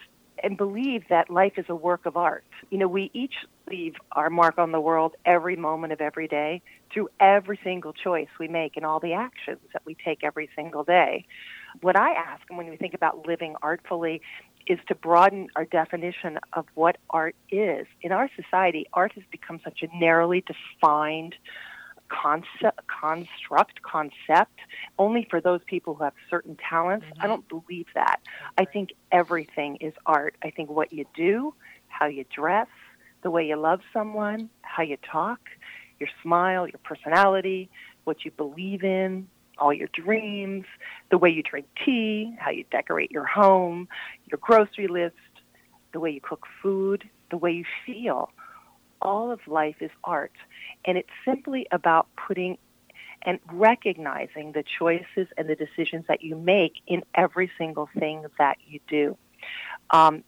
and 0.43 0.55
believe 0.57 1.03
that 1.09 1.29
life 1.29 1.53
is 1.57 1.65
a 1.69 1.75
work 1.75 2.05
of 2.05 2.15
art. 2.15 2.45
You 2.69 2.77
know, 2.77 2.87
we 2.87 3.09
each 3.13 3.33
leave 3.69 3.95
our 4.11 4.29
mark 4.29 4.59
on 4.59 4.71
the 4.71 4.79
world 4.79 5.15
every 5.25 5.55
moment 5.55 5.93
of 5.93 6.01
every 6.01 6.27
day 6.27 6.61
through 6.93 7.09
every 7.19 7.59
single 7.63 7.93
choice 7.93 8.27
we 8.39 8.47
make 8.47 8.77
and 8.77 8.85
all 8.85 8.99
the 8.99 9.13
actions 9.13 9.59
that 9.73 9.81
we 9.85 9.95
take 10.05 10.23
every 10.23 10.49
single 10.55 10.83
day. 10.83 11.25
What 11.81 11.97
I 11.97 12.13
ask, 12.13 12.43
when 12.49 12.69
we 12.69 12.77
think 12.77 12.93
about 12.93 13.27
living 13.27 13.55
artfully, 13.61 14.21
is 14.67 14.79
to 14.87 14.95
broaden 14.95 15.47
our 15.55 15.65
definition 15.65 16.39
of 16.53 16.65
what 16.75 16.97
art 17.09 17.35
is. 17.49 17.87
In 18.01 18.11
our 18.11 18.29
society, 18.35 18.85
art 18.93 19.13
has 19.13 19.23
become 19.31 19.59
such 19.63 19.81
a 19.81 19.97
narrowly 19.97 20.43
defined 20.45 21.35
concept, 22.09 22.79
construct, 22.87 23.81
concept, 23.81 24.59
only 24.97 25.27
for 25.29 25.41
those 25.41 25.61
people 25.65 25.95
who 25.95 26.03
have 26.03 26.13
certain 26.29 26.57
talents. 26.69 27.05
I 27.05 27.09
mm-hmm. 27.09 27.27
don't 27.27 27.49
believe 27.49 27.87
that. 27.95 28.19
I 28.57 28.65
think 28.65 28.91
everything 29.11 29.77
is 29.77 29.93
art. 30.05 30.35
I 30.43 30.49
think 30.51 30.69
what 30.69 30.93
you 30.93 31.05
do, 31.15 31.53
how 31.87 32.07
you 32.07 32.25
dress, 32.33 32.67
the 33.23 33.31
way 33.31 33.45
you 33.45 33.57
love 33.57 33.81
someone, 33.93 34.49
how 34.61 34.83
you 34.83 34.97
talk, 35.11 35.39
your 35.99 36.09
smile, 36.21 36.67
your 36.67 36.79
personality, 36.83 37.69
what 38.03 38.23
you 38.23 38.31
believe 38.31 38.83
in, 38.83 39.27
all 39.59 39.73
your 39.73 39.89
dreams, 39.93 40.65
the 41.09 41.17
way 41.17 41.29
you 41.29 41.43
drink 41.43 41.67
tea, 41.83 42.35
how 42.39 42.51
you 42.51 42.65
decorate 42.71 43.11
your 43.11 43.25
home, 43.25 43.87
your 44.29 44.39
grocery 44.41 44.87
list, 44.87 45.15
the 45.93 45.99
way 45.99 46.11
you 46.11 46.21
cook 46.21 46.45
food, 46.61 47.09
the 47.31 47.37
way 47.37 47.51
you 47.51 47.65
feel. 47.85 48.29
All 49.01 49.31
of 49.31 49.39
life 49.47 49.77
is 49.81 49.91
art. 50.03 50.33
And 50.85 50.97
it's 50.97 51.09
simply 51.25 51.67
about 51.71 52.07
putting 52.15 52.57
and 53.23 53.39
recognizing 53.51 54.51
the 54.51 54.63
choices 54.63 55.27
and 55.37 55.49
the 55.49 55.55
decisions 55.55 56.05
that 56.07 56.23
you 56.23 56.35
make 56.35 56.73
in 56.85 57.03
every 57.15 57.51
single 57.57 57.89
thing 57.97 58.25
that 58.37 58.57
you 58.67 58.79
do. 58.87 59.17
Um, 59.89 60.23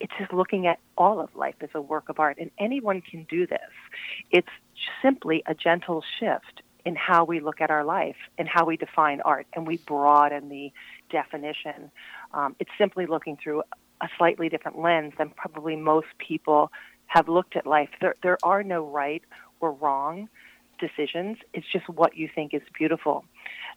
it's 0.00 0.12
just 0.18 0.32
looking 0.32 0.66
at 0.66 0.78
all 0.96 1.20
of 1.20 1.34
life 1.34 1.56
as 1.60 1.70
a 1.74 1.80
work 1.80 2.08
of 2.08 2.20
art, 2.20 2.36
and 2.38 2.50
anyone 2.58 3.00
can 3.00 3.24
do 3.28 3.46
this. 3.46 3.58
It's 4.30 4.48
simply 5.02 5.42
a 5.46 5.54
gentle 5.54 6.04
shift 6.20 6.62
in 6.88 6.94
how 6.96 7.20
we 7.32 7.38
look 7.48 7.60
at 7.60 7.70
our 7.76 7.84
life 7.98 8.20
and 8.38 8.46
how 8.48 8.64
we 8.70 8.76
define 8.86 9.18
art, 9.34 9.46
and 9.54 9.62
we 9.70 9.76
broaden 9.92 10.48
the 10.48 10.66
definition. 11.10 11.78
Um, 12.32 12.50
it's 12.60 12.74
simply 12.82 13.04
looking 13.14 13.36
through 13.42 13.60
a 14.00 14.08
slightly 14.16 14.48
different 14.48 14.76
lens 14.86 15.12
than 15.18 15.28
probably 15.42 15.76
most 15.76 16.10
people 16.28 16.62
have 17.14 17.26
looked 17.28 17.54
at 17.56 17.66
life. 17.66 17.90
There, 18.00 18.14
there 18.22 18.38
are 18.42 18.62
no 18.62 18.80
right 19.00 19.22
or 19.60 19.72
wrong 19.72 20.28
decisions. 20.86 21.36
It's 21.52 21.66
just 21.70 21.86
what 21.88 22.16
you 22.16 22.26
think 22.34 22.54
is 22.54 22.62
beautiful. 22.80 23.24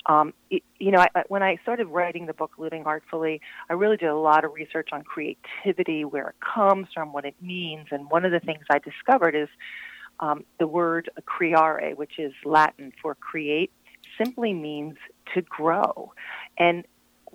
Um, 0.05 0.33
it, 0.49 0.63
you 0.79 0.91
know, 0.91 0.99
I, 0.99 1.23
when 1.27 1.43
I 1.43 1.57
started 1.63 1.87
writing 1.87 2.27
the 2.27 2.33
book 2.41 2.51
Living 2.57 2.83
Artfully, 2.85 3.41
I 3.69 3.73
really 3.73 3.97
did 3.97 4.09
a 4.09 4.15
lot 4.15 4.45
of 4.45 4.53
research 4.53 4.89
on 4.93 5.03
creativity, 5.03 6.05
where 6.05 6.29
it 6.29 6.35
comes 6.55 6.87
from, 6.93 7.11
what 7.11 7.25
it 7.25 7.35
means, 7.41 7.87
and 7.91 8.09
one 8.09 8.23
of 8.23 8.31
the 8.31 8.39
things 8.39 8.63
I 8.69 8.79
discovered 8.79 9.35
is 9.35 9.49
um, 10.21 10.43
the 10.59 10.67
word 10.67 11.09
creare, 11.25 11.93
which 11.95 12.19
is 12.19 12.33
Latin 12.45 12.93
for 13.01 13.15
create, 13.15 13.71
simply 14.17 14.53
means 14.53 14.95
to 15.33 15.41
grow, 15.41 16.13
and 16.57 16.85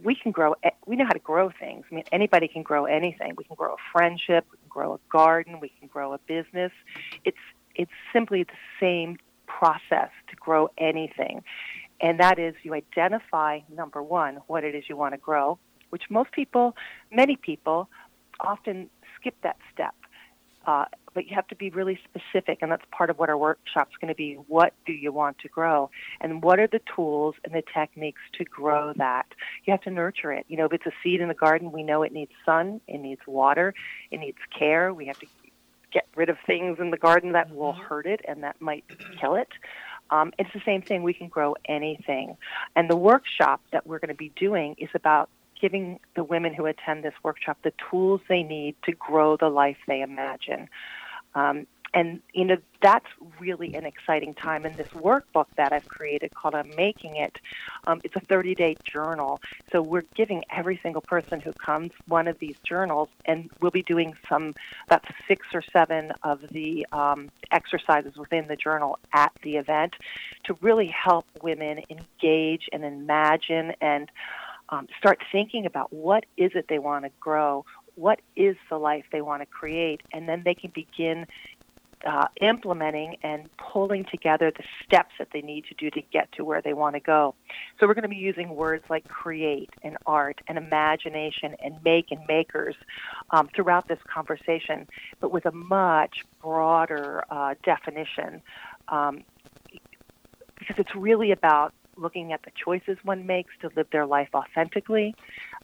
we 0.02 0.14
can 0.14 0.30
grow. 0.30 0.54
eh, 0.62 0.70
We 0.86 0.96
know 0.96 1.06
how 1.06 1.12
to 1.12 1.18
grow 1.18 1.50
things. 1.50 1.84
I 1.90 1.94
mean, 1.94 2.04
anybody 2.12 2.48
can 2.48 2.62
grow 2.62 2.84
anything. 2.84 3.32
We 3.36 3.44
can 3.44 3.56
grow 3.56 3.72
a 3.74 3.82
friendship. 3.92 4.44
We 4.52 4.58
can 4.58 4.68
grow 4.68 4.94
a 4.94 4.98
garden. 5.10 5.58
We 5.60 5.70
can 5.78 5.88
grow 5.88 6.12
a 6.12 6.18
business. 6.18 6.72
It's 7.24 7.38
it's 7.74 7.92
simply 8.12 8.42
the 8.44 8.52
same 8.80 9.18
process 9.46 10.10
to 10.28 10.36
grow 10.36 10.68
anything. 10.78 11.42
And 12.00 12.20
that 12.20 12.38
is 12.38 12.54
you 12.62 12.74
identify, 12.74 13.60
number 13.74 14.02
one, 14.02 14.40
what 14.46 14.64
it 14.64 14.74
is 14.74 14.84
you 14.88 14.96
want 14.96 15.14
to 15.14 15.18
grow, 15.18 15.58
which 15.90 16.04
most 16.10 16.32
people, 16.32 16.76
many 17.10 17.36
people, 17.36 17.88
often 18.40 18.90
skip 19.18 19.34
that 19.42 19.56
step. 19.72 19.94
Uh, 20.66 20.86
but 21.14 21.26
you 21.26 21.34
have 21.34 21.48
to 21.48 21.54
be 21.54 21.70
really 21.70 21.98
specific, 22.04 22.58
and 22.60 22.70
that's 22.70 22.84
part 22.90 23.08
of 23.08 23.18
what 23.18 23.30
our 23.30 23.38
workshop's 23.38 23.96
going 24.00 24.08
to 24.08 24.14
be. 24.14 24.34
What 24.48 24.74
do 24.84 24.92
you 24.92 25.12
want 25.12 25.38
to 25.38 25.48
grow? 25.48 25.90
And 26.20 26.42
what 26.42 26.58
are 26.58 26.66
the 26.66 26.80
tools 26.94 27.36
and 27.44 27.54
the 27.54 27.62
techniques 27.72 28.20
to 28.34 28.44
grow 28.44 28.92
that? 28.96 29.26
You 29.64 29.70
have 29.70 29.80
to 29.82 29.90
nurture 29.90 30.32
it. 30.32 30.44
You 30.48 30.58
know, 30.58 30.66
if 30.66 30.74
it's 30.74 30.84
a 30.84 30.92
seed 31.02 31.22
in 31.22 31.28
the 31.28 31.34
garden, 31.34 31.72
we 31.72 31.82
know 31.82 32.02
it 32.02 32.12
needs 32.12 32.32
sun, 32.44 32.82
it 32.86 32.98
needs 32.98 33.22
water, 33.26 33.72
it 34.10 34.18
needs 34.18 34.38
care. 34.58 34.92
We 34.92 35.06
have 35.06 35.18
to 35.20 35.26
get 35.90 36.06
rid 36.16 36.28
of 36.28 36.36
things 36.46 36.78
in 36.80 36.90
the 36.90 36.98
garden 36.98 37.32
that 37.32 37.54
will 37.54 37.72
hurt 37.72 38.04
it 38.04 38.20
and 38.28 38.42
that 38.42 38.60
might 38.60 38.84
kill 39.18 39.36
it. 39.36 39.48
Um, 40.10 40.32
it's 40.38 40.52
the 40.52 40.62
same 40.66 40.82
thing. 40.82 41.02
We 41.02 41.14
can 41.14 41.28
grow 41.28 41.56
anything. 41.64 42.36
And 42.74 42.90
the 42.90 42.96
workshop 42.96 43.62
that 43.72 43.86
we're 43.86 43.98
going 43.98 44.08
to 44.08 44.14
be 44.14 44.32
doing 44.36 44.74
is 44.78 44.90
about 44.94 45.30
giving 45.60 46.00
the 46.14 46.24
women 46.24 46.54
who 46.54 46.66
attend 46.66 47.04
this 47.04 47.14
workshop 47.22 47.58
the 47.62 47.72
tools 47.90 48.20
they 48.28 48.42
need 48.42 48.76
to 48.84 48.92
grow 48.92 49.36
the 49.36 49.48
life 49.48 49.78
they 49.86 50.02
imagine. 50.02 50.68
Um, 51.34 51.66
and 51.94 52.20
you 52.34 52.44
know 52.44 52.56
that's 52.82 53.06
really 53.40 53.74
an 53.74 53.86
exciting 53.86 54.34
time. 54.34 54.64
And 54.64 54.76
this 54.76 54.88
workbook 54.88 55.46
that 55.56 55.72
I've 55.72 55.88
created 55.88 56.34
called 56.34 56.54
"I'm 56.54 56.70
Making 56.76 57.16
It," 57.16 57.38
um, 57.86 58.00
it's 58.04 58.14
a 58.16 58.20
30-day 58.20 58.76
journal. 58.84 59.40
So 59.72 59.80
we're 59.80 60.04
giving 60.14 60.44
every 60.50 60.78
single 60.82 61.00
person 61.00 61.40
who 61.40 61.52
comes 61.52 61.92
one 62.06 62.28
of 62.28 62.38
these 62.38 62.56
journals, 62.64 63.08
and 63.24 63.50
we'll 63.60 63.70
be 63.70 63.82
doing 63.82 64.14
some 64.28 64.54
about 64.86 65.04
six 65.26 65.46
or 65.54 65.62
seven 65.62 66.12
of 66.22 66.46
the 66.50 66.86
um, 66.92 67.30
exercises 67.50 68.16
within 68.16 68.46
the 68.46 68.56
journal 68.56 68.98
at 69.14 69.32
the 69.42 69.56
event 69.56 69.94
to 70.44 70.56
really 70.60 70.88
help 70.88 71.24
women 71.42 71.80
engage 71.88 72.68
and 72.72 72.84
imagine 72.84 73.72
and 73.80 74.10
um, 74.68 74.88
start 74.98 75.20
thinking 75.30 75.66
about 75.66 75.92
what 75.92 76.24
is 76.36 76.52
it 76.54 76.66
they 76.68 76.78
want 76.78 77.04
to 77.04 77.10
grow, 77.20 77.64
what 77.94 78.20
is 78.34 78.56
the 78.68 78.78
life 78.78 79.04
they 79.12 79.22
want 79.22 79.42
to 79.42 79.46
create, 79.46 80.02
and 80.12 80.28
then 80.28 80.42
they 80.44 80.54
can 80.54 80.70
begin 80.74 81.26
uh, 82.04 82.28
implementing 82.40 83.16
and 83.22 83.48
pulling 83.56 84.04
together 84.04 84.52
the 84.56 84.62
steps 84.84 85.12
that 85.18 85.28
they 85.32 85.40
need 85.40 85.64
to 85.64 85.74
do 85.74 85.90
to 85.90 86.02
get 86.12 86.30
to 86.32 86.44
where 86.44 86.60
they 86.60 86.72
want 86.74 86.94
to 86.94 87.00
go. 87.00 87.34
So 87.78 87.86
we're 87.86 87.94
going 87.94 88.02
to 88.02 88.08
be 88.08 88.16
using 88.16 88.54
words 88.54 88.84
like 88.90 89.08
create 89.08 89.70
and 89.82 89.96
art 90.06 90.40
and 90.46 90.58
imagination 90.58 91.56
and 91.62 91.76
make 91.84 92.10
and 92.10 92.20
makers 92.28 92.76
um, 93.30 93.48
throughout 93.54 93.88
this 93.88 93.98
conversation, 94.06 94.86
but 95.20 95.32
with 95.32 95.46
a 95.46 95.52
much 95.52 96.24
broader 96.42 97.24
uh, 97.30 97.54
definition. 97.64 98.42
Um, 98.88 99.24
because 100.58 100.78
it's 100.78 100.94
really 100.94 101.32
about 101.32 101.74
looking 101.96 102.32
at 102.32 102.42
the 102.42 102.50
choices 102.62 102.98
one 103.02 103.26
makes 103.26 103.52
to 103.60 103.70
live 103.76 103.86
their 103.90 104.06
life 104.06 104.28
authentically 104.34 105.14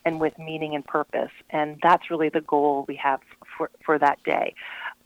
and 0.05 0.21
with 0.21 0.39
meaning 0.39 0.75
and 0.75 0.85
purpose. 0.85 1.31
And 1.51 1.79
that's 1.83 2.11
really 2.11 2.29
the 2.29 2.41
goal 2.41 2.85
we 2.89 2.97
have 2.97 3.21
for, 3.57 3.71
for 3.85 3.99
that 3.99 4.23
day. 4.25 4.55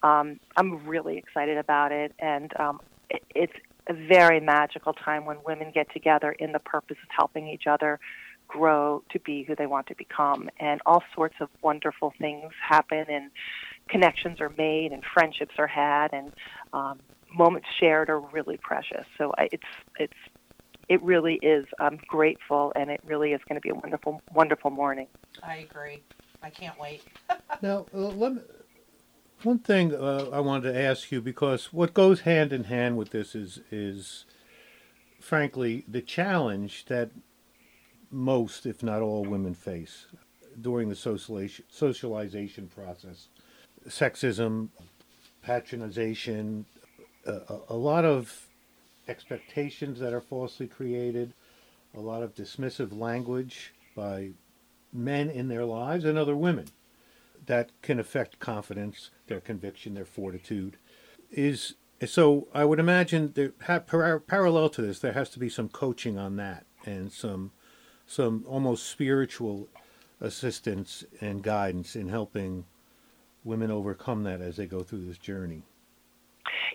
Um, 0.02 0.40
I'm 0.56 0.86
really 0.86 1.18
excited 1.18 1.58
about 1.58 1.92
it, 1.92 2.14
and 2.18 2.52
um, 2.60 2.80
it, 3.10 3.22
it's 3.34 3.52
a 3.88 3.94
very 3.94 4.40
magical 4.40 4.92
time 4.92 5.24
when 5.24 5.38
women 5.46 5.70
get 5.74 5.92
together 5.92 6.32
in 6.32 6.52
the 6.52 6.58
purpose 6.58 6.96
of 7.02 7.08
helping 7.16 7.48
each 7.48 7.66
other 7.66 7.98
grow 8.48 9.02
to 9.10 9.18
be 9.20 9.42
who 9.42 9.56
they 9.56 9.66
want 9.66 9.86
to 9.88 9.94
become. 9.96 10.48
And 10.60 10.80
all 10.86 11.02
sorts 11.14 11.34
of 11.40 11.48
wonderful 11.62 12.12
things 12.18 12.52
happen, 12.60 13.04
and 13.08 13.30
connections 13.88 14.40
are 14.40 14.52
made, 14.56 14.92
and 14.92 15.02
friendships 15.14 15.54
are 15.58 15.66
had, 15.66 16.12
and 16.12 16.32
um, 16.72 17.00
moments 17.34 17.68
shared 17.78 18.08
are 18.08 18.20
really 18.20 18.56
precious. 18.56 19.06
So 19.18 19.32
I, 19.36 19.48
it's 19.52 19.64
it's 19.98 20.12
it 20.88 21.02
really 21.02 21.34
is. 21.42 21.66
I'm 21.80 21.98
grateful, 22.08 22.72
and 22.76 22.90
it 22.90 23.00
really 23.04 23.32
is 23.32 23.40
going 23.48 23.56
to 23.56 23.60
be 23.60 23.70
a 23.70 23.74
wonderful, 23.74 24.22
wonderful 24.32 24.70
morning. 24.70 25.08
I 25.42 25.56
agree. 25.56 26.02
I 26.42 26.50
can't 26.50 26.78
wait. 26.78 27.02
Now, 27.62 27.86
uh, 27.94 27.98
let 28.08 28.34
me, 28.34 28.40
One 29.42 29.60
thing 29.60 29.94
uh, 29.94 30.28
I 30.30 30.40
wanted 30.40 30.72
to 30.72 30.78
ask 30.78 31.10
you 31.10 31.22
because 31.22 31.72
what 31.72 31.94
goes 31.94 32.20
hand 32.20 32.52
in 32.52 32.64
hand 32.64 32.98
with 32.98 33.10
this 33.10 33.34
is 33.34 33.60
is 33.70 34.26
frankly 35.20 35.84
the 35.88 36.02
challenge 36.02 36.84
that 36.86 37.10
most, 38.10 38.66
if 38.66 38.82
not 38.82 39.00
all, 39.00 39.24
women 39.24 39.54
face 39.54 40.06
during 40.60 40.88
the 40.90 40.96
socialization 40.96 41.64
socialization 41.70 42.68
process. 42.68 43.28
Sexism, 43.88 44.68
patronization, 45.46 46.64
a, 47.26 47.40
a 47.70 47.76
lot 47.76 48.04
of 48.04 48.45
expectations 49.08 50.00
that 50.00 50.12
are 50.12 50.20
falsely 50.20 50.66
created, 50.66 51.32
a 51.94 52.00
lot 52.00 52.22
of 52.22 52.34
dismissive 52.34 52.96
language 52.96 53.72
by 53.94 54.30
men 54.92 55.30
in 55.30 55.48
their 55.48 55.64
lives 55.64 56.04
and 56.04 56.18
other 56.18 56.36
women 56.36 56.66
that 57.46 57.70
can 57.82 57.98
affect 57.98 58.38
confidence, 58.38 59.10
their 59.26 59.40
conviction, 59.40 59.94
their 59.94 60.04
fortitude. 60.04 60.76
Is 61.30 61.74
so 62.04 62.48
I 62.52 62.64
would 62.64 62.78
imagine 62.78 63.52
par- 63.58 64.20
parallel 64.20 64.68
to 64.70 64.82
this, 64.82 64.98
there 64.98 65.12
has 65.12 65.30
to 65.30 65.38
be 65.38 65.48
some 65.48 65.68
coaching 65.68 66.18
on 66.18 66.36
that 66.36 66.66
and 66.84 67.12
some 67.12 67.52
some 68.06 68.44
almost 68.46 68.86
spiritual 68.86 69.68
assistance 70.20 71.04
and 71.20 71.42
guidance 71.42 71.96
in 71.96 72.08
helping 72.08 72.64
women 73.44 73.70
overcome 73.70 74.22
that 74.24 74.40
as 74.40 74.56
they 74.56 74.66
go 74.66 74.82
through 74.82 75.04
this 75.04 75.18
journey. 75.18 75.62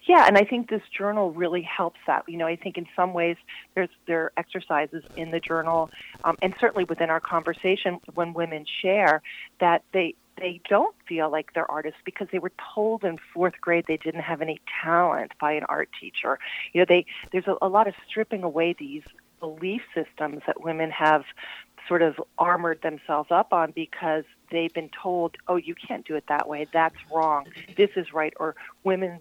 Yeah, 0.08 0.26
and 0.28 0.38
I 0.38 0.44
think 0.44 0.70
this 0.70 0.82
journal 0.96 1.32
really 1.32 1.62
helps 1.62 2.00
that. 2.08 2.24
You 2.28 2.38
know, 2.38 2.48
I 2.48 2.56
think 2.56 2.78
in 2.78 2.88
some 2.96 3.14
ways 3.14 3.38
there's 3.76 3.90
there 4.08 4.24
are 4.24 4.34
exercises 4.38 5.04
in 5.16 5.32
the 5.32 5.40
journal, 5.40 5.92
um, 6.24 6.38
and 6.42 6.56
certainly 6.60 6.86
within 6.86 7.10
our 7.10 7.20
conversation 7.20 8.00
when 8.16 8.34
women 8.34 8.66
share 8.82 9.22
that 9.60 9.84
they 9.94 10.16
they 10.38 10.60
don't 10.68 10.96
feel 11.08 11.30
like 11.30 11.54
they're 11.54 11.70
artists 11.70 12.00
because 12.04 12.28
they 12.32 12.40
were 12.40 12.52
told 12.74 13.04
in 13.04 13.20
fourth 13.34 13.54
grade 13.62 13.86
they 13.88 13.98
didn't 13.98 14.22
have 14.22 14.42
any 14.42 14.60
talent 14.84 15.34
by 15.40 15.52
an 15.52 15.64
art 15.70 15.90
teacher. 16.00 16.40
You 16.74 16.82
know, 16.82 16.86
they 16.88 17.06
there's 17.32 17.48
a, 17.48 17.56
a 17.62 17.68
lot 17.68 17.88
of 17.88 17.94
stripping 18.08 18.44
away 18.44 18.74
these 18.78 19.04
belief 19.40 19.82
systems 19.94 20.42
that 20.48 20.64
women 20.64 20.90
have 20.92 21.24
sort 21.88 22.02
of 22.02 22.16
armored 22.38 22.82
themselves 22.82 23.30
up 23.32 23.54
on 23.54 23.72
because 23.72 24.24
they've 24.52 24.74
been 24.74 24.90
told, 24.90 25.36
oh, 25.48 25.56
you 25.58 25.76
can't 25.76 26.06
do 26.06 26.16
it 26.16 26.24
that 26.28 26.48
way. 26.48 26.68
That's 26.72 26.96
wrong. 27.14 27.48
This 27.76 27.90
is 27.96 28.14
right. 28.14 28.34
Or 28.40 28.56
women 28.84 29.20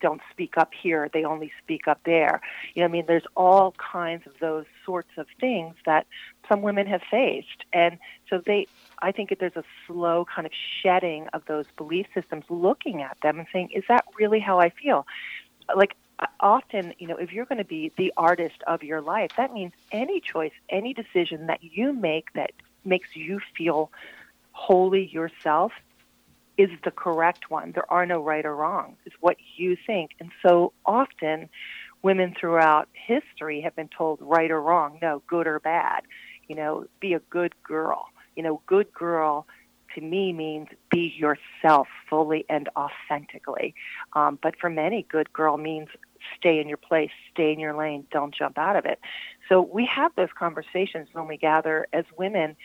don't 0.00 0.20
speak 0.30 0.56
up 0.56 0.72
here, 0.74 1.08
they 1.12 1.24
only 1.24 1.52
speak 1.62 1.88
up 1.88 2.00
there. 2.04 2.40
You 2.74 2.82
know, 2.82 2.86
I 2.86 2.90
mean, 2.90 3.04
there's 3.06 3.26
all 3.36 3.72
kinds 3.72 4.26
of 4.26 4.32
those 4.40 4.64
sorts 4.84 5.10
of 5.16 5.26
things 5.40 5.74
that 5.84 6.06
some 6.48 6.62
women 6.62 6.86
have 6.86 7.02
faced. 7.10 7.64
And 7.72 7.98
so 8.28 8.42
they, 8.44 8.66
I 9.00 9.12
think 9.12 9.30
that 9.30 9.38
there's 9.38 9.56
a 9.56 9.64
slow 9.86 10.24
kind 10.24 10.46
of 10.46 10.52
shedding 10.82 11.28
of 11.32 11.44
those 11.46 11.66
belief 11.76 12.06
systems, 12.14 12.44
looking 12.48 13.02
at 13.02 13.18
them 13.22 13.38
and 13.38 13.48
saying, 13.52 13.70
is 13.74 13.84
that 13.88 14.04
really 14.18 14.40
how 14.40 14.60
I 14.60 14.70
feel? 14.70 15.06
Like, 15.74 15.94
often, 16.40 16.94
you 16.98 17.06
know, 17.06 17.16
if 17.16 17.32
you're 17.32 17.44
going 17.44 17.58
to 17.58 17.64
be 17.64 17.92
the 17.96 18.12
artist 18.16 18.62
of 18.66 18.82
your 18.82 19.00
life, 19.00 19.32
that 19.36 19.52
means 19.52 19.72
any 19.92 20.20
choice, 20.20 20.52
any 20.70 20.94
decision 20.94 21.46
that 21.46 21.62
you 21.62 21.92
make 21.92 22.32
that 22.32 22.52
makes 22.84 23.14
you 23.14 23.40
feel 23.56 23.90
wholly 24.52 25.06
yourself 25.06 25.72
is 26.58 26.70
the 26.84 26.90
correct 26.90 27.50
one. 27.50 27.72
There 27.72 27.90
are 27.92 28.06
no 28.06 28.20
right 28.22 28.44
or 28.44 28.54
wrong. 28.54 28.96
It's 29.04 29.16
what 29.20 29.36
you 29.56 29.76
think. 29.86 30.12
And 30.20 30.30
so 30.42 30.72
often, 30.84 31.48
women 32.02 32.34
throughout 32.38 32.88
history 32.92 33.60
have 33.62 33.76
been 33.76 33.88
told 33.88 34.18
right 34.20 34.50
or 34.50 34.60
wrong, 34.60 34.98
no, 35.02 35.22
good 35.26 35.46
or 35.46 35.60
bad. 35.60 36.02
You 36.48 36.56
know, 36.56 36.86
be 37.00 37.14
a 37.14 37.20
good 37.30 37.54
girl. 37.62 38.06
You 38.36 38.42
know, 38.42 38.60
good 38.66 38.92
girl 38.92 39.46
to 39.94 40.00
me 40.00 40.32
means 40.32 40.68
be 40.90 41.12
yourself 41.16 41.88
fully 42.08 42.44
and 42.48 42.68
authentically. 42.76 43.74
Um, 44.12 44.38
but 44.42 44.54
for 44.60 44.70
many, 44.70 45.06
good 45.08 45.32
girl 45.32 45.56
means 45.56 45.88
stay 46.36 46.60
in 46.60 46.68
your 46.68 46.76
place, 46.76 47.10
stay 47.32 47.52
in 47.52 47.58
your 47.58 47.76
lane, 47.76 48.06
don't 48.10 48.34
jump 48.34 48.58
out 48.58 48.76
of 48.76 48.84
it. 48.84 49.00
So 49.48 49.60
we 49.60 49.86
have 49.86 50.12
those 50.16 50.28
conversations 50.38 51.08
when 51.12 51.26
we 51.26 51.36
gather 51.36 51.86
as 51.92 52.04
women, 52.16 52.56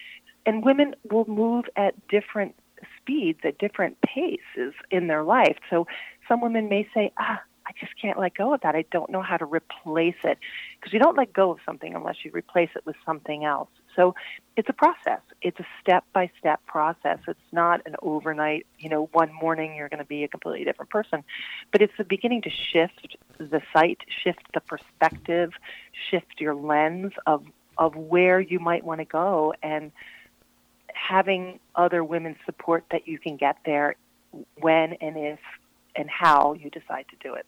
and 0.45 0.63
women 0.63 0.95
will 1.09 1.25
move 1.27 1.65
at 1.75 1.95
different 2.07 2.55
speeds 3.01 3.39
at 3.43 3.57
different 3.57 3.97
paces 4.01 4.73
in 4.89 5.07
their 5.07 5.23
life. 5.23 5.57
So 5.69 5.87
some 6.27 6.41
women 6.41 6.69
may 6.69 6.87
say, 6.93 7.11
ah, 7.19 7.41
I 7.65 7.71
just 7.79 7.93
can't 8.01 8.19
let 8.19 8.35
go 8.35 8.53
of 8.53 8.61
that. 8.61 8.75
I 8.75 8.85
don't 8.91 9.09
know 9.09 9.21
how 9.21 9.37
to 9.37 9.45
replace 9.45 10.15
it. 10.23 10.37
Because 10.79 10.93
you 10.93 10.99
don't 10.99 11.15
let 11.15 11.31
go 11.31 11.51
of 11.51 11.59
something 11.65 11.95
unless 11.95 12.17
you 12.23 12.31
replace 12.33 12.69
it 12.75 12.85
with 12.85 12.95
something 13.05 13.45
else. 13.45 13.69
So 13.95 14.15
it's 14.57 14.67
a 14.67 14.73
process. 14.73 15.21
It's 15.41 15.59
a 15.59 15.65
step 15.79 16.03
by 16.13 16.31
step 16.39 16.65
process. 16.65 17.19
It's 17.27 17.39
not 17.51 17.81
an 17.85 17.95
overnight, 18.01 18.65
you 18.79 18.89
know, 18.89 19.09
one 19.13 19.31
morning 19.33 19.75
you're 19.75 19.89
going 19.89 19.99
to 19.99 20.05
be 20.05 20.23
a 20.23 20.27
completely 20.27 20.65
different 20.65 20.89
person. 20.89 21.23
But 21.71 21.81
it's 21.81 21.93
the 21.97 22.03
beginning 22.03 22.41
to 22.43 22.49
shift 22.49 23.15
the 23.37 23.61
sight, 23.73 23.99
shift 24.23 24.41
the 24.53 24.61
perspective, 24.61 25.53
shift 26.09 26.39
your 26.39 26.55
lens 26.55 27.13
of, 27.25 27.45
of 27.77 27.95
where 27.95 28.39
you 28.39 28.59
might 28.59 28.83
want 28.83 28.99
to 28.99 29.05
go. 29.05 29.53
And 29.61 29.91
having 31.09 31.59
other 31.75 32.03
women 32.03 32.35
support 32.45 32.83
that 32.91 33.07
you 33.07 33.19
can 33.19 33.37
get 33.37 33.57
there 33.65 33.95
when 34.59 34.93
and 35.01 35.17
if 35.17 35.39
and 35.95 36.09
how 36.09 36.53
you 36.53 36.69
decide 36.69 37.05
to 37.09 37.15
do 37.21 37.33
it. 37.33 37.45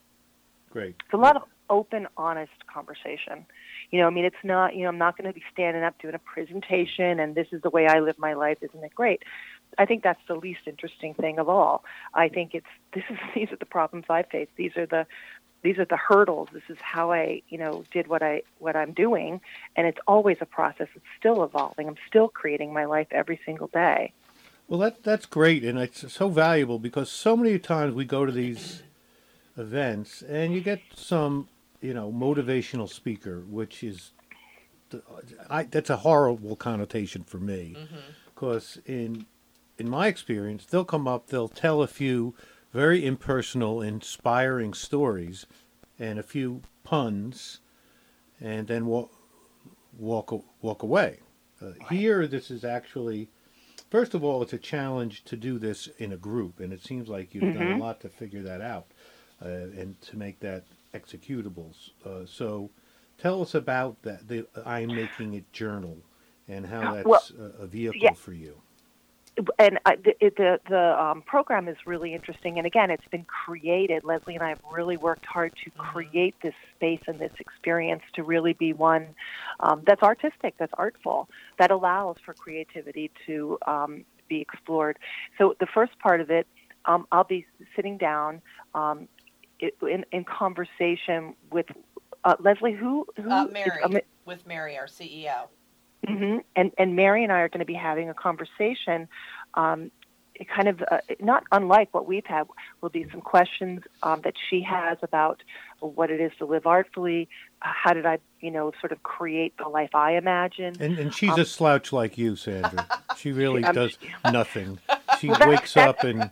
Great. 0.69 0.95
It's 1.05 1.13
a 1.13 1.17
lot 1.17 1.35
of 1.35 1.43
open, 1.69 2.07
honest 2.17 2.51
conversation. 2.71 3.45
You 3.91 4.01
know, 4.01 4.07
I 4.07 4.09
mean, 4.09 4.25
it's 4.25 4.35
not, 4.43 4.75
you 4.75 4.83
know, 4.83 4.89
I'm 4.89 4.97
not 4.97 5.17
going 5.17 5.27
to 5.27 5.33
be 5.33 5.43
standing 5.51 5.83
up 5.83 5.99
doing 6.01 6.15
a 6.15 6.19
presentation 6.19 7.19
and 7.19 7.35
this 7.35 7.47
is 7.51 7.61
the 7.61 7.69
way 7.69 7.87
I 7.87 7.99
live 7.99 8.17
my 8.17 8.33
life. 8.33 8.57
Isn't 8.61 8.83
it 8.83 8.93
great? 8.93 9.23
I 9.77 9.85
think 9.85 10.03
that's 10.03 10.19
the 10.27 10.35
least 10.35 10.61
interesting 10.67 11.13
thing 11.13 11.39
of 11.39 11.47
all. 11.47 11.83
I 12.13 12.27
think 12.27 12.53
it's 12.53 12.65
this 12.93 13.03
is 13.09 13.17
these 13.33 13.51
are 13.51 13.57
the 13.57 13.65
problems 13.65 14.05
I 14.09 14.23
face. 14.23 14.49
These 14.55 14.75
are 14.77 14.85
the 14.85 15.05
these 15.63 15.77
are 15.77 15.85
the 15.85 15.97
hurdles. 15.97 16.49
This 16.53 16.63
is 16.69 16.77
how 16.81 17.11
I, 17.11 17.41
you 17.49 17.57
know, 17.57 17.83
did 17.91 18.07
what 18.07 18.21
I 18.21 18.43
what 18.59 18.75
I'm 18.75 18.91
doing, 18.91 19.41
and 19.75 19.87
it's 19.87 19.99
always 20.07 20.37
a 20.41 20.45
process. 20.45 20.87
It's 20.95 21.05
still 21.17 21.43
evolving. 21.43 21.87
I'm 21.87 21.95
still 22.07 22.27
creating 22.27 22.73
my 22.73 22.85
life 22.85 23.07
every 23.11 23.39
single 23.45 23.67
day. 23.67 24.11
Well, 24.67 24.79
that 24.79 25.03
that's 25.03 25.25
great, 25.25 25.63
and 25.63 25.79
it's 25.79 26.11
so 26.11 26.29
valuable 26.29 26.79
because 26.79 27.09
so 27.09 27.35
many 27.35 27.57
times 27.59 27.93
we 27.95 28.05
go 28.05 28.25
to 28.25 28.31
these 28.31 28.83
events 29.57 30.21
and 30.21 30.53
you 30.53 30.61
get 30.61 30.81
some, 30.95 31.47
you 31.81 31.93
know, 31.93 32.11
motivational 32.11 32.89
speaker, 32.89 33.43
which 33.49 33.83
is, 33.83 34.11
I 35.49 35.63
that's 35.63 35.89
a 35.89 35.97
horrible 35.97 36.55
connotation 36.55 37.23
for 37.23 37.37
me, 37.37 37.75
because 38.33 38.79
mm-hmm. 38.85 38.91
in 38.91 39.25
in 39.77 39.89
my 39.89 40.07
experience, 40.07 40.65
they'll 40.65 40.85
come 40.85 41.07
up, 41.07 41.27
they'll 41.27 41.47
tell 41.47 41.81
a 41.81 41.87
few 41.87 42.35
very 42.73 43.05
impersonal, 43.05 43.81
inspiring 43.81 44.73
stories, 44.73 45.45
and 45.99 46.17
a 46.17 46.23
few 46.23 46.61
puns, 46.83 47.59
and 48.41 48.67
then 48.67 48.85
walk 48.85 49.11
walk 49.97 50.43
walk 50.61 50.83
away. 50.83 51.19
Uh. 51.61 51.71
Here, 51.89 52.27
this 52.27 52.49
is 52.49 52.65
actually, 52.65 53.29
first 53.89 54.13
of 54.13 54.23
all, 54.23 54.41
it's 54.41 54.53
a 54.53 54.57
challenge 54.57 55.23
to 55.25 55.37
do 55.37 55.59
this 55.59 55.87
in 55.99 56.11
a 56.11 56.17
group, 56.17 56.59
and 56.59 56.73
it 56.73 56.83
seems 56.83 57.07
like 57.07 57.33
you've 57.33 57.43
mm-hmm. 57.43 57.59
done 57.59 57.67
a 57.67 57.71
mm-hmm. 57.71 57.81
lot 57.81 58.01
to 58.01 58.09
figure 58.09 58.41
that 58.41 58.59
out 58.61 58.87
uh, 59.41 59.47
and 59.47 60.01
to 60.01 60.17
make 60.17 60.39
that 60.39 60.65
executable. 60.93 61.73
Uh, 62.05 62.25
so, 62.25 62.71
tell 63.19 63.41
us 63.41 63.53
about 63.53 64.01
that. 64.01 64.27
The 64.27 64.47
I'm 64.65 64.87
making 64.87 65.35
it 65.35 65.51
journal 65.53 65.97
and 66.47 66.65
how 66.65 66.95
that's 66.95 67.05
well, 67.05 67.23
a, 67.39 67.63
a, 67.63 67.67
vehicle 67.67 68.01
yeah. 68.01 68.13
for 68.13 68.33
you 68.33 68.61
and 69.59 69.79
uh, 69.85 69.91
the 70.03 70.13
the, 70.19 70.59
the 70.69 71.01
um, 71.01 71.21
program 71.23 71.67
is 71.67 71.77
really 71.85 72.13
interesting. 72.13 72.57
And 72.57 72.67
again, 72.67 72.91
it's 72.91 73.07
been 73.09 73.25
created. 73.25 74.03
Leslie 74.03 74.35
and 74.35 74.43
I 74.43 74.49
have 74.49 74.61
really 74.71 74.97
worked 74.97 75.25
hard 75.25 75.53
to 75.63 75.71
mm-hmm. 75.71 75.91
create 75.91 76.35
this 76.43 76.53
space 76.75 77.01
and 77.07 77.19
this 77.19 77.31
experience 77.39 78.03
to 78.13 78.23
really 78.23 78.53
be 78.53 78.73
one 78.73 79.07
um, 79.59 79.81
that's 79.85 80.03
artistic, 80.03 80.55
that's 80.57 80.73
artful, 80.77 81.29
that 81.57 81.71
allows 81.71 82.17
for 82.25 82.33
creativity 82.33 83.11
to 83.25 83.57
um, 83.65 84.05
be 84.27 84.41
explored. 84.41 84.97
So 85.37 85.55
the 85.59 85.67
first 85.67 85.97
part 85.99 86.21
of 86.21 86.29
it, 86.29 86.47
um, 86.85 87.07
I'll 87.11 87.23
be 87.23 87.45
sitting 87.75 87.97
down 87.97 88.41
um, 88.75 89.07
in, 89.59 90.05
in 90.11 90.23
conversation 90.25 91.35
with 91.51 91.65
uh, 92.23 92.35
Leslie. 92.39 92.73
Who? 92.73 93.05
who 93.15 93.29
uh, 93.29 93.45
Mary. 93.45 93.79
Is, 93.89 94.01
with 94.25 94.45
Mary, 94.45 94.77
our 94.77 94.87
CEO. 94.87 95.47
Mm-hmm. 96.07 96.39
And 96.55 96.71
and 96.77 96.95
Mary 96.95 97.23
and 97.23 97.31
I 97.31 97.39
are 97.39 97.49
going 97.49 97.59
to 97.59 97.65
be 97.65 97.73
having 97.73 98.09
a 98.09 98.13
conversation. 98.13 99.07
Um, 99.53 99.91
kind 100.55 100.67
of 100.67 100.81
uh, 100.89 100.97
not 101.19 101.43
unlike 101.51 101.93
what 101.93 102.07
we've 102.07 102.25
had 102.25 102.47
will 102.81 102.89
be 102.89 103.05
some 103.11 103.21
questions 103.21 103.81
um, 104.01 104.21
that 104.23 104.33
she 104.49 104.61
has 104.61 104.97
about 105.01 105.43
what 105.79 106.09
it 106.09 106.19
is 106.19 106.31
to 106.39 106.45
live 106.45 106.65
artfully 106.65 107.27
uh, 107.61 107.69
how 107.71 107.93
did 107.93 108.05
i 108.05 108.17
you 108.39 108.49
know 108.49 108.71
sort 108.79 108.91
of 108.91 109.03
create 109.03 109.53
the 109.57 109.67
life 109.67 109.93
i 109.93 110.15
imagine 110.15 110.75
and, 110.79 110.97
and 110.97 111.13
she's 111.13 111.31
um, 111.31 111.39
a 111.39 111.45
slouch 111.45 111.93
like 111.93 112.17
you 112.17 112.35
sandra 112.35 112.87
she 113.17 113.31
really 113.31 113.61
does 113.73 113.97
nothing 114.25 114.79
she 115.27 115.45
wakes 115.47 115.77
up 115.77 116.03
and 116.03 116.31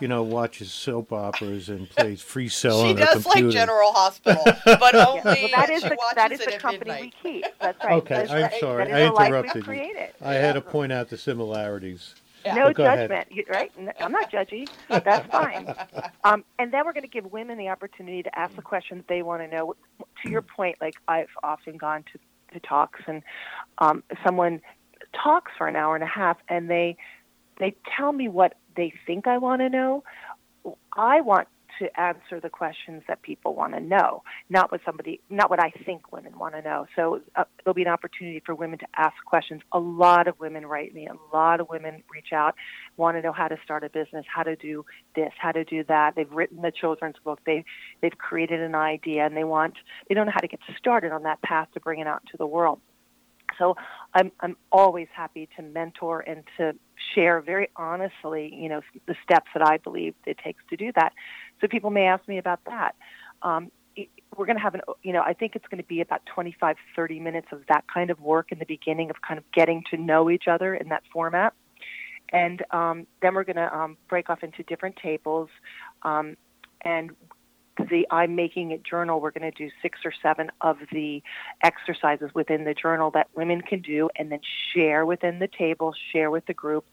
you 0.00 0.08
know, 0.08 0.22
watches 0.22 0.70
soap 0.70 1.12
operas 1.12 1.68
and 1.68 1.88
plays 1.90 2.22
free 2.22 2.48
cell 2.48 2.82
she 2.82 2.90
on 2.90 2.96
her 2.96 3.06
computer. 3.06 3.20
She 3.20 3.40
does 3.40 3.42
like 3.42 3.52
General 3.52 3.92
Hospital, 3.92 4.44
but 4.64 4.94
only 4.94 5.22
well, 5.24 5.48
that 5.54 5.70
is 5.70 5.82
the, 5.82 5.98
that 6.14 6.32
is 6.32 6.40
the 6.40 6.52
company 6.52 6.90
midnight. 6.90 7.14
we 7.24 7.30
keep. 7.40 7.44
That's 7.60 7.84
right. 7.84 7.92
Okay, 7.94 8.14
That's 8.14 8.30
I'm 8.30 8.42
right. 8.42 8.60
sorry, 8.60 8.92
I 8.92 9.06
interrupted 9.06 9.66
you. 9.66 9.96
I 10.20 10.34
had 10.34 10.54
to 10.54 10.60
point 10.60 10.92
out 10.92 11.08
the 11.08 11.18
similarities. 11.18 12.14
Yeah. 12.44 12.54
No 12.54 12.72
Go 12.72 12.84
ahead. 12.84 13.10
judgment, 13.10 13.32
you- 13.32 13.44
right? 13.48 13.72
I'm 14.00 14.12
not 14.12 14.30
judgy. 14.30 14.68
That's 14.88 15.26
fine. 15.26 15.74
Um, 16.22 16.44
and 16.58 16.72
then 16.72 16.86
we're 16.86 16.92
going 16.92 17.02
to 17.02 17.08
give 17.08 17.32
women 17.32 17.58
the 17.58 17.68
opportunity 17.68 18.22
to 18.22 18.38
ask 18.38 18.54
the 18.54 18.62
questions 18.62 19.02
they 19.08 19.22
want 19.22 19.42
to 19.42 19.48
know. 19.48 19.74
To 20.22 20.30
your 20.30 20.42
point, 20.42 20.76
like 20.80 20.94
I've 21.08 21.30
often 21.42 21.76
gone 21.76 22.04
to, 22.12 22.18
to 22.54 22.60
talks, 22.60 23.00
and 23.06 23.22
um, 23.78 24.04
someone 24.24 24.60
talks 25.12 25.50
for 25.58 25.66
an 25.66 25.76
hour 25.76 25.94
and 25.94 26.04
a 26.04 26.08
half, 26.08 26.36
and 26.48 26.70
they 26.70 26.96
they 27.58 27.74
tell 27.96 28.12
me 28.12 28.28
what 28.28 28.54
they 28.76 28.92
think 29.06 29.26
I 29.26 29.38
want 29.38 29.60
to 29.60 29.68
know. 29.68 30.04
I 30.96 31.20
want 31.20 31.48
to 31.78 32.00
answer 32.00 32.40
the 32.40 32.48
questions 32.50 33.02
that 33.08 33.22
people 33.22 33.54
want 33.54 33.74
to 33.74 33.80
know, 33.80 34.22
not 34.50 34.72
what 34.72 34.80
somebody, 34.84 35.20
not 35.30 35.50
what 35.50 35.60
I 35.60 35.70
think 35.84 36.12
women 36.12 36.38
want 36.38 36.54
to 36.54 36.62
know. 36.62 36.86
So 36.96 37.20
uh, 37.36 37.44
there'll 37.64 37.74
be 37.74 37.82
an 37.82 37.88
opportunity 37.88 38.42
for 38.44 38.54
women 38.54 38.78
to 38.80 38.86
ask 38.96 39.14
questions. 39.24 39.62
A 39.72 39.78
lot 39.78 40.28
of 40.28 40.38
women 40.40 40.66
write 40.66 40.94
me. 40.94 41.06
A 41.06 41.36
lot 41.36 41.60
of 41.60 41.68
women 41.68 42.02
reach 42.12 42.32
out, 42.32 42.54
want 42.96 43.16
to 43.16 43.22
know 43.22 43.32
how 43.32 43.48
to 43.48 43.56
start 43.64 43.84
a 43.84 43.90
business, 43.90 44.24
how 44.32 44.42
to 44.42 44.56
do 44.56 44.84
this, 45.14 45.32
how 45.38 45.52
to 45.52 45.64
do 45.64 45.84
that. 45.84 46.14
They've 46.16 46.30
written 46.30 46.62
the 46.62 46.72
children's 46.72 47.16
book. 47.22 47.40
They 47.46 47.64
they've 48.00 48.16
created 48.16 48.60
an 48.60 48.74
idea, 48.74 49.26
and 49.26 49.36
they 49.36 49.44
want 49.44 49.74
they 50.08 50.14
don't 50.14 50.26
know 50.26 50.32
how 50.34 50.40
to 50.40 50.48
get 50.48 50.60
started 50.78 51.12
on 51.12 51.22
that 51.24 51.42
path 51.42 51.68
to 51.74 51.80
bring 51.80 52.00
it 52.00 52.06
out 52.06 52.22
into 52.26 52.36
the 52.36 52.46
world. 52.46 52.80
So 53.58 53.76
I'm 54.14 54.32
I'm 54.40 54.56
always 54.72 55.08
happy 55.14 55.48
to 55.56 55.62
mentor 55.62 56.20
and 56.20 56.44
to 56.56 56.74
share 57.14 57.40
very 57.40 57.68
honestly, 57.76 58.52
you 58.54 58.68
know, 58.68 58.80
the 59.06 59.16
steps 59.22 59.50
that 59.54 59.66
I 59.66 59.78
believe 59.78 60.14
it 60.26 60.38
takes 60.38 60.62
to 60.70 60.76
do 60.76 60.92
that. 60.96 61.12
So 61.60 61.68
people 61.68 61.90
may 61.90 62.06
ask 62.06 62.26
me 62.28 62.38
about 62.38 62.60
that. 62.66 62.94
Um, 63.42 63.70
we're 64.36 64.46
going 64.46 64.56
to 64.56 64.62
have 64.62 64.74
an, 64.74 64.82
you 65.02 65.12
know, 65.12 65.22
I 65.22 65.32
think 65.32 65.56
it's 65.56 65.66
going 65.66 65.82
to 65.82 65.88
be 65.88 66.00
about 66.00 66.20
25, 66.26 66.76
30 66.94 67.20
minutes 67.20 67.48
of 67.50 67.62
that 67.68 67.84
kind 67.92 68.10
of 68.10 68.20
work 68.20 68.52
in 68.52 68.58
the 68.58 68.66
beginning 68.66 69.10
of 69.10 69.16
kind 69.26 69.38
of 69.38 69.44
getting 69.52 69.82
to 69.90 69.96
know 69.96 70.30
each 70.30 70.44
other 70.48 70.74
in 70.74 70.90
that 70.90 71.02
format. 71.12 71.54
And 72.30 72.62
um, 72.70 73.06
then 73.22 73.34
we're 73.34 73.44
going 73.44 73.56
to 73.56 73.74
um, 73.74 73.96
break 74.08 74.30
off 74.30 74.42
into 74.42 74.62
different 74.64 74.96
tables. 74.96 75.48
Um, 76.02 76.36
and 76.82 77.10
the 77.90 78.06
I'm 78.10 78.34
Making 78.34 78.70
It 78.72 78.82
journal, 78.84 79.20
we're 79.20 79.30
going 79.30 79.50
to 79.50 79.56
do 79.56 79.70
six 79.82 80.00
or 80.04 80.12
seven 80.22 80.50
of 80.60 80.78
the 80.92 81.22
exercises 81.62 82.30
within 82.34 82.64
the 82.64 82.74
journal 82.74 83.10
that 83.12 83.28
women 83.34 83.60
can 83.60 83.80
do 83.80 84.08
and 84.16 84.30
then 84.30 84.40
share 84.74 85.06
within 85.06 85.38
the 85.38 85.48
table, 85.48 85.94
share 86.12 86.30
with 86.30 86.46
the 86.46 86.54
group 86.54 86.84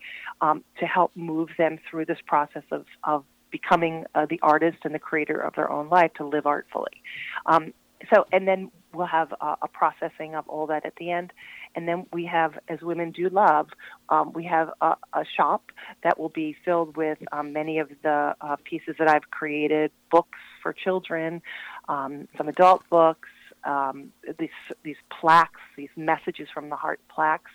um, 0.42 0.64
to 0.80 0.86
help 0.86 1.12
move 1.16 1.50
them 1.58 1.80
through 1.90 2.06
this 2.06 2.20
process 2.26 2.64
of, 2.72 2.86
of 3.04 3.24
becoming 3.52 4.06
uh, 4.16 4.26
the 4.30 4.40
artist 4.42 4.78
and 4.84 4.94
the 4.94 5.00
creator 5.00 5.40
of 5.40 5.56
their 5.56 5.72
own 5.72 5.90
life 5.90 6.14
to 6.14 6.26
live 6.26 6.46
artfully. 6.46 7.02
Um, 7.46 7.74
so, 8.14 8.26
and 8.32 8.48
then 8.48 8.72
we'll 8.96 9.08
have 9.08 9.34
a 9.42 9.68
processing 9.68 10.36
of 10.36 10.48
all 10.48 10.68
that 10.68 10.86
at 10.86 10.96
the 10.98 11.12
end. 11.12 11.34
And 11.76 11.88
then 11.88 12.06
we 12.14 12.26
have, 12.26 12.58
as 12.70 12.82
women 12.82 13.12
do 13.12 13.30
love, 13.30 13.68
um, 14.10 14.32
we 14.34 14.46
have 14.46 14.70
a, 14.82 14.96
a 15.14 15.26
shop 15.36 15.72
that 16.04 16.18
will 16.20 16.30
be 16.30 16.56
filled 16.64 16.96
with 16.96 17.18
um, 17.32 17.54
many 17.54 17.80
of 17.80 17.90
the 18.04 18.36
uh, 18.42 18.56
pieces 18.64 18.96
that 19.00 19.10
I've 19.10 19.30
created, 19.32 19.92
books 20.10 20.40
for 20.62 20.74
children, 20.74 21.42
um, 21.90 22.28
some 22.38 22.48
adult 22.48 22.84
books, 22.90 23.30
um, 23.66 24.12
these 24.40 24.50
these 24.84 24.96
plaques, 25.10 25.62
these 25.76 25.90
messages 25.96 26.48
from 26.54 26.70
the 26.70 26.76
heart 26.76 27.00
plaques, 27.14 27.52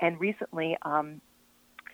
and 0.00 0.20
recently. 0.20 0.76
Um, 0.82 1.20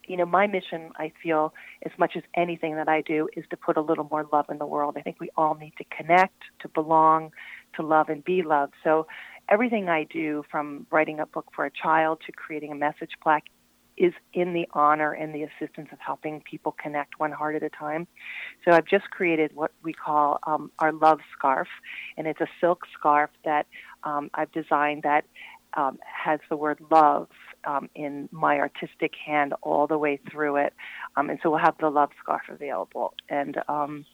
you 0.08 0.16
know, 0.16 0.26
my 0.26 0.48
mission, 0.48 0.90
I 0.96 1.12
feel, 1.22 1.54
as 1.86 1.92
much 1.96 2.16
as 2.16 2.24
anything 2.34 2.74
that 2.74 2.88
I 2.88 3.02
do, 3.02 3.28
is 3.36 3.44
to 3.50 3.56
put 3.56 3.76
a 3.76 3.80
little 3.80 4.08
more 4.10 4.26
love 4.32 4.46
in 4.50 4.58
the 4.58 4.66
world. 4.66 4.96
I 4.98 5.02
think 5.02 5.20
we 5.20 5.30
all 5.36 5.54
need 5.54 5.74
to 5.78 5.84
connect, 5.96 6.42
to 6.62 6.68
belong, 6.68 7.30
to 7.76 7.82
love 7.82 8.08
and 8.08 8.24
be 8.24 8.42
loved. 8.42 8.74
So 8.84 9.06
everything 9.48 9.88
I 9.88 10.04
do, 10.04 10.44
from 10.50 10.86
writing 10.90 11.20
a 11.20 11.26
book 11.26 11.46
for 11.54 11.64
a 11.64 11.70
child 11.70 12.20
to 12.26 12.32
creating 12.32 12.72
a 12.72 12.76
message 12.76 13.12
plaque, 13.22 13.46
is 13.98 14.14
in 14.32 14.54
the 14.54 14.66
honor 14.72 15.12
and 15.12 15.34
the 15.34 15.42
assistance 15.42 15.88
of 15.92 15.98
helping 16.00 16.40
people 16.40 16.74
connect 16.82 17.20
one 17.20 17.30
heart 17.30 17.54
at 17.54 17.62
a 17.62 17.68
time. 17.68 18.06
So 18.64 18.72
I've 18.72 18.86
just 18.86 19.10
created 19.10 19.50
what 19.54 19.70
we 19.82 19.92
call 19.92 20.38
um, 20.46 20.70
our 20.78 20.92
love 20.92 21.20
scarf, 21.36 21.68
and 22.16 22.26
it's 22.26 22.40
a 22.40 22.48
silk 22.60 22.80
scarf 22.98 23.30
that 23.44 23.66
um, 24.04 24.30
I've 24.32 24.50
designed 24.52 25.02
that 25.02 25.24
um, 25.74 25.98
has 26.02 26.40
the 26.48 26.56
word 26.56 26.78
love 26.90 27.28
um, 27.64 27.88
in 27.94 28.28
my 28.32 28.58
artistic 28.58 29.12
hand 29.24 29.54
all 29.62 29.86
the 29.86 29.98
way 29.98 30.18
through 30.30 30.56
it. 30.56 30.72
Um, 31.16 31.30
and 31.30 31.38
so 31.42 31.50
we'll 31.50 31.60
have 31.60 31.76
the 31.78 31.90
love 31.90 32.10
scarf 32.22 32.42
available. 32.48 33.14
And 33.28 33.58
um, 33.68 34.04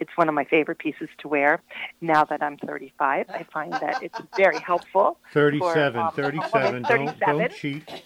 it's 0.00 0.16
one 0.16 0.28
of 0.28 0.34
my 0.34 0.44
favorite 0.44 0.78
pieces 0.78 1.08
to 1.18 1.28
wear. 1.28 1.62
Now 2.00 2.24
that 2.24 2.42
I'm 2.42 2.56
35, 2.58 3.26
I 3.28 3.46
find 3.52 3.72
that 3.72 4.02
it's 4.02 4.18
very 4.36 4.58
helpful. 4.58 5.18
37, 5.32 6.00
um, 6.00 6.12
37. 6.14 6.82
Don't, 6.82 7.18
37. 7.18 7.38
don't 7.38 7.52
cheat. 7.52 8.02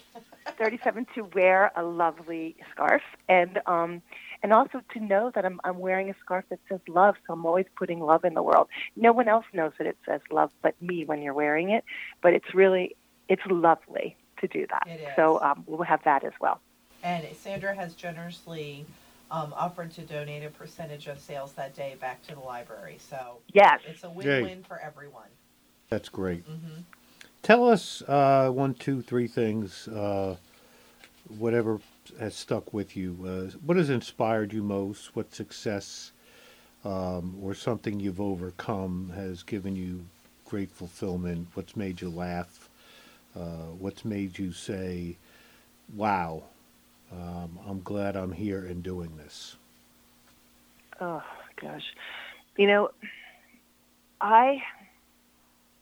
37 0.57 1.07
to 1.15 1.23
wear 1.33 1.71
a 1.75 1.83
lovely 1.83 2.55
scarf 2.71 3.01
and 3.27 3.59
um 3.65 4.01
and 4.43 4.53
also 4.53 4.81
to 4.93 4.99
know 4.99 5.31
that 5.33 5.45
I'm 5.45 5.59
I'm 5.63 5.79
wearing 5.79 6.09
a 6.09 6.15
scarf 6.23 6.45
that 6.49 6.59
says 6.69 6.79
love 6.87 7.15
so 7.25 7.33
I'm 7.33 7.45
always 7.45 7.65
putting 7.75 7.99
love 7.99 8.25
in 8.25 8.33
the 8.33 8.43
world. 8.43 8.67
No 8.95 9.11
one 9.11 9.27
else 9.27 9.45
knows 9.53 9.71
that 9.77 9.87
it 9.87 9.97
says 10.05 10.21
love 10.31 10.51
but 10.61 10.79
me 10.81 11.05
when 11.05 11.21
you're 11.21 11.33
wearing 11.33 11.71
it, 11.71 11.83
but 12.21 12.33
it's 12.33 12.53
really 12.53 12.95
it's 13.27 13.41
lovely 13.49 14.17
to 14.39 14.47
do 14.47 14.67
that. 14.69 14.87
It 14.87 15.01
is. 15.01 15.07
So 15.15 15.41
um 15.41 15.63
we'll 15.67 15.83
have 15.83 16.03
that 16.03 16.23
as 16.23 16.33
well. 16.39 16.59
And 17.03 17.25
Sandra 17.35 17.73
has 17.75 17.95
generously 17.95 18.85
um, 19.31 19.53
offered 19.57 19.91
to 19.93 20.01
donate 20.01 20.43
a 20.43 20.49
percentage 20.49 21.07
of 21.07 21.19
sales 21.19 21.53
that 21.53 21.73
day 21.75 21.95
back 21.99 22.21
to 22.27 22.35
the 22.35 22.41
library. 22.41 22.97
So 22.99 23.39
Yes. 23.53 23.79
it's 23.87 24.03
a 24.03 24.09
win-win 24.09 24.63
for 24.67 24.79
everyone. 24.79 25.29
That's 25.89 26.09
great. 26.09 26.43
hmm 26.43 26.81
Tell 27.41 27.67
us 27.67 28.03
uh, 28.07 28.49
one, 28.51 28.75
two, 28.75 29.01
three 29.01 29.27
things, 29.27 29.87
uh, 29.87 30.35
whatever 31.39 31.79
has 32.19 32.35
stuck 32.35 32.71
with 32.73 32.95
you. 32.95 33.17
Uh, 33.25 33.57
what 33.65 33.77
has 33.77 33.89
inspired 33.89 34.53
you 34.53 34.61
most? 34.61 35.15
What 35.15 35.33
success 35.33 36.11
um, 36.85 37.35
or 37.41 37.55
something 37.55 37.99
you've 37.99 38.21
overcome 38.21 39.11
has 39.15 39.41
given 39.43 39.75
you 39.75 40.05
great 40.45 40.69
fulfillment? 40.71 41.47
What's 41.55 41.75
made 41.75 42.01
you 42.01 42.09
laugh? 42.09 42.69
Uh, 43.35 43.71
what's 43.79 44.05
made 44.05 44.37
you 44.37 44.51
say, 44.51 45.17
wow, 45.95 46.43
um, 47.11 47.59
I'm 47.67 47.81
glad 47.81 48.15
I'm 48.15 48.31
here 48.31 48.65
and 48.65 48.81
doing 48.83 49.17
this? 49.17 49.57
Oh 50.99 51.23
gosh. 51.59 51.83
You 52.57 52.67
know, 52.67 52.89
I 54.19 54.61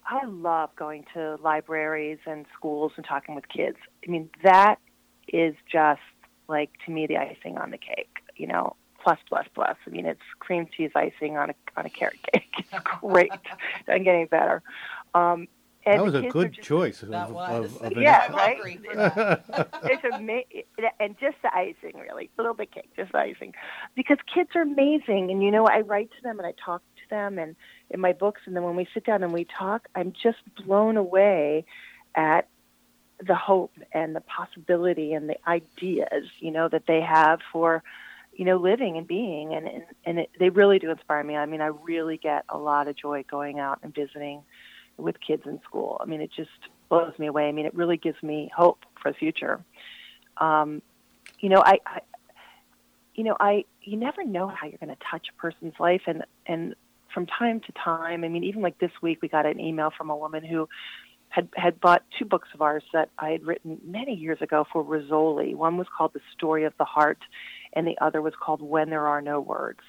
I 0.06 0.24
love 0.26 0.70
going 0.76 1.04
to 1.14 1.36
libraries 1.42 2.18
and 2.26 2.46
schools 2.56 2.92
and 2.96 3.04
talking 3.06 3.34
with 3.34 3.48
kids. 3.48 3.76
I 4.06 4.10
mean, 4.10 4.30
that 4.42 4.76
is 5.28 5.54
just 5.70 6.00
like 6.48 6.70
to 6.86 6.90
me 6.90 7.06
the 7.06 7.16
icing 7.16 7.58
on 7.58 7.70
the 7.70 7.78
cake, 7.78 8.16
you 8.36 8.46
know. 8.46 8.76
Plus, 9.02 9.18
plus, 9.28 9.46
plus. 9.54 9.76
I 9.86 9.90
mean, 9.90 10.04
it's 10.04 10.20
cream 10.40 10.68
cheese 10.76 10.90
icing 10.94 11.38
on 11.38 11.50
a 11.50 11.54
on 11.76 11.86
a 11.86 11.90
carrot 11.90 12.18
cake. 12.32 12.44
It's 12.72 12.84
great. 13.00 13.32
I'm 13.88 14.04
getting 14.04 14.26
better. 14.26 14.62
Um, 15.14 15.48
that 15.96 16.04
was 16.04 16.14
a 16.14 16.22
good 16.28 16.52
just, 16.52 16.66
choice. 16.66 17.00
That 17.00 17.28
of, 17.28 17.34
was. 17.34 17.76
Of, 17.76 17.92
of 17.92 17.96
Yeah, 17.96 18.26
I'm 18.28 18.34
right? 18.34 18.56
hungry 18.56 18.80
for 18.84 18.96
that. 18.96 19.68
it's 19.84 20.04
amazing, 20.14 20.64
and 20.98 21.16
just 21.18 21.36
the 21.42 21.54
icing, 21.54 21.98
really, 21.98 22.30
a 22.38 22.42
little 22.42 22.54
bit 22.54 22.72
cake, 22.72 22.90
just 22.96 23.12
the 23.12 23.18
icing, 23.18 23.54
because 23.94 24.18
kids 24.32 24.50
are 24.54 24.62
amazing. 24.62 25.30
And 25.30 25.42
you 25.42 25.50
know, 25.50 25.66
I 25.66 25.80
write 25.80 26.10
to 26.10 26.22
them 26.22 26.38
and 26.38 26.46
I 26.46 26.52
talk 26.64 26.82
to 26.82 27.10
them, 27.10 27.38
and 27.38 27.56
in 27.90 28.00
my 28.00 28.12
books, 28.12 28.42
and 28.46 28.56
then 28.56 28.62
when 28.62 28.76
we 28.76 28.86
sit 28.92 29.04
down 29.04 29.22
and 29.22 29.32
we 29.32 29.46
talk, 29.58 29.88
I'm 29.94 30.12
just 30.22 30.38
blown 30.64 30.96
away 30.96 31.64
at 32.14 32.48
the 33.26 33.34
hope 33.34 33.72
and 33.92 34.16
the 34.16 34.22
possibility 34.22 35.12
and 35.12 35.28
the 35.28 35.36
ideas, 35.46 36.24
you 36.38 36.50
know, 36.50 36.68
that 36.68 36.84
they 36.86 37.00
have 37.00 37.40
for, 37.52 37.82
you 38.32 38.44
know, 38.44 38.56
living 38.56 38.96
and 38.96 39.06
being, 39.06 39.54
and 39.54 39.66
and, 39.66 39.82
and 40.04 40.18
it, 40.20 40.30
they 40.38 40.50
really 40.50 40.78
do 40.78 40.90
inspire 40.90 41.22
me. 41.22 41.36
I 41.36 41.46
mean, 41.46 41.60
I 41.60 41.66
really 41.66 42.16
get 42.16 42.44
a 42.48 42.58
lot 42.58 42.88
of 42.88 42.96
joy 42.96 43.24
going 43.30 43.58
out 43.58 43.80
and 43.82 43.94
visiting 43.94 44.42
with 45.02 45.16
kids 45.20 45.42
in 45.46 45.60
school. 45.62 45.98
I 46.00 46.06
mean, 46.06 46.20
it 46.20 46.30
just 46.34 46.50
blows 46.88 47.18
me 47.18 47.26
away. 47.26 47.48
I 47.48 47.52
mean, 47.52 47.66
it 47.66 47.74
really 47.74 47.96
gives 47.96 48.22
me 48.22 48.50
hope 48.54 48.84
for 49.00 49.10
the 49.12 49.16
future. 49.16 49.64
Um, 50.38 50.82
you 51.40 51.48
know, 51.48 51.62
I, 51.64 51.78
I, 51.86 52.00
you 53.14 53.24
know, 53.24 53.36
I, 53.38 53.64
you 53.82 53.96
never 53.96 54.24
know 54.24 54.48
how 54.48 54.66
you're 54.66 54.78
going 54.78 54.94
to 54.94 55.04
touch 55.10 55.28
a 55.30 55.40
person's 55.40 55.74
life, 55.78 56.02
and 56.06 56.24
and 56.46 56.74
from 57.12 57.26
time 57.26 57.60
to 57.60 57.72
time, 57.72 58.24
I 58.24 58.28
mean, 58.28 58.44
even 58.44 58.62
like 58.62 58.78
this 58.78 58.92
week, 59.02 59.18
we 59.20 59.28
got 59.28 59.46
an 59.46 59.58
email 59.58 59.90
from 59.96 60.10
a 60.10 60.16
woman 60.16 60.44
who 60.44 60.68
had 61.28 61.48
had 61.54 61.80
bought 61.80 62.02
two 62.18 62.24
books 62.24 62.48
of 62.54 62.62
ours 62.62 62.82
that 62.92 63.10
I 63.18 63.30
had 63.30 63.44
written 63.44 63.80
many 63.84 64.14
years 64.14 64.40
ago 64.40 64.66
for 64.72 64.84
Rizzoli. 64.84 65.54
One 65.54 65.76
was 65.76 65.86
called 65.96 66.12
The 66.12 66.20
Story 66.32 66.64
of 66.64 66.72
the 66.78 66.84
Heart, 66.84 67.18
and 67.72 67.86
the 67.86 67.98
other 68.00 68.20
was 68.20 68.34
called 68.40 68.62
When 68.62 68.90
There 68.90 69.06
Are 69.06 69.20
No 69.20 69.40
Words 69.40 69.80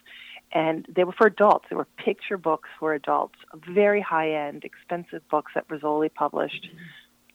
and 0.54 0.86
they 0.94 1.04
were 1.04 1.14
for 1.14 1.28
adults. 1.28 1.66
They 1.70 1.76
were 1.76 1.88
picture 1.98 2.38
books 2.38 2.70
for 2.80 2.94
adults, 2.94 3.36
very 3.54 4.02
high 4.02 4.32
end, 4.48 4.64
expensive 4.64 5.28
books 5.30 5.54
that 5.56 5.68
Rizzoli 5.68 6.14
published, 6.14 6.68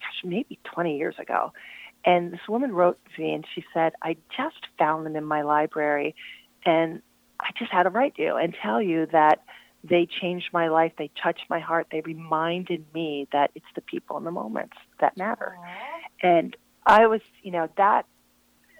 gosh, 0.01 0.25
maybe 0.25 0.59
20 0.65 0.97
years 0.97 1.15
ago. 1.19 1.53
And 2.05 2.33
this 2.33 2.41
woman 2.49 2.73
wrote 2.73 2.99
to 3.15 3.23
me 3.23 3.33
and 3.33 3.45
she 3.55 3.65
said, 3.75 3.95
I 4.03 4.17
just 4.37 4.67
found 4.79 5.07
them 5.07 5.17
in 5.17 5.25
my 5.25 5.43
library 5.43 6.15
and 6.65 7.03
I 7.41 7.51
just 7.59 7.73
had 7.73 7.85
to 7.85 7.91
write 7.91 8.17
to 8.17 8.23
you 8.23 8.37
and 8.37 8.55
tell 8.63 8.81
you 8.81 9.07
that 9.13 9.43
they 9.83 10.07
changed 10.07 10.51
my 10.53 10.69
life. 10.69 10.93
They 10.99 11.11
touched 11.23 11.45
my 11.49 11.61
heart. 11.61 11.89
They 11.91 12.01
reminded 12.01 12.85
me 12.95 13.29
that 13.33 13.51
it's 13.55 13.67
the 13.75 13.81
people 13.81 14.17
and 14.17 14.27
the 14.27 14.31
moments 14.31 14.77
that 15.01 15.17
matter. 15.17 15.57
And 16.23 16.57
I 16.87 17.07
was, 17.07 17.21
you 17.43 17.51
know, 17.51 17.69
that 17.77 18.07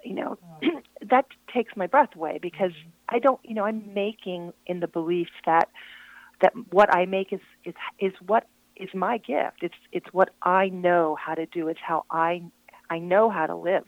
you 0.03 0.13
know, 0.13 0.37
that 1.09 1.25
takes 1.53 1.75
my 1.75 1.87
breath 1.87 2.15
away 2.15 2.39
because 2.41 2.71
mm-hmm. 2.71 2.89
I 3.09 3.19
don't, 3.19 3.39
you 3.43 3.53
know, 3.53 3.65
I'm 3.65 3.93
making 3.93 4.53
in 4.65 4.79
the 4.79 4.87
belief 4.87 5.29
that 5.45 5.69
that 6.41 6.53
what 6.71 6.93
I 6.95 7.05
make 7.05 7.33
is 7.33 7.39
is 7.65 7.73
is 7.99 8.13
what 8.25 8.47
is 8.75 8.89
my 8.93 9.17
gift. 9.17 9.61
It's 9.61 9.75
it's 9.91 10.07
what 10.11 10.29
I 10.41 10.69
know 10.69 11.17
how 11.23 11.33
to 11.35 11.45
do. 11.45 11.67
It's 11.67 11.79
how 11.85 12.05
I 12.11 12.43
I 12.89 12.99
know 12.99 13.29
how 13.29 13.45
to 13.47 13.55
live. 13.55 13.85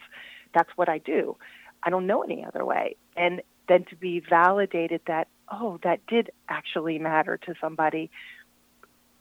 That's 0.53 0.69
what 0.75 0.89
I 0.89 0.97
do. 0.97 1.37
I 1.83 1.89
don't 1.89 2.07
know 2.07 2.23
any 2.23 2.43
other 2.45 2.65
way. 2.65 2.95
And 3.15 3.41
then 3.67 3.85
to 3.89 3.95
be 3.95 4.21
validated 4.27 5.01
that 5.07 5.27
oh 5.51 5.79
that 5.83 6.05
did 6.07 6.31
actually 6.49 6.99
matter 6.99 7.37
to 7.37 7.53
somebody 7.61 8.09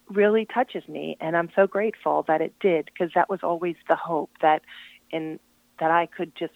really 0.09 0.47
touches 0.47 0.89
me 0.89 1.17
and 1.21 1.37
I'm 1.37 1.51
so 1.55 1.67
grateful 1.67 2.25
that 2.29 2.41
it 2.41 2.55
did 2.61 2.87
because 2.87 3.13
that 3.15 3.29
was 3.29 3.41
always 3.43 3.77
the 3.89 3.97
hope 3.97 4.31
that 4.41 4.63
in 5.11 5.39
that 5.79 5.91
I 5.91 6.07
could 6.07 6.33
just 6.35 6.55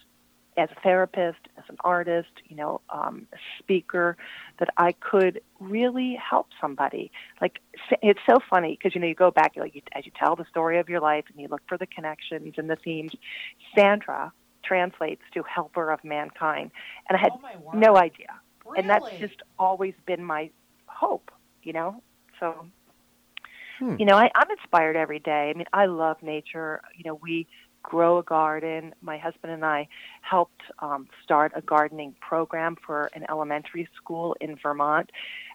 as 0.57 0.69
a 0.75 0.79
therapist, 0.81 1.39
as 1.57 1.63
an 1.69 1.77
artist, 1.83 2.29
you 2.47 2.55
know, 2.55 2.81
um, 2.89 3.27
a 3.33 3.37
speaker, 3.59 4.17
that 4.59 4.69
I 4.77 4.93
could 4.93 5.41
really 5.59 6.17
help 6.17 6.47
somebody. 6.59 7.11
Like 7.41 7.59
it's 8.01 8.19
so 8.29 8.39
funny 8.49 8.77
because 8.77 8.95
you 8.95 9.01
know 9.01 9.07
you 9.07 9.15
go 9.15 9.31
back 9.31 9.53
like 9.55 9.75
you, 9.75 9.81
as 9.93 10.05
you 10.05 10.11
tell 10.17 10.35
the 10.35 10.45
story 10.49 10.79
of 10.79 10.89
your 10.89 10.99
life 10.99 11.25
and 11.31 11.41
you 11.41 11.47
look 11.47 11.61
for 11.67 11.77
the 11.77 11.87
connections 11.87 12.55
and 12.57 12.69
the 12.69 12.75
themes. 12.75 13.11
Sandra 13.75 14.31
translates 14.63 15.21
to 15.33 15.43
helper 15.43 15.91
of 15.91 16.03
mankind, 16.03 16.71
and 17.09 17.17
I 17.17 17.21
had 17.21 17.31
oh 17.33 17.77
no 17.77 17.97
idea, 17.97 18.39
really? 18.65 18.79
and 18.79 18.89
that's 18.89 19.09
just 19.19 19.41
always 19.59 19.93
been 20.05 20.23
my 20.23 20.49
hope. 20.85 21.31
You 21.63 21.73
know, 21.73 22.03
so. 22.39 22.65
Hmm. 23.79 23.95
You 23.97 24.05
know, 24.05 24.15
I, 24.15 24.29
I'm 24.35 24.51
inspired 24.51 24.95
every 24.95 25.17
day. 25.17 25.49
I 25.49 25.57
mean, 25.57 25.65
I 25.73 25.87
love 25.87 26.17
nature. 26.21 26.79
You 26.95 27.05
know, 27.05 27.15
we 27.15 27.47
grow 27.83 28.17
a 28.17 28.23
garden. 28.23 28.95
My 29.01 29.17
husband 29.17 29.53
and 29.53 29.63
I 29.63 29.87
helped 30.21 30.61
um, 30.79 31.07
start 31.23 31.51
a 31.55 31.61
gardening 31.61 32.15
program 32.19 32.75
for 32.85 33.11
an 33.13 33.25
elementary 33.29 33.87
school 33.95 34.35
in 34.41 34.55
Vermont 34.55 35.11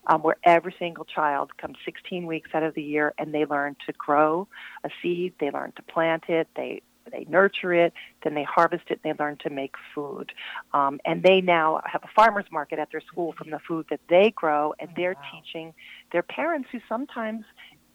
um, 0.07 0.23
where 0.23 0.37
every 0.45 0.75
single 0.79 1.05
child 1.05 1.57
comes 1.57 1.77
16 1.85 2.27
weeks 2.27 2.51
out 2.55 2.63
of 2.63 2.75
the 2.75 2.83
year 2.83 3.15
and 3.19 3.35
they 3.35 3.45
learn 3.45 3.77
to 3.87 3.93
grow 3.93 4.47
a 4.85 4.91
seed, 5.03 5.35
they 5.41 5.51
learn 5.51 5.73
to 5.77 5.83
plant 5.83 6.25
it, 6.29 6.49
they 6.55 6.83
they 7.11 7.25
nurture 7.27 7.73
it, 7.73 7.95
then 8.23 8.35
they 8.35 8.43
harvest 8.43 8.85
it, 8.89 9.01
and 9.03 9.15
they 9.19 9.23
learn 9.23 9.39
to 9.39 9.49
make 9.49 9.77
food. 9.95 10.31
Um, 10.75 11.01
and 11.07 11.23
they 11.23 11.41
now 11.41 11.81
have 11.87 12.03
a 12.05 12.09
farmer's 12.15 12.45
market 12.53 12.79
at 12.79 12.91
their 12.91 13.01
school 13.01 13.33
from 13.33 13.51
the 13.51 13.59
food 13.59 13.87
that 13.89 14.01
they 14.11 14.31
grow, 14.37 14.75
and 14.79 14.91
they're 14.95 15.15
wow. 15.15 15.41
teaching 15.41 15.75
their 16.13 16.23
parents 16.23 16.69
who 16.71 16.81
sometimes 16.87 17.45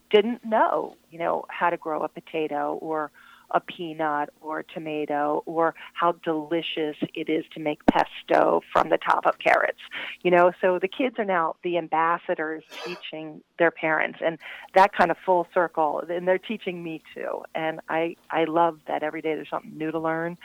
didn't 0.10 0.46
know, 0.46 0.96
you 1.12 1.20
know, 1.20 1.46
how 1.50 1.70
to 1.70 1.78
grow 1.78 2.04
a 2.04 2.08
potato 2.08 2.78
or 2.82 3.12
a 3.54 3.60
peanut 3.60 4.30
or 4.42 4.60
a 4.60 4.64
tomato 4.64 5.44
or 5.46 5.76
how 5.94 6.14
delicious 6.24 6.98
it 7.14 7.30
is 7.30 7.46
to 7.54 7.60
make 7.60 7.80
pesto 7.86 8.62
from 8.72 8.90
the 8.90 8.98
top 8.98 9.26
of 9.26 9.38
carrots. 9.40 9.80
You 10.24 10.32
know, 10.32 10.52
so 10.62 10.80
the 10.80 10.88
kids 10.88 11.16
are 11.20 11.26
now 11.26 11.56
the 11.64 11.78
ambassadors 11.78 12.64
teaching 12.84 13.42
their 13.60 13.72
parents 13.72 14.20
and 14.24 14.38
that 14.76 14.94
kind 14.94 15.12
of 15.12 15.18
full 15.26 15.48
circle 15.54 16.04
and 16.10 16.28
they're 16.28 16.38
teaching 16.38 16.84
me 16.84 17.02
too. 17.14 17.44
And 17.56 17.80
I 17.90 18.16
I 18.30 18.46
love 18.46 18.80
that 18.88 19.04
every 19.04 19.22
day 19.22 19.36
there's 19.36 19.50
something 19.50 19.78
new 19.78 19.92
to 19.92 20.00
learn 20.00 20.38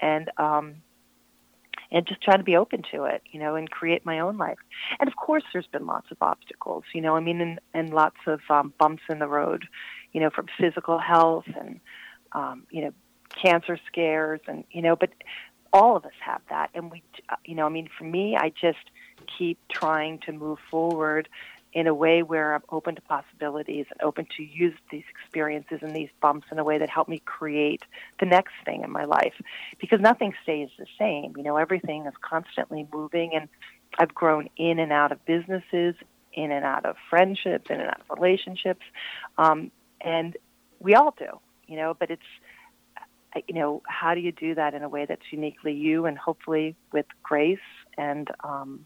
and 0.00 0.30
um 0.36 0.76
and 1.92 2.06
just 2.06 2.22
try 2.22 2.36
to 2.36 2.42
be 2.42 2.56
open 2.56 2.82
to 2.92 3.04
it, 3.04 3.22
you 3.32 3.40
know, 3.40 3.56
and 3.56 3.70
create 3.70 4.06
my 4.06 4.20
own 4.20 4.38
life. 4.38 4.58
And 5.00 5.08
of 5.08 5.16
course, 5.16 5.42
there's 5.52 5.66
been 5.66 5.86
lots 5.86 6.10
of 6.10 6.18
obstacles, 6.20 6.84
you 6.94 7.00
know, 7.00 7.16
I 7.16 7.20
mean, 7.20 7.40
and, 7.40 7.60
and 7.74 7.92
lots 7.92 8.16
of 8.26 8.40
um, 8.48 8.72
bumps 8.78 9.02
in 9.08 9.18
the 9.18 9.26
road, 9.26 9.64
you 10.12 10.20
know, 10.20 10.30
from 10.30 10.46
physical 10.58 10.98
health 10.98 11.46
and 11.58 11.80
um, 12.32 12.66
you 12.70 12.82
know, 12.82 12.92
cancer 13.42 13.78
scares, 13.86 14.40
and 14.46 14.64
you 14.70 14.82
know, 14.82 14.96
but 14.96 15.10
all 15.72 15.96
of 15.96 16.04
us 16.04 16.12
have 16.20 16.40
that, 16.50 16.70
and 16.74 16.90
we, 16.90 17.02
uh, 17.28 17.36
you 17.44 17.54
know, 17.54 17.66
I 17.66 17.68
mean, 17.68 17.88
for 17.96 18.04
me, 18.04 18.36
I 18.36 18.52
just 18.60 18.90
keep 19.38 19.58
trying 19.68 20.18
to 20.20 20.32
move 20.32 20.58
forward 20.70 21.28
in 21.72 21.86
a 21.86 21.94
way 21.94 22.22
where 22.22 22.54
I'm 22.54 22.62
open 22.70 22.96
to 22.96 23.00
possibilities 23.02 23.86
and 23.90 24.02
open 24.02 24.26
to 24.36 24.42
use 24.42 24.74
these 24.90 25.04
experiences 25.08 25.78
and 25.82 25.94
these 25.94 26.08
bumps 26.20 26.48
in 26.50 26.58
a 26.58 26.64
way 26.64 26.78
that 26.78 26.90
help 26.90 27.08
me 27.08 27.20
create 27.24 27.84
the 28.18 28.26
next 28.26 28.54
thing 28.64 28.82
in 28.82 28.90
my 28.90 29.04
life. 29.04 29.34
Because 29.80 30.00
nothing 30.00 30.32
stays 30.42 30.68
the 30.78 30.86
same. 30.98 31.34
You 31.36 31.44
know, 31.44 31.56
everything 31.56 32.06
is 32.06 32.14
constantly 32.20 32.88
moving 32.92 33.34
and 33.34 33.48
I've 33.98 34.14
grown 34.14 34.48
in 34.56 34.78
and 34.78 34.92
out 34.92 35.12
of 35.12 35.24
businesses, 35.24 35.94
in 36.32 36.50
and 36.52 36.64
out 36.64 36.84
of 36.84 36.96
friendships, 37.08 37.70
in 37.70 37.80
and 37.80 37.88
out 37.88 38.00
of 38.00 38.18
relationships. 38.18 38.84
Um, 39.38 39.70
and 40.00 40.36
we 40.78 40.94
all 40.94 41.14
do 41.16 41.38
you 41.70 41.76
know, 41.76 41.94
but 41.98 42.10
it's, 42.10 42.22
uh, 43.36 43.40
you 43.46 43.54
know, 43.54 43.80
how 43.86 44.14
do 44.14 44.20
you 44.20 44.32
do 44.32 44.54
that 44.56 44.74
in 44.74 44.82
a 44.82 44.88
way 44.88 45.06
that's 45.06 45.22
uniquely 45.30 45.72
you 45.72 46.04
and 46.04 46.18
hopefully 46.18 46.74
with 46.92 47.06
grace 47.22 47.58
and 47.96 48.28
um, 48.42 48.84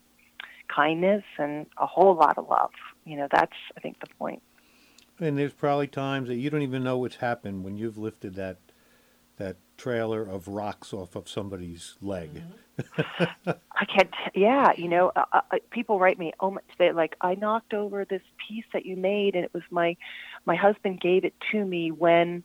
kindness 0.69 1.25
and 1.39 1.67
a 1.79 1.87
whole 1.87 2.15
lot 2.15 2.37
of 2.39 2.49
love. 2.49 2.71
You 3.05 3.17
know, 3.17 3.29
that's, 3.33 3.57
I 3.77 3.81
think, 3.81 4.01
the 4.01 4.15
point. 4.19 4.43
And 5.19 5.39
there's 5.39 5.55
probably 5.55 5.87
times 5.87 6.29
that 6.29 6.37
you 6.37 6.51
don't 6.51 6.63
even 6.63 6.85
know 6.85 6.99
what's 6.99 7.17
happened 7.17 7.65
when 7.65 7.77
you've 7.77 7.99
lifted 7.99 8.35
that 8.35 8.59
that 9.37 9.57
trailer 9.77 10.23
of 10.23 10.47
rocks 10.47 10.93
off 10.93 11.17
of 11.17 11.29
somebody's 11.29 11.97
leg. 12.01 12.45
Mm-hmm. 12.79 13.51
I 13.73 13.85
can't. 13.85 14.11
Yeah, 14.35 14.73
you 14.77 14.89
know, 14.89 15.13
uh, 15.17 15.25
uh, 15.33 15.41
people 15.71 15.99
write 15.99 16.19
me. 16.19 16.33
Oh, 16.41 16.59
they 16.79 16.93
like 16.93 17.17
I 17.21 17.35
knocked 17.35 17.75
over 17.75 18.05
this 18.05 18.23
piece 18.49 18.65
that 18.73 18.87
you 18.87 18.97
made, 18.97 19.35
and 19.35 19.45
it 19.45 19.53
was 19.53 19.63
my 19.71 19.97
my 20.45 20.57
husband 20.57 21.01
gave 21.01 21.25
it 21.25 21.35
to 21.53 21.65
me 21.65 21.91
when 21.91 22.45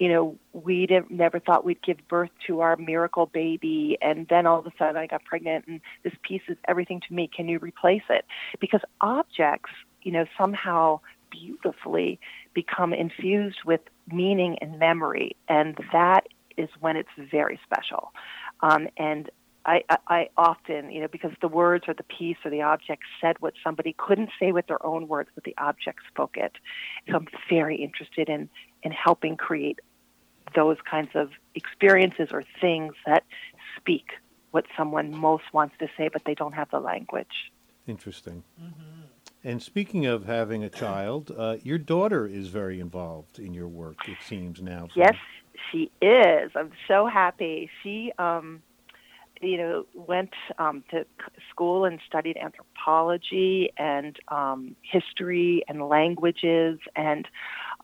you 0.00 0.08
know, 0.08 0.38
we 0.54 0.88
never 1.10 1.38
thought 1.38 1.62
we'd 1.62 1.82
give 1.82 1.98
birth 2.08 2.30
to 2.46 2.60
our 2.60 2.74
miracle 2.76 3.26
baby, 3.26 3.98
and 4.00 4.26
then 4.28 4.46
all 4.46 4.58
of 4.58 4.66
a 4.66 4.72
sudden 4.78 4.96
I 4.96 5.06
got 5.06 5.22
pregnant, 5.26 5.66
and 5.68 5.82
this 6.02 6.14
piece 6.26 6.40
is 6.48 6.56
everything 6.66 7.02
to 7.06 7.14
me. 7.14 7.28
Can 7.28 7.48
you 7.48 7.58
replace 7.58 8.02
it? 8.08 8.24
Because 8.60 8.80
objects, 9.02 9.70
you 10.02 10.10
know, 10.10 10.24
somehow 10.40 11.00
beautifully 11.30 12.18
become 12.54 12.94
infused 12.94 13.58
with 13.66 13.82
meaning 14.10 14.56
and 14.62 14.78
memory, 14.78 15.36
and 15.50 15.76
that 15.92 16.28
is 16.56 16.70
when 16.80 16.96
it's 16.96 17.10
very 17.30 17.60
special. 17.62 18.14
Um, 18.62 18.88
and 18.96 19.30
I, 19.66 19.82
I, 19.90 19.96
I 20.08 20.28
often, 20.38 20.90
you 20.90 21.02
know, 21.02 21.08
because 21.08 21.32
the 21.42 21.48
words 21.48 21.84
or 21.86 21.92
the 21.92 22.04
piece 22.04 22.38
or 22.44 22.50
the 22.50 22.62
object 22.62 23.02
said 23.20 23.36
what 23.40 23.52
somebody 23.62 23.94
couldn't 23.98 24.30
say 24.40 24.52
with 24.52 24.66
their 24.66 24.84
own 24.84 25.08
words, 25.08 25.28
but 25.34 25.44
the 25.44 25.54
object 25.58 26.00
spoke 26.08 26.38
it. 26.38 26.52
So 27.08 27.16
I'm 27.16 27.28
very 27.50 27.76
interested 27.76 28.30
in 28.30 28.48
in 28.82 28.92
helping 28.92 29.36
create 29.36 29.78
those 30.54 30.78
kinds 30.88 31.10
of 31.14 31.30
experiences 31.54 32.28
or 32.32 32.44
things 32.60 32.94
that 33.06 33.24
speak 33.76 34.10
what 34.50 34.66
someone 34.76 35.14
most 35.14 35.44
wants 35.52 35.74
to 35.78 35.88
say, 35.96 36.08
but 36.12 36.24
they 36.24 36.34
don't 36.34 36.54
have 36.54 36.70
the 36.70 36.80
language. 36.80 37.52
Interesting. 37.86 38.42
Mm-hmm. 38.60 39.00
And 39.42 39.62
speaking 39.62 40.06
of 40.06 40.26
having 40.26 40.62
a 40.64 40.68
child, 40.68 41.32
uh, 41.36 41.56
your 41.62 41.78
daughter 41.78 42.26
is 42.26 42.48
very 42.48 42.78
involved 42.78 43.38
in 43.38 43.54
your 43.54 43.68
work. 43.68 44.08
It 44.08 44.18
seems 44.26 44.60
now. 44.60 44.88
Yes, 44.94 45.16
she 45.70 45.90
is. 46.02 46.50
I'm 46.54 46.72
so 46.86 47.06
happy. 47.06 47.70
She, 47.82 48.12
um, 48.18 48.62
you 49.40 49.56
know, 49.56 49.86
went 49.94 50.34
um, 50.58 50.84
to 50.90 51.06
school 51.48 51.86
and 51.86 52.00
studied 52.06 52.36
anthropology 52.36 53.72
and 53.78 54.18
um, 54.28 54.76
history 54.82 55.64
and 55.68 55.88
languages 55.88 56.78
and 56.94 57.26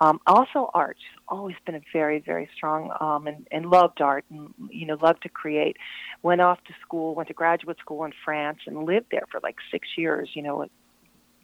um, 0.00 0.20
also 0.26 0.70
art. 0.74 0.98
Always 1.28 1.56
been 1.64 1.74
a 1.74 1.80
very, 1.92 2.18
very 2.18 2.48
strong 2.54 2.90
um, 3.00 3.26
and, 3.26 3.46
and 3.50 3.70
loved 3.70 4.00
art 4.00 4.24
and, 4.30 4.52
you 4.70 4.86
know, 4.86 4.96
loved 5.00 5.22
to 5.22 5.28
create. 5.28 5.76
Went 6.22 6.40
off 6.40 6.62
to 6.64 6.74
school, 6.82 7.14
went 7.14 7.28
to 7.28 7.34
graduate 7.34 7.78
school 7.78 8.04
in 8.04 8.12
France 8.24 8.58
and 8.66 8.84
lived 8.84 9.06
there 9.10 9.24
for 9.30 9.40
like 9.42 9.56
six 9.70 9.88
years, 9.96 10.30
you 10.34 10.42
know, 10.42 10.66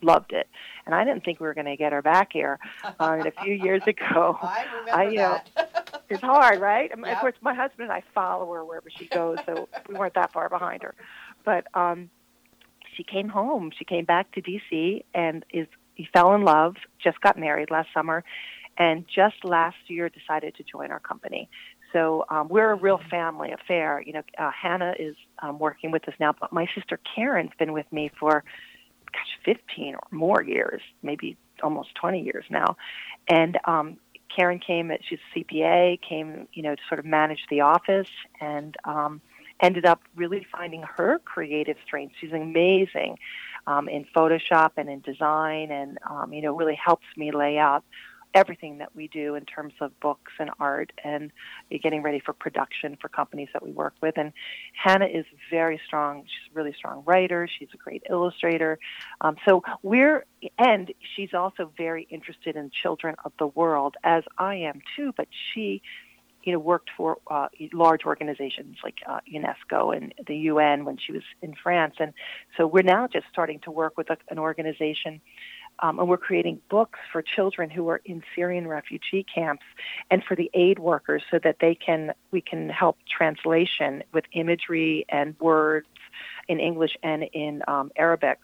loved 0.02 0.32
it. 0.32 0.48
And 0.84 0.94
I 0.94 1.04
didn't 1.04 1.24
think 1.24 1.40
we 1.40 1.46
were 1.46 1.54
going 1.54 1.66
to 1.66 1.76
get 1.76 1.92
her 1.92 2.02
back 2.02 2.30
here. 2.32 2.58
Uh, 2.84 2.92
and 3.00 3.26
a 3.26 3.32
few 3.42 3.54
years 3.54 3.82
ago, 3.86 4.38
I 4.42 4.64
remember 4.64 4.92
I, 4.92 5.08
you 5.08 5.16
that. 5.18 5.48
Know, 5.56 6.00
it's 6.10 6.20
hard, 6.20 6.60
right? 6.60 6.90
Yep. 6.90 7.06
Of 7.06 7.18
course, 7.18 7.34
my 7.40 7.54
husband 7.54 7.90
and 7.90 7.92
I 7.92 8.02
follow 8.14 8.52
her 8.52 8.64
wherever 8.64 8.90
she 8.90 9.06
goes, 9.06 9.38
so 9.46 9.68
we 9.88 9.94
weren't 9.94 10.14
that 10.14 10.32
far 10.32 10.48
behind 10.48 10.82
her. 10.82 10.94
But 11.44 11.66
um, 11.74 12.10
she 12.96 13.04
came 13.04 13.28
home. 13.28 13.70
She 13.76 13.84
came 13.84 14.04
back 14.04 14.32
to 14.32 14.40
D.C. 14.40 15.04
and 15.14 15.44
is 15.52 15.66
he 15.94 16.08
fell 16.12 16.34
in 16.34 16.42
love. 16.42 16.76
Just 17.02 17.20
got 17.20 17.38
married 17.38 17.70
last 17.70 17.88
summer, 17.94 18.24
and 18.78 19.04
just 19.06 19.44
last 19.44 19.76
year 19.88 20.08
decided 20.08 20.54
to 20.56 20.64
join 20.64 20.90
our 20.90 21.00
company. 21.00 21.48
So 21.92 22.24
um, 22.30 22.48
we're 22.48 22.70
a 22.70 22.76
real 22.76 23.00
family 23.10 23.52
affair. 23.52 24.02
You 24.04 24.14
know, 24.14 24.22
uh, 24.38 24.50
Hannah 24.50 24.94
is 24.98 25.14
um, 25.42 25.58
working 25.58 25.90
with 25.90 26.08
us 26.08 26.14
now, 26.18 26.34
but 26.38 26.52
my 26.52 26.66
sister 26.74 26.98
Karen's 27.14 27.52
been 27.58 27.72
with 27.72 27.90
me 27.92 28.10
for, 28.18 28.44
gosh, 29.12 29.56
15 29.68 29.94
or 29.94 30.00
more 30.10 30.42
years, 30.42 30.80
maybe 31.02 31.36
almost 31.62 31.94
20 31.96 32.22
years 32.22 32.44
now. 32.50 32.76
And 33.28 33.58
um, 33.66 33.98
Karen 34.34 34.58
came, 34.58 34.90
at, 34.90 35.00
she's 35.06 35.18
a 35.34 35.38
CPA, 35.38 36.00
came, 36.00 36.48
you 36.54 36.62
know, 36.62 36.74
to 36.74 36.80
sort 36.88 36.98
of 36.98 37.04
manage 37.04 37.40
the 37.50 37.60
office 37.60 38.08
and 38.40 38.74
um, 38.84 39.20
ended 39.60 39.84
up 39.84 40.00
really 40.16 40.46
finding 40.50 40.82
her 40.82 41.20
creative 41.24 41.76
strengths. 41.84 42.16
She's 42.20 42.32
amazing 42.32 43.18
um, 43.66 43.88
in 43.88 44.04
Photoshop 44.14 44.72
and 44.76 44.88
in 44.88 45.00
design 45.00 45.70
and, 45.70 45.98
um, 46.08 46.32
you 46.32 46.42
know, 46.42 46.54
really 46.56 46.78
helps 46.82 47.06
me 47.16 47.32
lay 47.32 47.58
out 47.58 47.84
everything 48.34 48.78
that 48.78 48.94
we 48.96 49.08
do 49.08 49.34
in 49.34 49.44
terms 49.44 49.74
of 49.80 49.98
books 50.00 50.32
and 50.38 50.50
art 50.58 50.90
and 51.04 51.30
getting 51.82 52.02
ready 52.02 52.18
for 52.18 52.32
production 52.32 52.96
for 53.00 53.08
companies 53.08 53.48
that 53.52 53.62
we 53.62 53.70
work 53.72 53.94
with. 54.00 54.16
And 54.16 54.32
Hannah 54.72 55.06
is 55.06 55.26
very 55.50 55.80
strong. 55.86 56.22
She's 56.22 56.52
a 56.52 56.54
really 56.54 56.72
strong 56.72 57.02
writer. 57.04 57.48
She's 57.58 57.68
a 57.74 57.76
great 57.76 58.02
illustrator. 58.08 58.78
Um, 59.20 59.36
so 59.46 59.62
we're, 59.82 60.24
and 60.58 60.92
she's 61.14 61.34
also 61.34 61.70
very 61.76 62.06
interested 62.10 62.56
in 62.56 62.70
children 62.70 63.16
of 63.24 63.32
the 63.38 63.48
world, 63.48 63.96
as 64.02 64.24
I 64.38 64.54
am 64.56 64.80
too, 64.96 65.12
but 65.16 65.28
she 65.52 65.82
you 66.44 66.52
know, 66.52 66.58
worked 66.58 66.90
for 66.96 67.18
uh, 67.30 67.48
large 67.72 68.04
organizations 68.04 68.76
like 68.82 68.96
uh, 69.08 69.20
UNESCO 69.32 69.96
and 69.96 70.14
the 70.26 70.36
UN 70.36 70.84
when 70.84 70.98
she 70.98 71.12
was 71.12 71.22
in 71.40 71.54
France. 71.62 71.94
And 71.98 72.12
so 72.56 72.66
we're 72.66 72.82
now 72.82 73.06
just 73.06 73.26
starting 73.32 73.60
to 73.60 73.70
work 73.70 73.96
with 73.96 74.10
a, 74.10 74.16
an 74.28 74.38
organization 74.38 75.20
um, 75.78 75.98
and 75.98 76.08
we're 76.08 76.16
creating 76.16 76.60
books 76.70 76.98
for 77.10 77.22
children 77.22 77.70
who 77.70 77.88
are 77.88 78.00
in 78.04 78.22
Syrian 78.34 78.66
refugee 78.66 79.24
camps 79.24 79.64
and 80.10 80.22
for 80.22 80.36
the 80.36 80.50
aid 80.54 80.78
workers 80.78 81.22
so 81.30 81.38
that 81.42 81.56
they 81.60 81.74
can 81.74 82.12
we 82.30 82.40
can 82.40 82.68
help 82.68 82.98
translation 83.08 84.04
with 84.12 84.24
imagery 84.32 85.04
and 85.08 85.34
words 85.40 85.88
in 86.48 86.60
English 86.60 86.96
and 87.02 87.24
in 87.32 87.62
um, 87.66 87.90
Arabic 87.96 88.38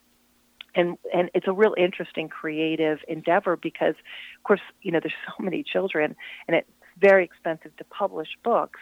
and 0.74 0.98
and 1.14 1.30
it's 1.34 1.46
a 1.46 1.52
real 1.52 1.74
interesting 1.76 2.28
creative 2.28 2.98
endeavor 3.08 3.56
because 3.56 3.94
of 4.36 4.42
course 4.44 4.60
you 4.82 4.90
know 4.90 5.00
there's 5.00 5.14
so 5.26 5.42
many 5.42 5.62
children 5.62 6.16
and 6.46 6.56
it's 6.56 6.70
very 7.00 7.24
expensive 7.24 7.76
to 7.76 7.84
publish 7.84 8.28
books 8.42 8.80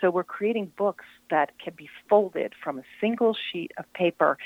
so 0.00 0.10
we're 0.10 0.24
creating 0.24 0.72
books 0.76 1.04
that 1.30 1.58
can 1.58 1.72
be 1.74 1.88
folded 2.08 2.52
from 2.62 2.78
a 2.78 2.82
single 3.00 3.34
sheet 3.34 3.72
of 3.78 3.90
paper 3.94 4.36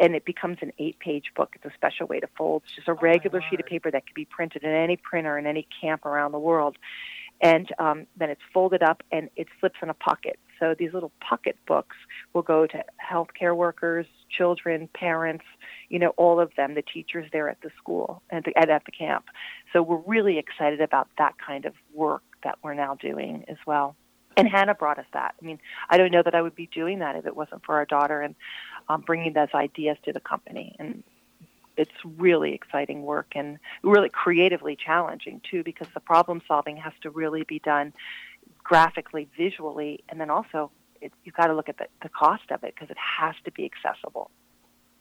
and 0.00 0.14
it 0.14 0.24
becomes 0.24 0.58
an 0.60 0.72
eight 0.78 0.98
page 0.98 1.32
book. 1.34 1.54
It's 1.54 1.64
a 1.64 1.74
special 1.74 2.06
way 2.06 2.20
to 2.20 2.28
fold. 2.36 2.64
It's 2.66 2.74
just 2.76 2.88
a 2.88 2.92
oh 2.92 2.98
regular 3.00 3.40
sheet 3.48 3.60
of 3.60 3.66
paper 3.66 3.90
that 3.90 4.06
can 4.06 4.12
be 4.14 4.26
printed 4.26 4.62
in 4.62 4.70
any 4.70 4.96
printer 4.96 5.38
in 5.38 5.46
any 5.46 5.66
camp 5.80 6.04
around 6.04 6.32
the 6.32 6.38
world. 6.38 6.76
And 7.40 7.68
um, 7.78 8.06
then 8.16 8.30
it's 8.30 8.40
folded 8.52 8.82
up 8.82 9.02
and 9.12 9.28
it 9.36 9.46
slips 9.60 9.76
in 9.82 9.90
a 9.90 9.94
pocket. 9.94 10.38
So 10.58 10.74
these 10.78 10.92
little 10.94 11.12
pocket 11.20 11.56
books 11.66 11.96
will 12.32 12.42
go 12.42 12.66
to 12.66 12.84
healthcare 13.00 13.54
workers, 13.54 14.06
children, 14.30 14.88
parents, 14.94 15.44
you 15.88 15.98
know, 15.98 16.14
all 16.16 16.40
of 16.40 16.50
them, 16.56 16.74
the 16.74 16.82
teachers 16.82 17.28
there 17.32 17.48
at 17.48 17.60
the 17.62 17.70
school 17.78 18.22
and 18.30 18.46
at, 18.56 18.70
at 18.70 18.84
the 18.86 18.92
camp. 18.92 19.26
So 19.72 19.82
we're 19.82 20.02
really 20.06 20.38
excited 20.38 20.80
about 20.80 21.08
that 21.18 21.34
kind 21.38 21.66
of 21.66 21.74
work 21.94 22.22
that 22.46 22.58
we're 22.62 22.74
now 22.74 22.94
doing 22.94 23.44
as 23.48 23.58
well 23.66 23.96
and 24.36 24.48
Hannah 24.48 24.74
brought 24.74 24.98
us 24.98 25.06
that. 25.14 25.34
I 25.40 25.44
mean, 25.44 25.58
I 25.88 25.96
don't 25.96 26.12
know 26.12 26.22
that 26.22 26.34
I 26.34 26.42
would 26.42 26.54
be 26.54 26.66
doing 26.66 26.98
that 26.98 27.16
if 27.16 27.26
it 27.26 27.34
wasn't 27.34 27.64
for 27.64 27.76
our 27.76 27.86
daughter 27.86 28.20
and 28.20 28.34
um, 28.88 29.00
bringing 29.00 29.32
those 29.32 29.48
ideas 29.54 29.96
to 30.04 30.12
the 30.12 30.20
company. 30.20 30.76
And 30.78 31.02
it's 31.76 31.90
really 32.18 32.52
exciting 32.52 33.02
work 33.02 33.32
and 33.34 33.58
really 33.82 34.10
creatively 34.10 34.76
challenging 34.76 35.40
too, 35.50 35.62
because 35.64 35.88
the 35.94 36.00
problem 36.00 36.42
solving 36.46 36.76
has 36.76 36.92
to 37.02 37.10
really 37.10 37.44
be 37.44 37.60
done 37.60 37.92
graphically, 38.62 39.28
visually, 39.36 40.04
and 40.08 40.20
then 40.20 40.28
also 40.28 40.70
it, 41.00 41.12
you've 41.24 41.34
got 41.34 41.46
to 41.46 41.54
look 41.54 41.68
at 41.68 41.78
the, 41.78 41.86
the 42.02 42.08
cost 42.08 42.50
of 42.50 42.62
it 42.62 42.74
because 42.74 42.90
it 42.90 42.96
has 43.18 43.34
to 43.44 43.52
be 43.52 43.64
accessible 43.64 44.30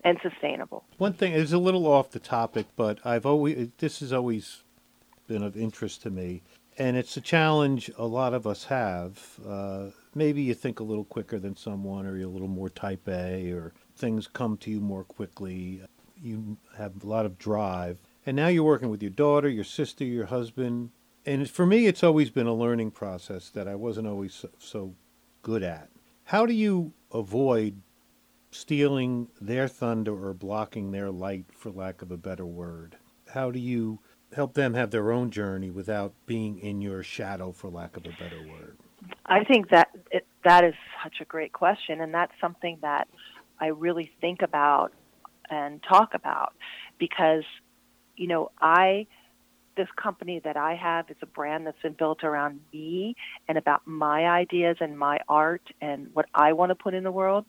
and 0.04 0.18
sustainable. 0.22 0.84
One 0.98 1.14
thing 1.14 1.34
is 1.34 1.52
a 1.52 1.58
little 1.58 1.88
off 1.88 2.12
the 2.12 2.20
topic, 2.20 2.68
but 2.76 3.00
I've 3.06 3.26
always 3.26 3.70
this 3.80 4.00
has 4.00 4.14
always 4.14 4.64
been 5.28 5.42
of 5.44 5.58
interest 5.58 6.04
to 6.04 6.10
me 6.10 6.44
and 6.78 6.98
it's 6.98 7.16
a 7.18 7.22
challenge 7.22 7.90
a 7.98 8.06
lot 8.06 8.34
of 8.34 8.46
us 8.46 8.66
have. 8.66 9.40
Uh, 9.48 9.88
maybe 10.14 10.42
you 10.42 10.54
think 10.54 10.80
a 10.80 10.84
little 10.84 11.06
quicker 11.06 11.40
than 11.40 11.56
someone, 11.56 12.06
or 12.06 12.18
you're 12.18 12.28
a 12.28 12.32
little 12.32 12.48
more 12.48 12.70
type 12.70 13.08
A, 13.08 13.52
or 13.52 13.74
things 13.96 14.28
come 14.28 14.58
to 14.58 14.72
you 14.72 14.82
more 14.82 15.04
quickly. 15.04 15.82
You 16.22 16.58
have 16.78 17.04
a 17.04 17.08
lot 17.08 17.26
of 17.26 17.38
drive. 17.38 18.00
And 18.26 18.36
now 18.36 18.48
you're 18.48 18.64
working 18.64 18.90
with 18.90 19.02
your 19.02 19.12
daughter, 19.12 19.48
your 19.48 19.64
sister, 19.64 20.04
your 20.04 20.26
husband. 20.26 20.92
And 21.26 21.50
for 21.50 21.66
me, 21.66 21.88
it's 21.88 22.04
always 22.04 22.30
been 22.30 22.48
a 22.48 22.54
learning 22.54 22.92
process 22.92 23.50
that 23.50 23.68
I 23.68 23.76
wasn't 23.76 24.08
always 24.08 24.34
so, 24.34 24.50
so 24.60 24.96
good 25.44 25.64
at. 25.64 25.90
How 26.26 26.46
do 26.46 26.54
you 26.54 26.94
avoid 27.12 27.82
stealing 28.52 29.30
their 29.40 29.68
thunder 29.68 30.14
or 30.14 30.34
blocking 30.34 30.92
their 30.92 31.12
light, 31.12 31.46
for 31.52 31.70
lack 31.70 32.02
of 32.02 32.12
a 32.12 32.18
better 32.18 32.46
word? 32.46 32.98
How 33.34 33.52
do 33.52 33.60
you 33.60 34.00
help 34.34 34.54
them 34.54 34.74
have 34.74 34.92
their 34.92 35.12
own 35.12 35.32
journey 35.32 35.70
without 35.70 36.14
being 36.26 36.60
in 36.60 36.82
your 36.82 37.04
shadow, 37.04 37.52
for 37.52 37.70
lack 37.70 37.98
of 37.98 38.06
a 38.06 38.10
better 38.22 38.42
word? 38.50 38.78
I 39.26 39.44
think 39.44 39.70
that 39.70 39.90
it, 40.12 40.26
that 40.44 40.64
is 40.64 40.74
such 41.04 41.16
a 41.22 41.26
great 41.26 41.54
question, 41.54 42.02
and 42.02 42.14
that's 42.14 42.34
something 42.42 42.78
that 42.82 43.08
I 43.60 43.68
really 43.68 44.12
think 44.22 44.42
about 44.42 44.94
and 45.50 45.82
talk 45.84 46.14
about 46.14 46.54
because, 46.98 47.44
you 48.16 48.28
know, 48.28 48.52
I 48.60 49.08
this 49.76 49.88
company 50.02 50.40
that 50.44 50.56
I 50.56 50.76
have 50.76 51.10
is 51.10 51.18
a 51.22 51.26
brand 51.26 51.68
that's 51.68 51.82
been 51.82 51.94
built 51.94 52.24
around 52.24 52.62
me 52.72 53.16
and 53.50 53.58
about 53.58 53.86
my 53.86 54.26
ideas 54.26 54.78
and 54.80 54.98
my 54.98 55.20
art 55.28 55.64
and 55.82 56.08
what 56.14 56.28
I 56.34 56.54
want 56.54 56.70
to 56.70 56.76
put 56.76 56.94
in 56.94 57.04
the 57.04 57.12
world. 57.12 57.46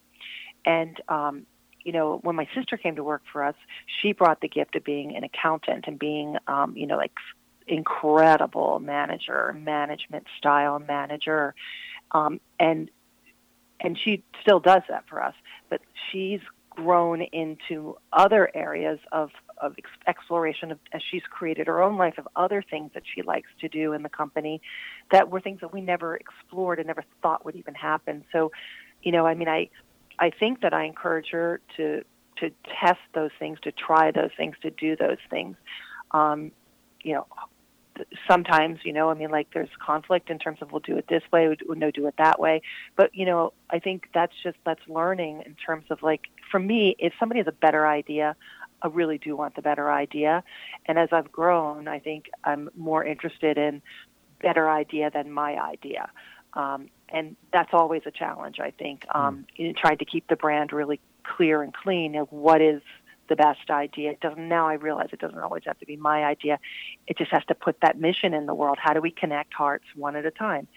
And 0.65 0.99
um, 1.07 1.45
you 1.87 1.93
know, 1.93 2.19
when 2.21 2.35
my 2.35 2.49
sister 2.53 2.75
came 2.75 2.97
to 2.97 3.03
work 3.03 3.21
for 3.31 3.41
us, 3.41 3.55
she 4.01 4.11
brought 4.11 4.41
the 4.41 4.49
gift 4.49 4.75
of 4.75 4.83
being 4.83 5.15
an 5.15 5.23
accountant 5.23 5.85
and 5.87 5.97
being, 5.97 6.35
um, 6.45 6.75
you 6.75 6.85
know, 6.85 6.97
like 6.97 7.13
incredible 7.65 8.79
manager, 8.79 9.55
management 9.57 10.25
style 10.37 10.79
manager, 10.79 11.55
um, 12.11 12.41
and 12.59 12.91
and 13.79 13.97
she 14.03 14.21
still 14.41 14.59
does 14.59 14.81
that 14.89 15.05
for 15.07 15.23
us. 15.23 15.33
But 15.69 15.79
she's 16.11 16.41
grown 16.71 17.21
into 17.21 17.95
other 18.11 18.51
areas 18.53 18.99
of 19.13 19.29
of 19.61 19.73
exploration 20.07 20.73
of, 20.73 20.79
as 20.91 21.01
she's 21.09 21.23
created 21.29 21.67
her 21.67 21.81
own 21.81 21.97
life 21.97 22.17
of 22.17 22.27
other 22.35 22.61
things 22.69 22.91
that 22.95 23.03
she 23.15 23.21
likes 23.21 23.49
to 23.61 23.69
do 23.69 23.93
in 23.93 24.03
the 24.03 24.09
company 24.09 24.61
that 25.13 25.31
were 25.31 25.39
things 25.39 25.61
that 25.61 25.71
we 25.71 25.79
never 25.79 26.17
explored 26.17 26.79
and 26.79 26.87
never 26.87 27.05
thought 27.21 27.45
would 27.45 27.55
even 27.55 27.75
happen. 27.75 28.25
So, 28.33 28.51
you 29.01 29.13
know, 29.13 29.25
I 29.25 29.35
mean, 29.35 29.47
I 29.47 29.69
I 30.19 30.29
think 30.29 30.61
that 30.61 30.73
I 30.73 30.85
encourage 30.85 31.29
her 31.31 31.61
to 31.77 32.03
to 32.37 32.51
test 32.79 32.99
those 33.15 33.31
things, 33.39 33.59
to 33.63 33.71
try 33.71 34.11
those 34.11 34.29
things, 34.37 34.55
to 34.61 34.69
do 34.69 34.95
those 34.95 35.17
things. 35.29 35.57
Um, 36.11 36.51
you 37.01 37.13
know, 37.13 37.25
sometimes 38.27 38.79
you 38.83 38.93
know, 38.93 39.09
I 39.09 39.13
mean, 39.13 39.29
like 39.29 39.47
there's 39.53 39.69
conflict 39.83 40.29
in 40.29 40.39
terms 40.39 40.59
of 40.61 40.71
we'll 40.71 40.81
do 40.81 40.97
it 40.97 41.07
this 41.07 41.23
way, 41.31 41.55
we'll 41.65 41.77
no 41.77 41.91
do 41.91 42.07
it 42.07 42.15
that 42.17 42.39
way. 42.39 42.61
But 42.95 43.13
you 43.15 43.25
know, 43.25 43.53
I 43.69 43.79
think 43.79 44.09
that's 44.13 44.33
just 44.43 44.57
that's 44.65 44.81
learning 44.87 45.43
in 45.45 45.55
terms 45.55 45.85
of 45.89 46.03
like 46.03 46.27
for 46.51 46.59
me, 46.59 46.95
if 46.99 47.13
somebody 47.19 47.39
has 47.39 47.47
a 47.47 47.51
better 47.51 47.87
idea, 47.87 48.35
I 48.81 48.87
really 48.87 49.17
do 49.17 49.35
want 49.35 49.55
the 49.55 49.61
better 49.61 49.91
idea. 49.91 50.43
And 50.85 50.99
as 50.99 51.09
I've 51.11 51.31
grown, 51.31 51.87
I 51.87 51.99
think 51.99 52.29
I'm 52.43 52.69
more 52.75 53.03
interested 53.03 53.57
in 53.57 53.81
better 54.41 54.69
idea 54.69 55.09
than 55.11 55.31
my 55.31 55.59
idea. 55.59 56.09
Um, 56.57 56.89
and 57.09 57.35
that's 57.53 57.69
always 57.71 58.01
a 58.05 58.11
challenge. 58.11 58.59
I 58.59 58.71
think 58.71 59.05
um, 59.13 59.45
mm. 59.57 59.77
trying 59.77 59.99
to 59.99 60.05
keep 60.05 60.27
the 60.27 60.35
brand 60.35 60.73
really 60.73 60.99
clear 61.23 61.61
and 61.61 61.73
clean 61.73 62.15
of 62.15 62.31
what 62.31 62.61
is 62.61 62.81
the 63.29 63.35
best 63.35 63.69
idea. 63.69 64.11
It 64.11 64.19
doesn't 64.21 64.47
now. 64.47 64.67
I 64.67 64.73
realize 64.73 65.09
it 65.13 65.19
doesn't 65.19 65.37
always 65.37 65.63
have 65.65 65.77
to 65.79 65.85
be 65.85 65.97
my 65.97 66.23
idea. 66.23 66.59
It 67.05 67.17
just 67.17 67.31
has 67.31 67.45
to 67.45 67.55
put 67.55 67.79
that 67.81 67.99
mission 67.99 68.33
in 68.33 68.47
the 68.47 68.55
world. 68.55 68.77
How 68.81 68.93
do 68.93 69.01
we 69.01 69.11
connect 69.11 69.53
hearts 69.53 69.85
one 69.95 70.15
at 70.15 70.25
a 70.25 70.31
time? 70.31 70.67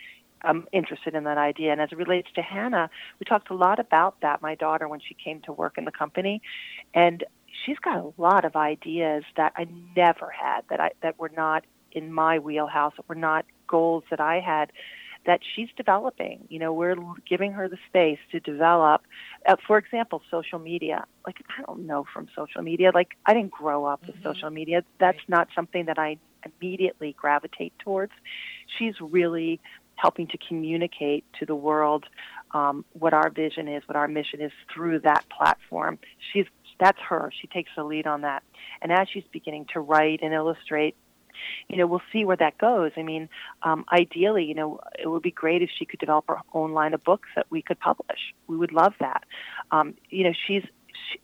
I'm 0.43 0.67
interested 0.73 1.15
in 1.15 1.25
that 1.25 1.39
idea. 1.39 1.73
And 1.73 1.81
as 1.81 1.91
it 1.93 1.99
relates 1.99 2.29
to 2.35 2.43
Hannah, 2.43 2.91
we 3.19 3.25
talked 3.25 3.51
a 3.51 3.55
lot 3.55 3.79
about 3.79 4.21
that. 4.21 4.43
My 4.43 4.55
daughter, 4.55 4.87
when 4.89 5.01
she 5.01 5.15
came 5.15 5.41
to 5.43 5.53
work 5.53 5.79
in 5.79 5.85
the 5.85 5.93
company, 5.93 6.43
and 6.95 7.25
she's 7.65 7.79
got 7.79 7.97
a 7.97 8.13
lot 8.21 8.45
of 8.45 8.57
ideas 8.57 9.25
that 9.37 9.53
I 9.57 9.67
never 9.97 10.31
had 10.31 10.63
that 10.71 10.81
I 10.81 10.91
that 11.03 11.19
were 11.19 11.31
not 11.35 11.65
in 11.93 12.13
my 12.13 12.39
wheelhouse, 12.39 12.95
that 12.97 13.09
were 13.09 13.15
not 13.15 13.45
goals 13.67 14.05
that 14.11 14.21
I 14.21 14.41
had 14.41 14.73
that 15.27 15.41
she's 15.55 15.69
developing. 15.77 16.47
You 16.49 16.59
know, 16.59 16.73
we're 16.73 16.97
giving 17.29 17.53
her 17.53 17.69
the 17.69 17.79
space 17.89 18.19
to 18.33 18.41
develop. 18.41 19.03
Uh, 19.47 19.57
for 19.67 19.79
example, 19.79 20.23
social 20.31 20.59
media. 20.59 21.05
Like 21.27 21.37
I 21.59 21.63
don't 21.63 21.87
know 21.87 22.05
from 22.13 22.29
social 22.35 22.63
media. 22.63 22.91
Like 22.95 23.17
I 23.27 23.35
didn't 23.35 23.53
grow 23.53 23.85
up 23.85 24.01
with 24.07 24.17
mm-hmm. 24.17 24.29
social 24.29 24.51
media. 24.51 24.83
That's 24.99 25.19
right. 25.19 25.29
not 25.29 25.49
something 25.55 25.87
that 25.87 25.99
I 25.99 26.19
immediately 26.45 27.15
gravitate 27.19 27.73
towards. 27.79 28.13
She's 28.79 28.95
really 29.01 29.61
helping 29.97 30.27
to 30.29 30.39
communicate 30.49 31.25
to 31.39 31.45
the 31.45 31.55
world 31.55 32.07
um, 32.53 32.85
what 32.95 33.13
our 33.13 33.29
vision 33.31 33.69
is, 33.69 33.83
what 33.87 33.97
our 33.97 34.09
mission 34.09 34.41
is 34.41 34.53
through 34.73 35.01
that 35.01 35.25
platform. 35.29 35.99
She's 36.33 36.47
that's 36.79 36.99
her. 37.09 37.31
She 37.39 37.47
takes 37.47 37.71
the 37.77 37.85
lead 37.85 38.07
on 38.07 38.23
that. 38.23 38.43
And 38.81 38.91
as 38.91 39.07
she's 39.13 39.25
beginning 39.31 39.67
to 39.75 39.81
write 39.81 40.21
and 40.23 40.33
illustrate 40.33 40.97
you 41.69 41.77
know, 41.77 41.87
we'll 41.87 42.03
see 42.13 42.25
where 42.25 42.37
that 42.37 42.59
goes. 42.59 42.93
I 42.97 43.03
mean, 43.03 43.29
um, 43.63 43.85
ideally, 43.93 44.45
you 44.45 44.55
know, 44.55 44.81
it 44.99 45.09
would 45.09 45.23
be 45.23 45.31
great 45.31 45.63
if 45.63 45.71
she 45.77 45.85
could 45.85 46.01
develop 46.01 46.27
her 46.29 46.39
own 46.55 46.73
line 46.73 46.95
of 46.95 47.05
books 47.05 47.29
that 47.37 47.47
we 47.51 47.63
could 47.63 47.79
publish. 47.81 48.19
We 48.47 48.57
would 48.57 48.73
love 48.73 48.95
that. 49.01 49.25
Um, 49.71 49.95
you 50.09 50.25
know, 50.25 50.33
she's 50.47 50.65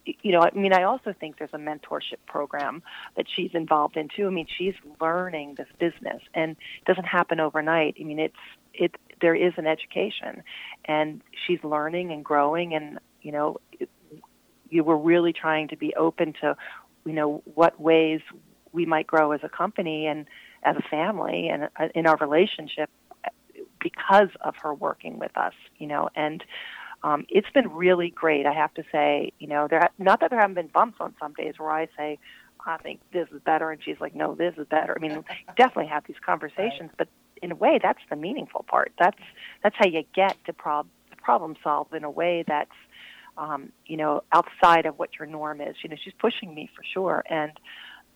you 0.04 0.32
know, 0.32 0.40
I 0.40 0.50
mean, 0.54 0.72
I 0.72 0.82
also 0.84 1.14
think 1.18 1.38
there's 1.38 1.50
a 1.52 1.58
mentorship 1.58 2.18
program 2.26 2.82
that 3.16 3.26
she's 3.34 3.50
involved 3.54 3.96
in 3.96 4.08
too. 4.08 4.26
I 4.26 4.30
mean, 4.30 4.46
she's 4.58 4.74
learning 5.00 5.56
this 5.56 5.68
business, 5.78 6.22
and 6.34 6.52
it 6.52 6.84
doesn't 6.86 7.04
happen 7.04 7.40
overnight. 7.40 7.96
I 8.00 8.04
mean, 8.04 8.18
it's 8.18 8.34
it. 8.74 8.96
There 9.20 9.34
is 9.34 9.52
an 9.56 9.66
education, 9.66 10.42
and 10.84 11.22
she's 11.46 11.62
learning 11.62 12.12
and 12.12 12.24
growing, 12.24 12.74
and 12.74 12.98
you 13.22 13.32
know, 13.32 13.58
it, 13.72 13.88
you 14.68 14.84
were 14.84 14.98
really 14.98 15.32
trying 15.32 15.68
to 15.68 15.76
be 15.76 15.94
open 15.94 16.34
to, 16.40 16.56
you 17.04 17.12
know, 17.12 17.42
what 17.54 17.80
ways 17.80 18.20
we 18.72 18.86
might 18.86 19.06
grow 19.06 19.32
as 19.32 19.40
a 19.42 19.48
company 19.48 20.06
and 20.06 20.26
as 20.62 20.76
a 20.76 20.88
family 20.88 21.48
and 21.48 21.68
uh, 21.78 21.88
in 21.94 22.06
our 22.06 22.16
relationship 22.16 22.90
because 23.80 24.28
of 24.40 24.56
her 24.56 24.74
working 24.74 25.18
with 25.18 25.36
us, 25.36 25.54
you 25.78 25.86
know, 25.86 26.08
and 26.16 26.42
um, 27.02 27.26
it's 27.28 27.50
been 27.50 27.70
really 27.72 28.10
great. 28.10 28.46
I 28.46 28.52
have 28.52 28.74
to 28.74 28.84
say, 28.90 29.32
you 29.38 29.46
know, 29.46 29.68
there 29.68 29.88
not 29.98 30.20
that 30.20 30.30
there 30.30 30.40
haven't 30.40 30.54
been 30.54 30.68
bumps 30.68 30.96
on 31.00 31.14
some 31.20 31.34
days 31.34 31.54
where 31.58 31.70
I 31.70 31.88
say, 31.96 32.18
I 32.66 32.78
think 32.78 33.00
this 33.12 33.28
is 33.32 33.40
better, 33.44 33.70
and 33.70 33.80
she's 33.82 34.00
like, 34.00 34.14
no, 34.14 34.34
this 34.34 34.54
is 34.58 34.66
better. 34.66 34.96
I 34.96 35.00
mean, 35.00 35.24
definitely 35.56 35.86
have 35.86 36.04
these 36.06 36.16
conversations, 36.24 36.90
but 36.98 37.08
in 37.42 37.52
a 37.52 37.54
way, 37.54 37.78
that's 37.80 38.00
the 38.10 38.16
meaningful 38.16 38.64
part. 38.68 38.92
That's 38.98 39.20
that's 39.62 39.76
how 39.78 39.86
you 39.86 40.02
get 40.14 40.36
to 40.46 40.52
prob- 40.52 40.88
problem 41.22 41.54
solve 41.62 41.92
in 41.92 42.02
a 42.02 42.10
way 42.10 42.44
that's 42.46 42.70
um, 43.38 43.70
you 43.86 43.96
know 43.96 44.22
outside 44.32 44.86
of 44.86 44.98
what 44.98 45.10
your 45.18 45.26
norm 45.26 45.60
is. 45.60 45.76
You 45.82 45.90
know, 45.90 45.96
she's 46.02 46.14
pushing 46.18 46.54
me 46.54 46.68
for 46.74 46.82
sure, 46.82 47.24
and 47.30 47.52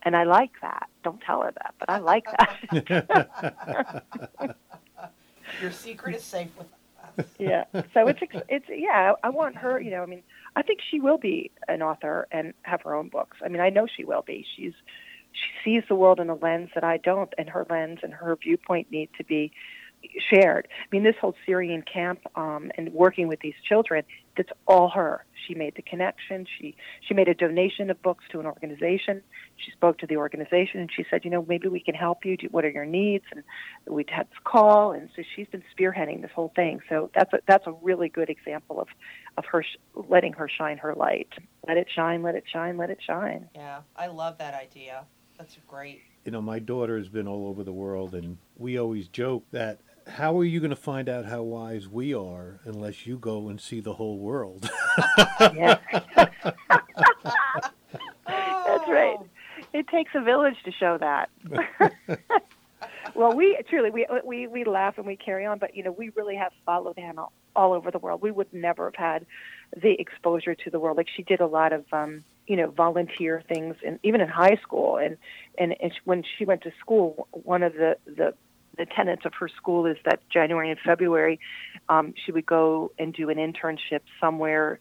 and 0.02 0.16
I 0.16 0.24
like 0.24 0.52
that. 0.62 0.88
Don't 1.02 1.20
tell 1.20 1.42
her 1.42 1.52
that, 1.52 1.74
but 1.78 1.90
I 1.90 1.98
like 1.98 2.24
that. 2.38 4.04
your 5.60 5.72
secret 5.72 6.16
is 6.16 6.22
safe 6.22 6.48
with 6.56 6.66
us. 7.18 7.26
yeah. 7.38 7.64
So 7.94 8.08
it's 8.08 8.20
it's 8.48 8.66
yeah. 8.68 9.12
I 9.22 9.28
want 9.28 9.56
her. 9.56 9.80
You 9.80 9.90
know, 9.90 10.02
I 10.02 10.06
mean, 10.06 10.22
I 10.56 10.62
think 10.62 10.80
she 10.90 11.00
will 11.00 11.18
be 11.18 11.50
an 11.68 11.82
author 11.82 12.26
and 12.30 12.54
have 12.62 12.82
her 12.82 12.94
own 12.94 13.08
books. 13.08 13.38
I 13.44 13.48
mean, 13.48 13.60
I 13.60 13.70
know 13.70 13.86
she 13.86 14.04
will 14.04 14.22
be. 14.22 14.46
She's 14.56 14.74
she 15.32 15.48
sees 15.64 15.82
the 15.88 15.94
world 15.94 16.20
in 16.20 16.28
a 16.28 16.34
lens 16.34 16.70
that 16.74 16.84
I 16.84 16.96
don't, 16.96 17.32
and 17.38 17.48
her 17.48 17.66
lens 17.68 18.00
and 18.02 18.12
her 18.12 18.36
viewpoint 18.36 18.90
need 18.90 19.10
to 19.18 19.24
be 19.24 19.52
shared. 20.30 20.68
I 20.70 20.86
mean, 20.90 21.02
this 21.02 21.16
whole 21.20 21.34
Syrian 21.46 21.82
camp 21.82 22.20
um, 22.34 22.70
and 22.76 22.92
working 22.92 23.28
with 23.28 23.40
these 23.40 23.54
children, 23.68 24.04
that's 24.36 24.50
all 24.66 24.88
her. 24.90 25.24
She 25.46 25.54
made 25.54 25.74
the 25.74 25.82
connection. 25.82 26.46
She 26.58 26.76
she 27.06 27.14
made 27.14 27.28
a 27.28 27.34
donation 27.34 27.90
of 27.90 28.00
books 28.02 28.24
to 28.30 28.40
an 28.40 28.46
organization. 28.46 29.22
She 29.56 29.70
spoke 29.72 29.98
to 29.98 30.06
the 30.06 30.16
organization 30.16 30.80
and 30.80 30.90
she 30.94 31.04
said, 31.10 31.24
you 31.24 31.30
know, 31.30 31.44
maybe 31.48 31.68
we 31.68 31.80
can 31.80 31.94
help 31.94 32.24
you. 32.24 32.36
What 32.50 32.64
are 32.64 32.70
your 32.70 32.84
needs? 32.84 33.24
And 33.32 33.42
we 33.86 34.04
had 34.08 34.28
this 34.28 34.38
call, 34.44 34.92
and 34.92 35.08
so 35.16 35.22
she's 35.34 35.48
been 35.48 35.64
spearheading 35.76 36.22
this 36.22 36.30
whole 36.34 36.52
thing. 36.54 36.80
So 36.88 37.10
that's 37.14 37.32
a, 37.32 37.38
that's 37.46 37.66
a 37.66 37.72
really 37.82 38.08
good 38.08 38.30
example 38.30 38.80
of 38.80 38.88
of 39.36 39.44
her 39.46 39.62
sh- 39.62 39.76
letting 39.94 40.32
her 40.34 40.48
shine 40.48 40.78
her 40.78 40.94
light. 40.94 41.28
Let 41.66 41.76
it 41.76 41.88
shine. 41.94 42.22
Let 42.22 42.34
it 42.34 42.44
shine. 42.50 42.76
Let 42.76 42.90
it 42.90 42.98
shine. 43.04 43.48
Yeah, 43.54 43.80
I 43.96 44.06
love 44.06 44.38
that 44.38 44.54
idea. 44.54 45.04
That's 45.38 45.56
great. 45.66 46.02
You 46.24 46.32
know, 46.32 46.42
my 46.42 46.58
daughter 46.58 46.98
has 46.98 47.08
been 47.08 47.26
all 47.26 47.48
over 47.48 47.64
the 47.64 47.72
world, 47.72 48.14
and 48.14 48.36
we 48.58 48.78
always 48.78 49.08
joke 49.08 49.44
that 49.52 49.80
how 50.06 50.38
are 50.38 50.44
you 50.44 50.60
going 50.60 50.70
to 50.70 50.76
find 50.76 51.08
out 51.08 51.26
how 51.26 51.42
wise 51.42 51.88
we 51.88 52.14
are 52.14 52.60
unless 52.64 53.06
you 53.06 53.18
go 53.18 53.48
and 53.48 53.60
see 53.60 53.80
the 53.80 53.94
whole 53.94 54.18
world? 54.18 54.70
That's 55.38 55.80
right. 58.88 59.16
It 59.72 59.88
takes 59.88 60.10
a 60.14 60.20
village 60.20 60.56
to 60.64 60.72
show 60.72 60.98
that. 60.98 61.30
well, 63.14 63.34
we 63.34 63.58
truly 63.68 63.90
we 63.90 64.06
we 64.24 64.46
we 64.46 64.64
laugh 64.64 64.98
and 64.98 65.06
we 65.06 65.16
carry 65.16 65.46
on, 65.46 65.58
but 65.58 65.76
you 65.76 65.82
know 65.82 65.92
we 65.92 66.10
really 66.10 66.36
have 66.36 66.52
followed 66.66 66.98
Hannah 66.98 67.26
all 67.54 67.72
over 67.72 67.90
the 67.90 67.98
world. 67.98 68.22
We 68.22 68.30
would 68.30 68.52
never 68.52 68.86
have 68.86 68.96
had 68.96 69.26
the 69.76 70.00
exposure 70.00 70.54
to 70.54 70.70
the 70.70 70.80
world. 70.80 70.96
Like 70.96 71.08
she 71.14 71.22
did 71.22 71.40
a 71.40 71.46
lot 71.46 71.72
of 71.72 71.84
um, 71.92 72.24
you 72.46 72.56
know 72.56 72.70
volunteer 72.70 73.42
things, 73.48 73.76
and 73.86 73.98
even 74.02 74.20
in 74.20 74.28
high 74.28 74.58
school, 74.62 74.96
and 74.96 75.16
and, 75.58 75.74
and 75.80 75.92
when 76.04 76.24
she 76.38 76.44
went 76.44 76.62
to 76.62 76.72
school, 76.80 77.28
one 77.30 77.62
of 77.62 77.74
the 77.74 77.96
the 78.06 78.34
the 78.78 78.86
tenets 78.86 79.24
of 79.24 79.34
her 79.34 79.48
school 79.48 79.86
is 79.86 79.96
that 80.04 80.20
January 80.30 80.70
and 80.70 80.80
February, 80.80 81.40
um, 81.88 82.14
she 82.24 82.32
would 82.32 82.46
go 82.46 82.92
and 82.98 83.12
do 83.12 83.28
an 83.30 83.36
internship 83.36 84.00
somewhere 84.20 84.78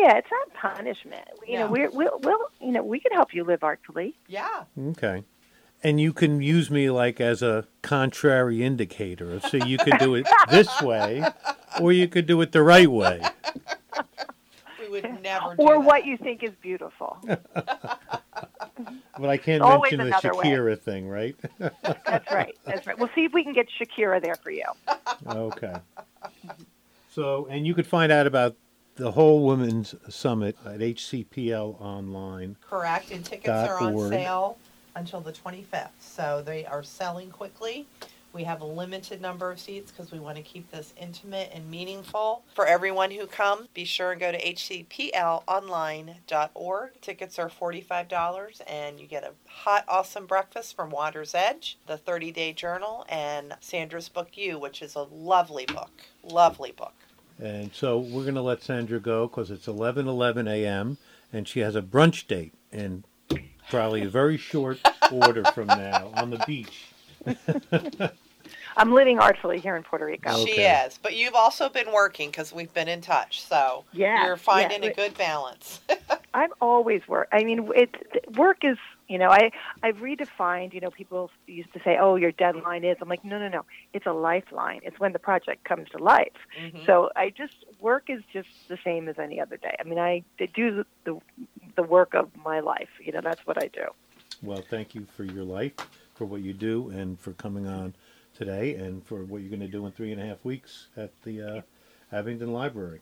Pu- 0.00 0.06
Yeah, 0.06 0.16
it's 0.16 0.28
not 0.30 0.74
punishment. 0.76 1.28
You 1.46 1.58
know, 1.60 1.66
we're, 1.70 1.90
we'll, 1.90 2.18
we'll, 2.22 2.38
you 2.60 2.72
know, 2.72 2.82
we 2.82 3.00
can 3.00 3.12
help 3.12 3.34
you 3.34 3.44
live 3.44 3.62
artfully. 3.62 4.14
Yeah. 4.28 4.64
Okay. 4.78 5.24
And 5.82 5.98
you 6.00 6.12
can 6.12 6.42
use 6.42 6.70
me 6.70 6.90
like 6.90 7.20
as 7.20 7.42
a 7.42 7.66
contrary 7.82 8.62
indicator. 8.62 9.40
So 9.40 9.56
you 9.56 9.78
could 9.78 9.98
do 9.98 10.14
it 10.14 10.26
this 10.50 10.80
way, 10.82 11.24
or 11.80 11.92
you 11.92 12.06
could 12.08 12.26
do 12.26 12.40
it 12.42 12.52
the 12.52 12.62
right 12.62 12.90
way. 12.90 13.20
We 14.80 14.88
would 14.90 15.04
never 15.22 15.54
do 15.56 15.62
Or 15.62 15.74
that. 15.78 15.84
what 15.84 16.04
you 16.06 16.16
think 16.18 16.42
is 16.42 16.52
beautiful. 16.60 17.18
But 19.18 19.28
I 19.28 19.36
can't 19.36 19.60
Always 19.62 19.92
mention 19.92 19.98
the 20.10 20.16
another 20.18 20.34
way. 20.38 20.44
Shakira 20.46 20.80
thing, 20.80 21.06
right? 21.06 21.36
That's 21.58 22.30
right. 22.30 22.56
That's 22.64 22.86
right. 22.86 22.98
We'll 22.98 23.10
see 23.14 23.24
if 23.26 23.32
we 23.34 23.44
can 23.44 23.52
get 23.52 23.66
Shakira 23.78 24.22
there 24.22 24.36
for 24.36 24.50
you. 24.50 24.64
okay. 25.26 25.74
So, 27.14 27.46
and 27.50 27.66
you 27.66 27.74
could 27.74 27.86
find 27.86 28.10
out 28.10 28.26
about 28.26 28.56
the 28.96 29.12
whole 29.12 29.46
Women's 29.46 29.94
Summit 30.08 30.56
at 30.64 30.80
HCPL 30.80 31.80
online. 31.80 32.56
Correct. 32.68 33.10
And 33.10 33.24
tickets 33.24 33.48
are 33.48 33.80
on 33.80 33.94
org. 33.94 34.10
sale 34.10 34.58
until 34.94 35.20
the 35.20 35.32
25th. 35.32 35.88
So 36.00 36.42
they 36.44 36.66
are 36.66 36.82
selling 36.82 37.30
quickly. 37.30 37.86
We 38.32 38.44
have 38.44 38.60
a 38.60 38.64
limited 38.64 39.20
number 39.20 39.50
of 39.50 39.58
seats 39.58 39.90
because 39.90 40.12
we 40.12 40.20
want 40.20 40.36
to 40.36 40.42
keep 40.42 40.70
this 40.70 40.94
intimate 40.96 41.50
and 41.52 41.68
meaningful 41.68 42.44
for 42.54 42.64
everyone 42.64 43.10
who 43.10 43.26
comes. 43.26 43.66
Be 43.74 43.84
sure 43.84 44.12
and 44.12 44.20
go 44.20 44.30
to 44.30 44.40
hcplonline.org. 44.40 47.00
Tickets 47.00 47.40
are 47.40 47.48
$45 47.48 48.60
and 48.68 49.00
you 49.00 49.08
get 49.08 49.24
a 49.24 49.32
hot, 49.48 49.84
awesome 49.88 50.26
breakfast 50.26 50.76
from 50.76 50.90
Water's 50.90 51.34
Edge, 51.34 51.76
the 51.88 51.96
30 51.96 52.30
day 52.30 52.52
journal, 52.52 53.04
and 53.08 53.56
Sandra's 53.60 54.08
book 54.08 54.36
You, 54.36 54.60
which 54.60 54.80
is 54.80 54.94
a 54.94 55.02
lovely 55.02 55.66
book. 55.66 55.90
Lovely 56.22 56.70
book. 56.70 56.94
And 57.40 57.72
so 57.74 57.98
we're 57.98 58.22
going 58.22 58.34
to 58.34 58.42
let 58.42 58.62
Sandra 58.62 59.00
go 59.00 59.26
because 59.26 59.50
it's 59.50 59.66
11:11 59.66 60.48
a.m. 60.48 60.98
and 61.32 61.48
she 61.48 61.60
has 61.60 61.74
a 61.74 61.82
brunch 61.82 62.26
date 62.26 62.52
in 62.70 63.04
probably 63.70 64.02
a 64.02 64.08
very 64.08 64.36
short 64.36 64.78
order 65.10 65.44
from 65.44 65.66
now 65.66 66.12
on 66.14 66.30
the 66.30 66.42
beach. 66.46 66.86
I'm 68.76 68.92
living 68.92 69.18
artfully 69.18 69.58
here 69.58 69.76
in 69.76 69.82
Puerto 69.82 70.04
Rico. 70.04 70.30
Okay. 70.42 70.52
She 70.54 70.60
is. 70.60 70.98
But 71.02 71.16
you've 71.16 71.34
also 71.34 71.68
been 71.68 71.92
working 71.92 72.30
because 72.30 72.52
we've 72.52 72.72
been 72.72 72.88
in 72.88 73.00
touch. 73.00 73.42
So 73.42 73.84
Yeah, 73.92 74.26
you're 74.26 74.36
finding 74.36 74.82
yeah. 74.82 74.90
a 74.90 74.94
good 74.94 75.16
balance. 75.16 75.80
I'm 76.34 76.50
always 76.60 77.06
work. 77.08 77.28
I 77.32 77.44
mean, 77.44 77.70
it 77.74 77.94
work 78.36 78.58
is 78.64 78.78
you 79.10 79.18
know 79.18 79.28
I 79.28 79.50
I've 79.82 79.96
redefined. 79.96 80.72
You 80.72 80.80
know, 80.80 80.90
people 80.90 81.30
used 81.46 81.72
to 81.72 81.80
say, 81.84 81.98
"Oh, 82.00 82.14
your 82.16 82.32
deadline 82.32 82.84
is." 82.84 82.96
I'm 83.00 83.08
like, 83.08 83.24
no, 83.24 83.38
no, 83.38 83.48
no. 83.48 83.66
It's 83.92 84.06
a 84.06 84.12
lifeline. 84.12 84.80
It's 84.84 84.98
when 85.00 85.12
the 85.12 85.18
project 85.18 85.64
comes 85.64 85.88
to 85.90 85.98
life. 85.98 86.38
Mhm. 86.58 86.86
So 86.86 87.10
I 87.16 87.30
just 87.30 87.64
work 87.80 88.04
is 88.08 88.22
just 88.32 88.48
the 88.68 88.78
same 88.84 89.08
as 89.08 89.18
any 89.18 89.40
other 89.40 89.56
day. 89.56 89.74
I 89.80 89.82
mean, 89.82 89.98
I 89.98 90.22
do 90.54 90.76
the, 90.76 90.86
the 91.04 91.20
the 91.76 91.82
work 91.82 92.14
of 92.14 92.30
my 92.36 92.60
life. 92.60 92.88
You 93.04 93.12
know, 93.12 93.20
that's 93.20 93.44
what 93.46 93.58
I 93.58 93.66
do. 93.66 93.86
Well, 94.42 94.62
thank 94.62 94.94
you 94.94 95.06
for 95.16 95.24
your 95.24 95.44
life, 95.44 95.74
for 96.14 96.24
what 96.24 96.40
you 96.40 96.52
do, 96.52 96.88
and 96.90 97.18
for 97.18 97.32
coming 97.32 97.66
on 97.66 97.94
today, 98.34 98.74
and 98.76 99.04
for 99.04 99.24
what 99.24 99.42
you're 99.42 99.50
going 99.50 99.60
to 99.60 99.68
do 99.68 99.84
in 99.86 99.92
three 99.92 100.12
and 100.12 100.20
a 100.20 100.24
half 100.24 100.44
weeks 100.44 100.86
at 100.96 101.10
the 101.22 101.42
uh, 101.42 101.60
Abingdon 102.12 102.52
Library. 102.52 103.00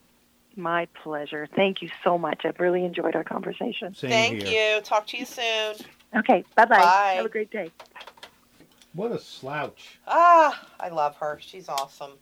My 0.59 0.87
pleasure. 1.05 1.49
Thank 1.55 1.83
you 1.83 1.89
so 2.03 2.19
much. 2.19 2.43
I've 2.45 2.59
really 2.59 2.85
enjoyed 2.85 3.15
our 3.15 3.23
conversation. 3.23 3.95
Same 3.95 4.11
Thank 4.11 4.43
here. 4.43 4.77
you. 4.77 4.81
Talk 4.83 5.07
to 5.07 5.17
you 5.17 5.25
soon. 5.25 5.77
Okay. 6.17 6.45
Bye-bye. 6.57 6.77
Bye. 6.79 7.13
Have 7.17 7.27
a 7.27 7.29
great 7.29 7.53
day. 7.53 7.71
What 8.93 9.13
a 9.13 9.21
slouch! 9.21 10.01
Ah, 10.09 10.67
I 10.81 10.89
love 10.89 11.15
her. 11.17 11.39
She's 11.41 11.69
awesome. 11.69 12.13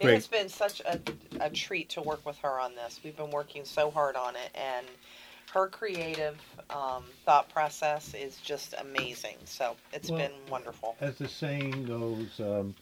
It 0.00 0.08
has 0.08 0.26
been 0.26 0.48
such 0.48 0.80
a, 0.80 0.98
a 1.40 1.50
treat 1.50 1.90
to 1.90 2.00
work 2.00 2.24
with 2.24 2.38
her 2.38 2.58
on 2.58 2.74
this. 2.74 3.00
We've 3.04 3.16
been 3.16 3.30
working 3.30 3.64
so 3.66 3.90
hard 3.90 4.16
on 4.16 4.36
it, 4.36 4.50
and 4.54 4.86
her 5.52 5.66
creative 5.68 6.38
um, 6.70 7.04
thought 7.26 7.50
process 7.50 8.14
is 8.14 8.36
just 8.38 8.74
amazing. 8.80 9.36
So 9.44 9.76
it's 9.92 10.08
Well- 10.10 10.20
been 10.20 10.32
wonderful. 10.50 10.96
As 11.00 11.16
the 11.16 11.28
saying 11.28 11.84
goes, 11.84 12.40
um, 12.40 12.74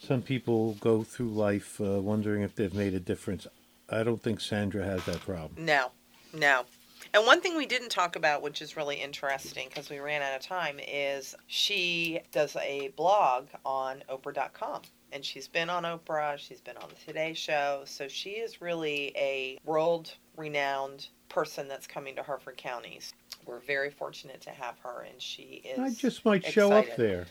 some 0.00 0.20
people 0.20 0.74
go 0.74 1.02
through 1.04 1.30
life 1.30 1.80
uh, 1.80 2.00
wondering 2.02 2.42
if 2.42 2.54
they've 2.54 2.74
made 2.74 2.92
a 2.92 3.00
difference. 3.00 3.46
I 3.88 4.02
don't 4.02 4.22
think 4.22 4.40
Sandra 4.40 4.84
has 4.84 5.04
that 5.04 5.20
problem. 5.20 5.64
No, 5.64 5.90
no. 6.32 6.64
And 7.12 7.26
one 7.26 7.40
thing 7.40 7.56
we 7.56 7.66
didn't 7.66 7.90
talk 7.90 8.16
about, 8.16 8.42
which 8.42 8.60
is 8.60 8.76
really 8.76 8.96
interesting 8.96 9.68
because 9.68 9.88
we 9.88 9.98
ran 9.98 10.22
out 10.22 10.34
of 10.34 10.42
time, 10.42 10.80
is 10.80 11.34
she 11.46 12.20
does 12.32 12.56
a 12.56 12.88
blog 12.96 13.46
on 13.64 14.02
Oprah.com. 14.10 14.82
And 15.12 15.24
she's 15.24 15.46
been 15.46 15.70
on 15.70 15.84
Oprah, 15.84 16.36
she's 16.38 16.60
been 16.60 16.76
on 16.78 16.88
the 16.88 16.96
Today 17.06 17.34
Show. 17.34 17.82
So 17.84 18.08
she 18.08 18.30
is 18.30 18.60
really 18.60 19.12
a 19.16 19.58
world 19.64 20.12
renowned 20.36 21.06
person 21.28 21.68
that's 21.68 21.86
coming 21.86 22.16
to 22.16 22.22
Harford 22.24 22.56
County. 22.56 22.98
We're 23.46 23.60
very 23.60 23.90
fortunate 23.90 24.40
to 24.40 24.50
have 24.50 24.78
her, 24.80 25.06
and 25.08 25.20
she 25.22 25.62
is. 25.64 25.78
I 25.78 25.90
just 25.90 26.24
might 26.24 26.44
show 26.44 26.72
up 26.72 26.96
there. 26.96 27.26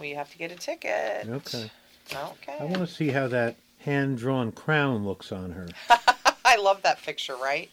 We 0.00 0.10
have 0.10 0.30
to 0.32 0.38
get 0.38 0.50
a 0.50 0.56
ticket. 0.56 1.28
Okay. 1.28 1.70
Okay. 2.12 2.56
I 2.58 2.64
want 2.64 2.78
to 2.78 2.86
see 2.86 3.08
how 3.08 3.28
that 3.28 3.54
hand 3.78 4.18
drawn 4.18 4.52
crown 4.52 5.04
looks 5.04 5.32
on 5.32 5.52
her. 5.52 5.68
I 6.44 6.56
love 6.56 6.82
that 6.82 7.02
picture, 7.02 7.36
right? 7.36 7.70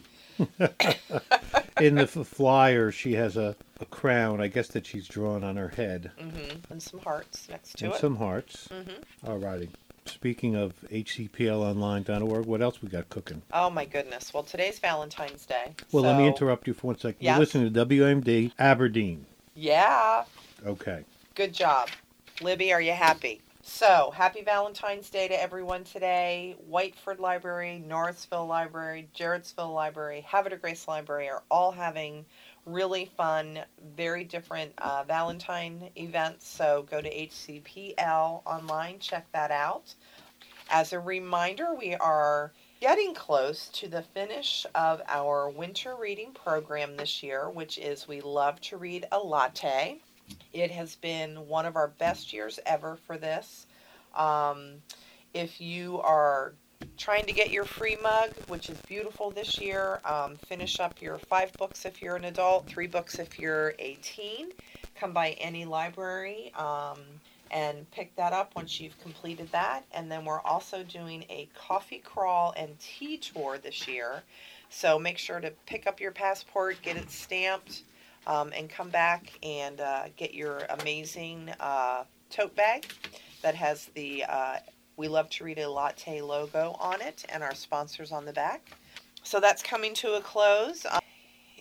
In 1.80 1.96
the 1.96 2.08
flyer, 2.08 2.92
she 2.92 3.14
has 3.14 3.38
a, 3.38 3.56
a 3.80 3.86
crown, 3.86 4.42
I 4.42 4.48
guess 4.48 4.68
that 4.70 4.86
she's 4.86 5.08
drawn 5.08 5.44
on 5.44 5.56
her 5.56 5.70
head, 5.70 6.12
hmm 6.20 6.58
And 6.70 6.82
some 6.84 7.00
hearts 7.00 7.48
next 7.50 7.78
to 7.78 7.86
and 7.86 7.94
it. 7.94 8.00
some 8.00 8.18
hearts. 8.18 8.68
hmm 8.68 9.28
Alrighty. 9.30 9.70
Speaking 10.06 10.56
of 10.56 10.74
hcplonline.org, 10.92 12.46
what 12.46 12.62
else 12.62 12.82
we 12.82 12.90
got 12.90 13.10
cooking? 13.10 13.42
Oh 13.52 13.70
my 13.70 13.86
goodness. 13.86 14.34
Well, 14.34 14.44
today's 14.44 14.78
Valentine's 14.78 15.46
Day. 15.46 15.74
Well, 15.92 16.04
let 16.04 16.18
me 16.18 16.28
interrupt 16.28 16.68
you 16.68 16.74
for 16.74 16.88
one 16.88 17.00
second. 17.00 17.26
You're 17.26 17.38
listening 17.40 17.74
to 17.74 17.86
WMD 17.86 18.52
Aberdeen. 18.60 19.26
Yeah. 19.56 20.26
Okay. 20.66 21.04
Good 21.34 21.54
job. 21.54 21.90
Libby, 22.42 22.72
are 22.72 22.82
you 22.82 22.92
happy? 22.92 23.42
So, 23.68 24.12
happy 24.16 24.44
Valentine's 24.44 25.10
Day 25.10 25.28
to 25.28 25.42
everyone 25.42 25.86
today. 25.86 26.56
Whiteford 26.70 27.18
Library, 27.18 27.84
Norrisville 27.84 28.46
Library, 28.48 29.10
Jarrettsville 29.18 29.74
Library, 29.74 30.22
Havre 30.22 30.56
Grace 30.58 30.88
Library 30.88 31.28
are 31.30 31.42
all 31.50 31.72
having 31.72 32.28
really 32.68 33.10
fun, 33.18 33.62
very 33.98 34.24
different 34.24 34.72
uh, 34.78 35.04
Valentine 35.08 35.90
events. 35.96 36.48
So, 36.48 36.86
go 36.92 37.02
to 37.02 37.10
HCPL 37.10 38.44
online, 38.46 39.00
check 39.00 39.26
that 39.32 39.50
out. 39.50 39.96
As 40.70 40.94
a 40.94 41.00
reminder, 41.00 41.74
we 41.74 41.96
are 41.96 42.52
getting 42.82 43.16
close 43.16 43.70
to 43.70 43.88
the 43.88 44.04
finish 44.04 44.68
of 44.76 45.02
our 45.08 45.50
winter 45.50 45.96
reading 45.96 46.34
program 46.34 46.98
this 46.98 47.24
year, 47.24 47.50
which 47.50 47.80
is 47.80 48.08
We 48.08 48.22
Love 48.22 48.62
to 48.62 48.78
Read 48.78 49.08
a 49.12 49.18
Latte. 49.18 50.02
It 50.54 50.72
has 50.72 50.96
been 50.96 51.48
one 51.48 51.66
of 51.66 51.76
our 51.76 51.90
best 51.90 52.34
years 52.34 52.60
ever 52.66 52.98
for 53.06 53.18
this. 53.18 53.68
Um, 54.16 54.82
if 55.34 55.60
you 55.60 56.00
are 56.02 56.54
trying 56.98 57.26
to 57.26 57.34
get 57.34 57.52
your 57.52 57.66
free 57.66 57.98
mug, 58.02 58.32
which 58.48 58.70
is 58.70 58.78
beautiful 58.88 59.32
this 59.32 59.60
year, 59.60 60.00
um, 60.06 60.38
finish 60.48 60.80
up 60.80 61.02
your 61.02 61.18
five 61.18 61.52
books 61.54 61.86
if 61.86 62.02
you're 62.02 62.16
an 62.16 62.26
adult, 62.26 62.68
three 62.68 62.88
books 62.88 63.20
if 63.20 63.38
you're 63.38 63.74
a 63.80 63.96
teen. 64.02 64.52
Come 64.96 65.12
by 65.12 65.32
any 65.32 65.66
library 65.66 66.54
um, 66.56 67.00
and 67.52 67.90
pick 67.92 68.16
that 68.16 68.32
up 68.32 68.56
once 68.56 68.80
you've 68.80 69.00
completed 69.02 69.52
that. 69.52 69.84
And 69.94 70.10
then 70.10 70.24
we're 70.24 70.42
also 70.42 70.84
doing 70.84 71.26
a 71.30 71.50
coffee 71.54 72.02
crawl 72.04 72.54
and 72.56 72.80
tea 72.80 73.18
tour 73.18 73.58
this 73.58 73.88
year. 73.88 74.24
So 74.70 74.98
make 74.98 75.18
sure 75.18 75.40
to 75.42 75.52
pick 75.66 75.86
up 75.86 76.00
your 76.00 76.12
passport, 76.12 76.78
get 76.82 76.96
it 76.96 77.12
stamped 77.12 77.84
um, 78.28 78.52
and 78.56 78.70
come 78.70 78.90
back 78.90 79.32
and 79.44 79.82
uh, 79.82 80.04
get 80.18 80.34
your 80.34 80.60
amazing 80.80 81.52
uh, 81.60 82.04
tote 82.30 82.56
bag 82.56 82.86
that 83.42 83.56
has 83.56 83.86
the 83.96 84.24
uh, 84.28 84.58
We 84.98 85.08
Love 85.08 85.30
to 85.32 85.44
Read 85.44 85.60
a 85.60 85.70
Latte 85.70 86.22
logo 86.22 86.76
on 86.80 87.02
it 87.02 87.26
and 87.30 87.44
our 87.44 87.56
sponsors 87.56 88.12
on 88.12 88.26
the 88.26 88.34
back. 88.34 88.72
So 89.24 89.40
that's 89.40 89.64
coming 89.64 89.94
to 89.96 90.14
a 90.14 90.22
close. 90.22 90.86
Uh, 90.86 91.00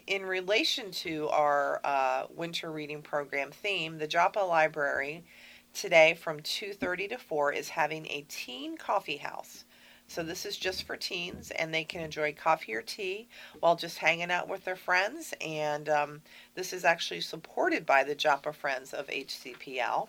in 0.07 0.25
relation 0.25 0.91
to 0.91 1.29
our 1.29 1.81
uh, 1.83 2.25
winter 2.35 2.71
reading 2.71 3.01
program 3.01 3.51
theme, 3.51 3.99
the 3.99 4.07
Joppa 4.07 4.41
Library 4.41 5.25
today 5.73 6.15
from 6.15 6.41
2.30 6.41 7.11
to 7.11 7.19
4 7.19 7.53
is 7.53 7.69
having 7.71 8.07
a 8.07 8.25
teen 8.29 8.77
coffee 8.77 9.17
house. 9.17 9.65
So 10.07 10.23
this 10.23 10.45
is 10.47 10.57
just 10.57 10.85
for 10.85 10.97
teens, 10.97 11.51
and 11.51 11.73
they 11.73 11.85
can 11.85 12.01
enjoy 12.01 12.35
coffee 12.35 12.75
or 12.75 12.83
tea 12.83 13.29
while 13.61 13.75
just 13.75 13.99
hanging 13.99 14.31
out 14.31 14.49
with 14.49 14.65
their 14.65 14.77
friends. 14.77 15.35
And 15.41 15.89
um, 15.89 16.23
this 16.55 16.73
is 16.73 16.85
actually 16.85 17.23
supported 17.23 17.87
by 17.87 18.05
the 18.05 18.15
Joppa 18.15 18.53
Friends 18.53 18.93
of 18.93 19.07
HCPL. 19.09 20.09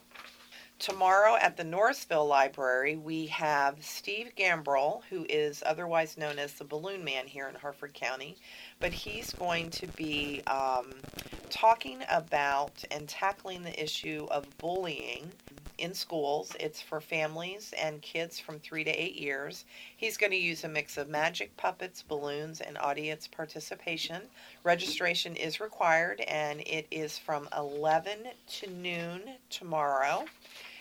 Tomorrow 0.77 1.37
at 1.37 1.55
the 1.55 1.63
Norrisville 1.63 2.27
Library, 2.27 2.97
we 2.97 3.27
have 3.27 3.83
Steve 3.83 4.33
Gambrell, 4.37 5.03
who 5.09 5.25
is 5.29 5.63
otherwise 5.65 6.17
known 6.17 6.37
as 6.37 6.51
the 6.53 6.65
Balloon 6.65 7.01
Man 7.01 7.27
here 7.27 7.47
in 7.47 7.55
Harford 7.55 7.93
County, 7.93 8.35
but 8.81 8.91
he's 8.91 9.31
going 9.31 9.69
to 9.69 9.87
be 9.87 10.41
um, 10.47 10.93
talking 11.49 11.99
about 12.11 12.83
and 12.91 13.07
tackling 13.07 13.63
the 13.63 13.81
issue 13.81 14.27
of 14.29 14.45
bullying 14.57 15.31
in 15.77 15.93
schools. 15.93 16.55
It's 16.59 16.81
for 16.81 17.01
families 17.01 17.73
and 17.81 18.01
kids 18.01 18.39
from 18.39 18.59
three 18.59 18.83
to 18.83 18.91
eight 18.91 19.15
years. 19.15 19.65
He's 19.95 20.17
going 20.17 20.31
to 20.31 20.37
use 20.37 20.63
a 20.63 20.69
mix 20.69 20.97
of 20.97 21.09
magic 21.09 21.55
puppets, 21.57 22.01
balloons, 22.01 22.61
and 22.61 22.77
audience 22.77 23.27
participation. 23.27 24.23
Registration 24.63 25.35
is 25.35 25.59
required, 25.59 26.21
and 26.21 26.61
it 26.61 26.87
is 26.91 27.17
from 27.17 27.47
11 27.55 28.19
to 28.59 28.69
noon 28.69 29.21
tomorrow. 29.49 30.25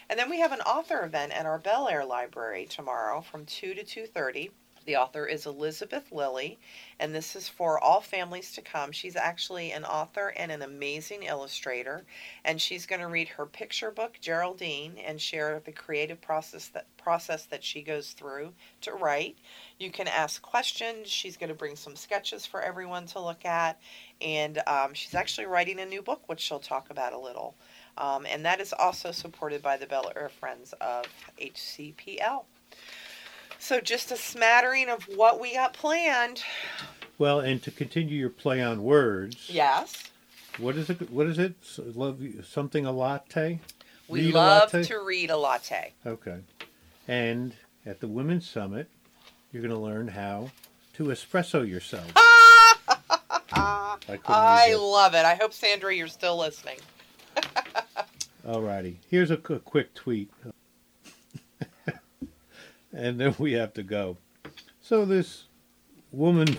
And 0.08 0.18
then 0.18 0.28
we 0.30 0.40
have 0.40 0.52
an 0.52 0.60
author 0.60 1.02
event 1.04 1.32
at 1.32 1.46
our 1.46 1.58
Bel 1.58 1.88
Air 1.88 2.04
Library 2.04 2.66
tomorrow 2.66 3.20
from 3.20 3.46
2 3.46 3.74
to 3.74 3.84
2:30. 3.84 4.50
The 4.86 4.96
author 4.96 5.26
is 5.26 5.46
Elizabeth 5.46 6.12
Lilly, 6.12 6.58
and 7.00 7.14
this 7.14 7.34
is 7.34 7.48
for 7.48 7.82
all 7.82 8.02
families 8.02 8.52
to 8.52 8.60
come. 8.60 8.92
She's 8.92 9.16
actually 9.16 9.72
an 9.72 9.84
author 9.84 10.34
and 10.36 10.52
an 10.52 10.60
amazing 10.60 11.22
illustrator, 11.22 12.04
and 12.44 12.60
she's 12.60 12.84
going 12.84 13.00
to 13.00 13.08
read 13.08 13.28
her 13.28 13.46
picture 13.46 13.90
book 13.90 14.18
Geraldine 14.20 14.98
and 14.98 15.18
share 15.18 15.60
the 15.64 15.72
creative 15.72 16.20
process 16.20 16.68
that 16.68 16.86
process 16.98 17.46
that 17.46 17.64
she 17.64 17.82
goes 17.82 18.12
through 18.12 18.52
to 18.82 18.92
write. 18.92 19.38
You 19.78 19.90
can 19.90 20.06
ask 20.06 20.42
questions. 20.42 21.08
She's 21.08 21.38
going 21.38 21.48
to 21.48 21.54
bring 21.54 21.76
some 21.76 21.96
sketches 21.96 22.44
for 22.44 22.60
everyone 22.60 23.06
to 23.06 23.20
look 23.20 23.46
at, 23.46 23.80
and 24.20 24.62
um, 24.66 24.92
she's 24.92 25.14
actually 25.14 25.46
writing 25.46 25.80
a 25.80 25.86
new 25.86 26.02
book, 26.02 26.28
which 26.28 26.40
she'll 26.40 26.58
talk 26.60 26.90
about 26.90 27.14
a 27.14 27.18
little. 27.18 27.54
Um, 27.96 28.26
and 28.26 28.44
that 28.44 28.60
is 28.60 28.74
also 28.74 29.12
supported 29.12 29.62
by 29.62 29.78
the 29.78 29.86
Bel 29.86 30.12
Air 30.14 30.28
Friends 30.28 30.74
of 30.80 31.06
HCPL. 31.40 32.44
So, 33.58 33.80
just 33.80 34.10
a 34.12 34.16
smattering 34.16 34.88
of 34.90 35.04
what 35.04 35.40
we 35.40 35.54
got 35.54 35.72
planned. 35.72 36.42
Well, 37.18 37.40
and 37.40 37.62
to 37.62 37.70
continue 37.70 38.18
your 38.18 38.30
play 38.30 38.60
on 38.60 38.82
words, 38.82 39.48
Yes. 39.48 40.02
what 40.58 40.76
is 40.76 40.90
it? 40.90 41.10
What 41.10 41.26
is 41.26 41.38
it? 41.38 41.54
Love 41.78 42.20
you- 42.20 42.42
something 42.42 42.84
a 42.84 42.92
latte? 42.92 43.60
We 44.08 44.26
Read 44.26 44.34
love 44.34 44.74
latte? 44.74 44.84
to 44.88 45.00
read 45.02 45.30
a 45.30 45.36
latte. 45.36 45.92
Okay. 46.04 46.40
And 47.08 47.54
at 47.86 48.00
the 48.00 48.08
Women's 48.08 48.48
Summit, 48.48 48.88
you're 49.52 49.62
going 49.62 49.74
to 49.74 49.80
learn 49.80 50.08
how 50.08 50.50
to 50.94 51.04
espresso 51.04 51.66
yourself. 51.66 52.10
I 52.16 53.96
I 54.26 54.74
love 54.74 55.14
it. 55.14 55.24
I 55.24 55.36
hope, 55.36 55.54
Sandra, 55.54 55.94
you're 55.94 56.08
still 56.08 56.36
listening. 56.36 56.78
Alrighty. 58.46 58.96
Here's 59.08 59.30
a 59.30 59.36
qu- 59.38 59.60
quick 59.60 59.94
tweet. 59.94 60.30
And 62.94 63.20
then 63.20 63.34
we 63.38 63.52
have 63.52 63.72
to 63.74 63.82
go. 63.82 64.16
So 64.80 65.04
this 65.04 65.44
woman 66.12 66.58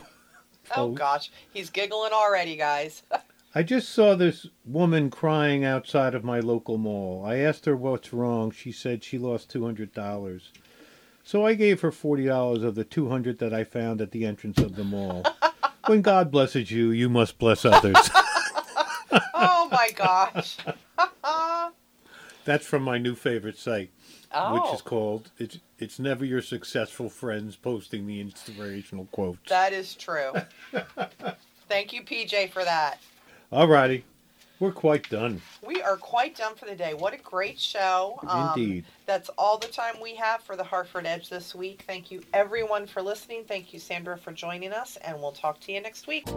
Oh, 0.72 0.86
oh. 0.86 0.92
gosh, 0.92 1.32
he's 1.54 1.70
giggling 1.70 2.12
already, 2.12 2.56
guys. 2.56 3.04
I 3.58 3.64
just 3.64 3.90
saw 3.90 4.16
this 4.16 4.48
woman 4.66 5.10
crying 5.10 5.64
outside 5.64 6.14
of 6.14 6.26
my 6.26 6.42
local 6.42 6.78
mall. 6.78 7.24
I 7.26 7.38
asked 7.38 7.66
her 7.66 7.76
what's 7.76 8.12
wrong. 8.12 8.52
She 8.52 8.72
said 8.72 9.02
she 9.04 9.18
lost 9.18 9.50
two 9.50 9.64
hundred 9.64 9.94
dollars. 9.94 10.52
So 11.24 11.46
I 11.46 11.54
gave 11.54 11.80
her 11.82 11.92
forty 11.92 12.26
dollars 12.26 12.64
of 12.64 12.76
the 12.76 12.84
two 12.84 13.10
hundred 13.10 13.40
that 13.40 13.54
I 13.54 13.64
found 13.64 14.02
at 14.02 14.12
the 14.12 14.26
entrance 14.26 14.58
of 14.58 14.76
the 14.76 14.84
mall. 14.84 15.24
when 15.86 16.02
God 16.02 16.32
blesses 16.32 16.70
you, 16.70 16.92
you 16.92 17.08
must 17.08 17.40
bless 17.40 17.64
others. 17.64 17.96
oh 19.34 19.70
my 19.72 19.90
gosh. 19.96 20.58
That's 22.46 22.66
from 22.66 22.84
my 22.84 22.98
new 23.00 23.16
favorite 23.16 23.58
site, 23.58 23.90
Oh, 24.32 24.54
which 24.54 24.74
is 24.76 24.82
called 24.82 25.32
"It's 25.40 25.60
It's 25.80 26.00
Never 26.00 26.24
Your 26.24 26.42
Successful 26.42 27.10
Friends 27.10 27.56
Posting 27.56 28.06
the 28.08 28.22
Inspirational 28.22 29.06
Quotes." 29.12 29.50
that 29.50 29.74
is 29.74 29.96
true. 29.96 30.32
Thank 31.70 31.92
you, 31.94 32.04
PJ, 32.04 32.52
for 32.52 32.64
that. 32.64 33.00
All 33.52 33.68
righty. 33.68 34.06
we're 34.60 34.72
quite 34.72 35.10
done. 35.10 35.42
We 35.66 35.82
are 35.82 35.98
quite 35.98 36.36
done 36.36 36.56
for 36.56 36.66
the 36.66 36.76
day. 36.76 36.94
What 36.94 37.14
a 37.14 37.18
great 37.18 37.60
show. 37.60 38.20
Um, 38.28 38.50
Indeed. 38.50 38.86
That's 39.08 39.30
all 39.38 39.58
the 39.58 39.68
time 39.68 39.96
we 40.02 40.16
have 40.16 40.42
for 40.44 40.56
the 40.56 40.64
Harford 40.64 41.06
Edge 41.06 41.30
this 41.30 41.56
week. 41.56 41.84
Thank 41.88 42.12
you, 42.12 42.22
everyone, 42.34 42.86
for 42.86 43.02
listening. 43.02 43.44
Thank 43.48 43.74
you, 43.74 43.80
Sandra, 43.80 44.18
for 44.18 44.32
joining 44.32 44.72
us, 44.72 44.98
and 44.98 45.20
we'll 45.20 45.32
talk 45.32 45.60
to 45.62 45.72
you 45.72 45.82
next 45.82 46.06
week. 46.08 46.28